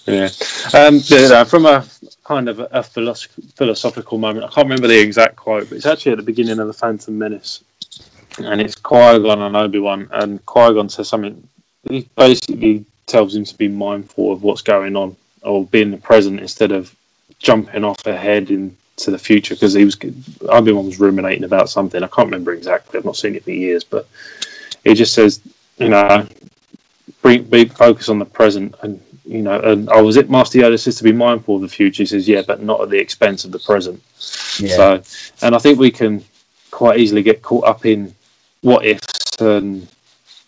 Yeah. 0.06 0.30
Um, 0.74 1.00
from 1.46 1.66
a 1.66 1.86
kind 2.24 2.50
of 2.50 2.60
a, 2.60 2.66
a 2.66 2.84
philosoph- 2.84 3.56
philosophical 3.56 4.18
moment, 4.18 4.46
I 4.46 4.50
can't 4.50 4.66
remember 4.66 4.88
the 4.88 5.00
exact 5.00 5.36
quote, 5.36 5.70
but 5.70 5.78
it's 5.78 5.86
actually 5.86 6.14
at 6.14 6.18
the 6.18 6.24
beginning 6.24 6.60
of 6.60 6.68
the 6.68 6.74
Phantom 6.74 7.18
Menace, 7.18 7.64
and 8.38 8.62
it's 8.62 8.76
Qui 8.76 9.20
Gon 9.20 9.41
and 9.41 9.56
Obi 9.56 9.80
Wan, 9.80 10.10
and 10.12 10.46
Qui 10.46 10.74
Gon 10.74 10.89
says 10.89 11.08
something. 11.08 11.48
He 11.89 12.08
basically 12.16 12.86
tells 13.08 13.36
him 13.36 13.46
to 13.46 13.58
be 13.58 13.68
mindful 13.68 14.32
of 14.32 14.44
what's 14.44 14.62
going 14.62 14.96
on, 14.96 15.16
or 15.41 15.66
be 15.66 15.82
in 15.82 15.91
the 15.91 15.98
present 15.98 16.39
instead 16.39 16.72
of 16.72 16.94
jumping 17.39 17.84
off 17.84 18.06
ahead 18.06 18.52
into 18.52 19.12
the 19.12 19.20
future. 19.20 19.56
Because 19.56 19.74
he 19.74 19.86
was 19.86 19.98
Obi 20.48 20.72
Wan 20.72 20.86
was 20.86 21.00
ruminating 21.00 21.46
about 21.46 21.70
something. 21.70 22.04
I 22.04 22.08
can't 22.08 22.28
remember 22.28 22.54
exactly. 22.54 22.98
I've 22.98 23.06
not 23.06 23.18
seen 23.18 23.36
it 23.36 23.44
for 23.44 23.52
years, 23.52 23.84
but 23.84 24.08
he 24.84 24.94
just 24.94 25.14
says, 25.14 25.39
you 25.78 25.89
know, 25.89 26.28
bring, 27.24 27.44
be 27.46 27.66
focus 27.66 28.10
on 28.10 28.20
the 28.20 28.26
present 28.26 28.76
and 28.84 29.02
you 29.26 29.42
know 29.42 29.60
and 29.60 29.90
oh, 29.90 30.00
I 30.00 30.02
was 30.02 30.18
it 30.18 30.30
master 30.30 30.60
yoda 30.60 30.80
says 30.80 30.98
to 30.98 31.04
be 31.04 31.14
mindful 31.14 31.56
of 31.56 31.62
the 31.62 31.68
future? 31.68 32.04
He 32.04 32.08
says 32.08 32.28
yeah 32.28 32.44
but 32.46 32.62
not 32.62 32.82
at 32.82 32.92
the 32.92 33.00
expense 33.00 33.46
of 33.46 33.52
the 33.52 33.60
present. 33.60 34.04
Yeah, 34.60 34.76
so 34.76 35.02
and 35.42 35.56
i 35.56 35.58
think 35.58 35.80
we 35.80 35.90
can 35.90 36.24
quite 36.70 37.00
easily 37.00 37.24
get 37.24 37.42
caught 37.42 37.66
up 37.66 37.86
in 37.88 38.14
what 38.62 38.86
ifs 38.86 39.42
and 39.42 39.88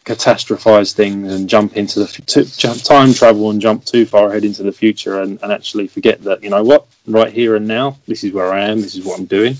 catastrophize 0.05 0.93
things 0.93 1.33
and 1.33 1.49
jump 1.49 1.75
into 1.75 2.01
the 2.01 2.05
to, 2.05 2.45
jump, 2.57 2.81
time 2.83 3.11
travel 3.13 3.49
and 3.49 3.59
jump 3.59 3.83
too 3.83 4.05
far 4.05 4.29
ahead 4.29 4.45
into 4.45 4.61
the 4.61 4.71
future 4.71 5.21
and, 5.21 5.41
and 5.41 5.51
actually 5.51 5.87
forget 5.87 6.21
that 6.23 6.43
you 6.43 6.49
know 6.51 6.63
what 6.63 6.85
right 7.07 7.33
here 7.33 7.55
and 7.55 7.67
now 7.67 7.97
this 8.07 8.23
is 8.23 8.31
where 8.31 8.53
i 8.53 8.65
am 8.65 8.81
this 8.81 8.95
is 8.95 9.03
what 9.03 9.19
i'm 9.19 9.25
doing 9.25 9.53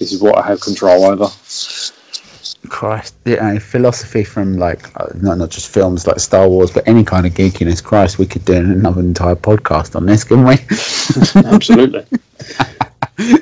this 0.00 0.12
is 0.12 0.20
what 0.20 0.36
i 0.36 0.42
have 0.44 0.60
control 0.60 1.04
over 1.04 1.28
Christ, 2.66 3.14
you 3.24 3.36
know, 3.36 3.58
philosophy 3.58 4.24
from 4.24 4.56
like 4.58 4.88
uh, 5.00 5.08
not 5.14 5.38
not 5.38 5.50
just 5.50 5.68
films 5.68 6.06
like 6.06 6.20
Star 6.20 6.48
Wars, 6.48 6.70
but 6.70 6.86
any 6.86 7.04
kind 7.04 7.26
of 7.26 7.32
geekiness. 7.34 7.82
Christ, 7.82 8.18
we 8.18 8.26
could 8.26 8.44
do 8.44 8.54
another 8.54 9.00
entire 9.00 9.36
podcast 9.36 9.96
on 9.96 10.06
this, 10.06 10.24
couldn't 10.24 10.46
we? 10.46 10.54
absolutely 11.48 12.06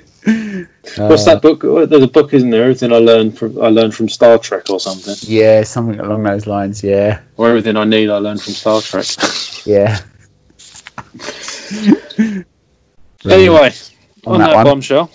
What's 0.97 1.25
that 1.25 1.41
book? 1.43 1.65
Oh, 1.65 1.85
There's 1.87 2.03
a 2.03 2.09
book, 2.09 2.33
isn't 2.33 2.51
there? 2.51 2.63
Everything 2.63 2.93
I 2.93 2.97
learned 2.99 3.37
from 3.37 3.61
I 3.61 3.69
learned 3.69 3.95
from 3.95 4.09
Star 4.09 4.39
Trek 4.39 4.71
or 4.71 4.79
something, 4.81 5.15
Yeah, 5.23 5.63
something 5.65 5.99
along 6.01 6.23
those 6.23 6.47
lines. 6.47 6.83
Yeah, 6.83 7.21
or 7.37 7.49
everything 7.49 7.77
I 7.77 7.85
need 7.85 8.09
I 8.11 8.19
learned 8.19 8.41
from 8.41 8.55
Star 8.55 8.81
Trek. 8.81 9.07
yeah. 9.67 10.01
anyway, 13.25 13.71
On 14.27 14.35
on, 14.35 14.39
that 14.39 14.53
that, 14.55 14.65
bombshell, 14.65 15.11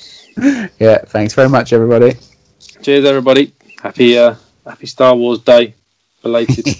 yeah. 0.79 0.99
Thanks 1.05 1.33
very 1.33 1.49
much, 1.49 1.73
everybody. 1.73 2.13
cheers 2.81 3.05
everybody. 3.05 3.53
Happy 3.81 4.17
uh, 4.17 4.35
Happy 4.65 4.87
Star 4.87 5.15
Wars 5.15 5.39
Day, 5.39 5.73
belated. 6.21 6.65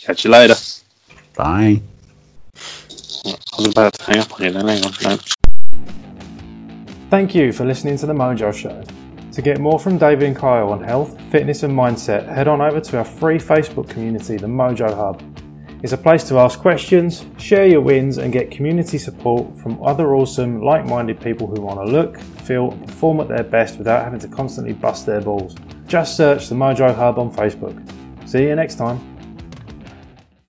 Catch 0.00 0.24
you 0.24 0.30
later. 0.30 0.54
Bye. 1.36 1.82
I 2.54 3.56
was 3.58 3.66
about 3.68 3.92
to 3.94 4.04
hang 4.04 4.18
up 4.18 4.32
on 4.32 4.46
you 4.46 4.52
then. 4.52 4.66
Hang 4.66 4.84
on. 4.84 4.92
No. 5.04 5.18
Thank 7.10 7.34
you 7.34 7.52
for 7.52 7.66
listening 7.66 7.98
to 7.98 8.06
The 8.06 8.14
Mojo 8.14 8.52
Show. 8.54 8.82
To 9.32 9.42
get 9.42 9.60
more 9.60 9.78
from 9.78 9.98
David 9.98 10.24
and 10.24 10.36
Kyle 10.36 10.70
on 10.70 10.82
health, 10.82 11.20
fitness, 11.30 11.62
and 11.62 11.72
mindset, 11.74 12.26
head 12.26 12.48
on 12.48 12.60
over 12.62 12.80
to 12.80 12.98
our 12.98 13.04
free 13.04 13.38
Facebook 13.38 13.90
community, 13.90 14.36
The 14.38 14.46
Mojo 14.46 14.94
Hub. 14.94 15.22
It's 15.82 15.92
a 15.92 15.98
place 15.98 16.22
to 16.28 16.38
ask 16.38 16.60
questions, 16.60 17.26
share 17.38 17.66
your 17.66 17.80
wins, 17.80 18.18
and 18.18 18.32
get 18.32 18.52
community 18.52 18.98
support 18.98 19.58
from 19.58 19.82
other 19.82 20.14
awesome, 20.14 20.62
like 20.62 20.86
minded 20.86 21.20
people 21.20 21.48
who 21.48 21.60
want 21.60 21.84
to 21.84 21.92
look, 21.92 22.20
feel, 22.20 22.70
and 22.70 22.86
perform 22.86 23.18
at 23.18 23.26
their 23.26 23.42
best 23.42 23.78
without 23.78 24.04
having 24.04 24.20
to 24.20 24.28
constantly 24.28 24.74
bust 24.74 25.06
their 25.06 25.20
balls. 25.20 25.56
Just 25.88 26.16
search 26.16 26.48
The 26.48 26.54
Mojo 26.54 26.94
Hub 26.94 27.18
on 27.18 27.32
Facebook. 27.32 27.76
See 28.28 28.44
you 28.44 28.54
next 28.54 28.76
time. 28.76 29.11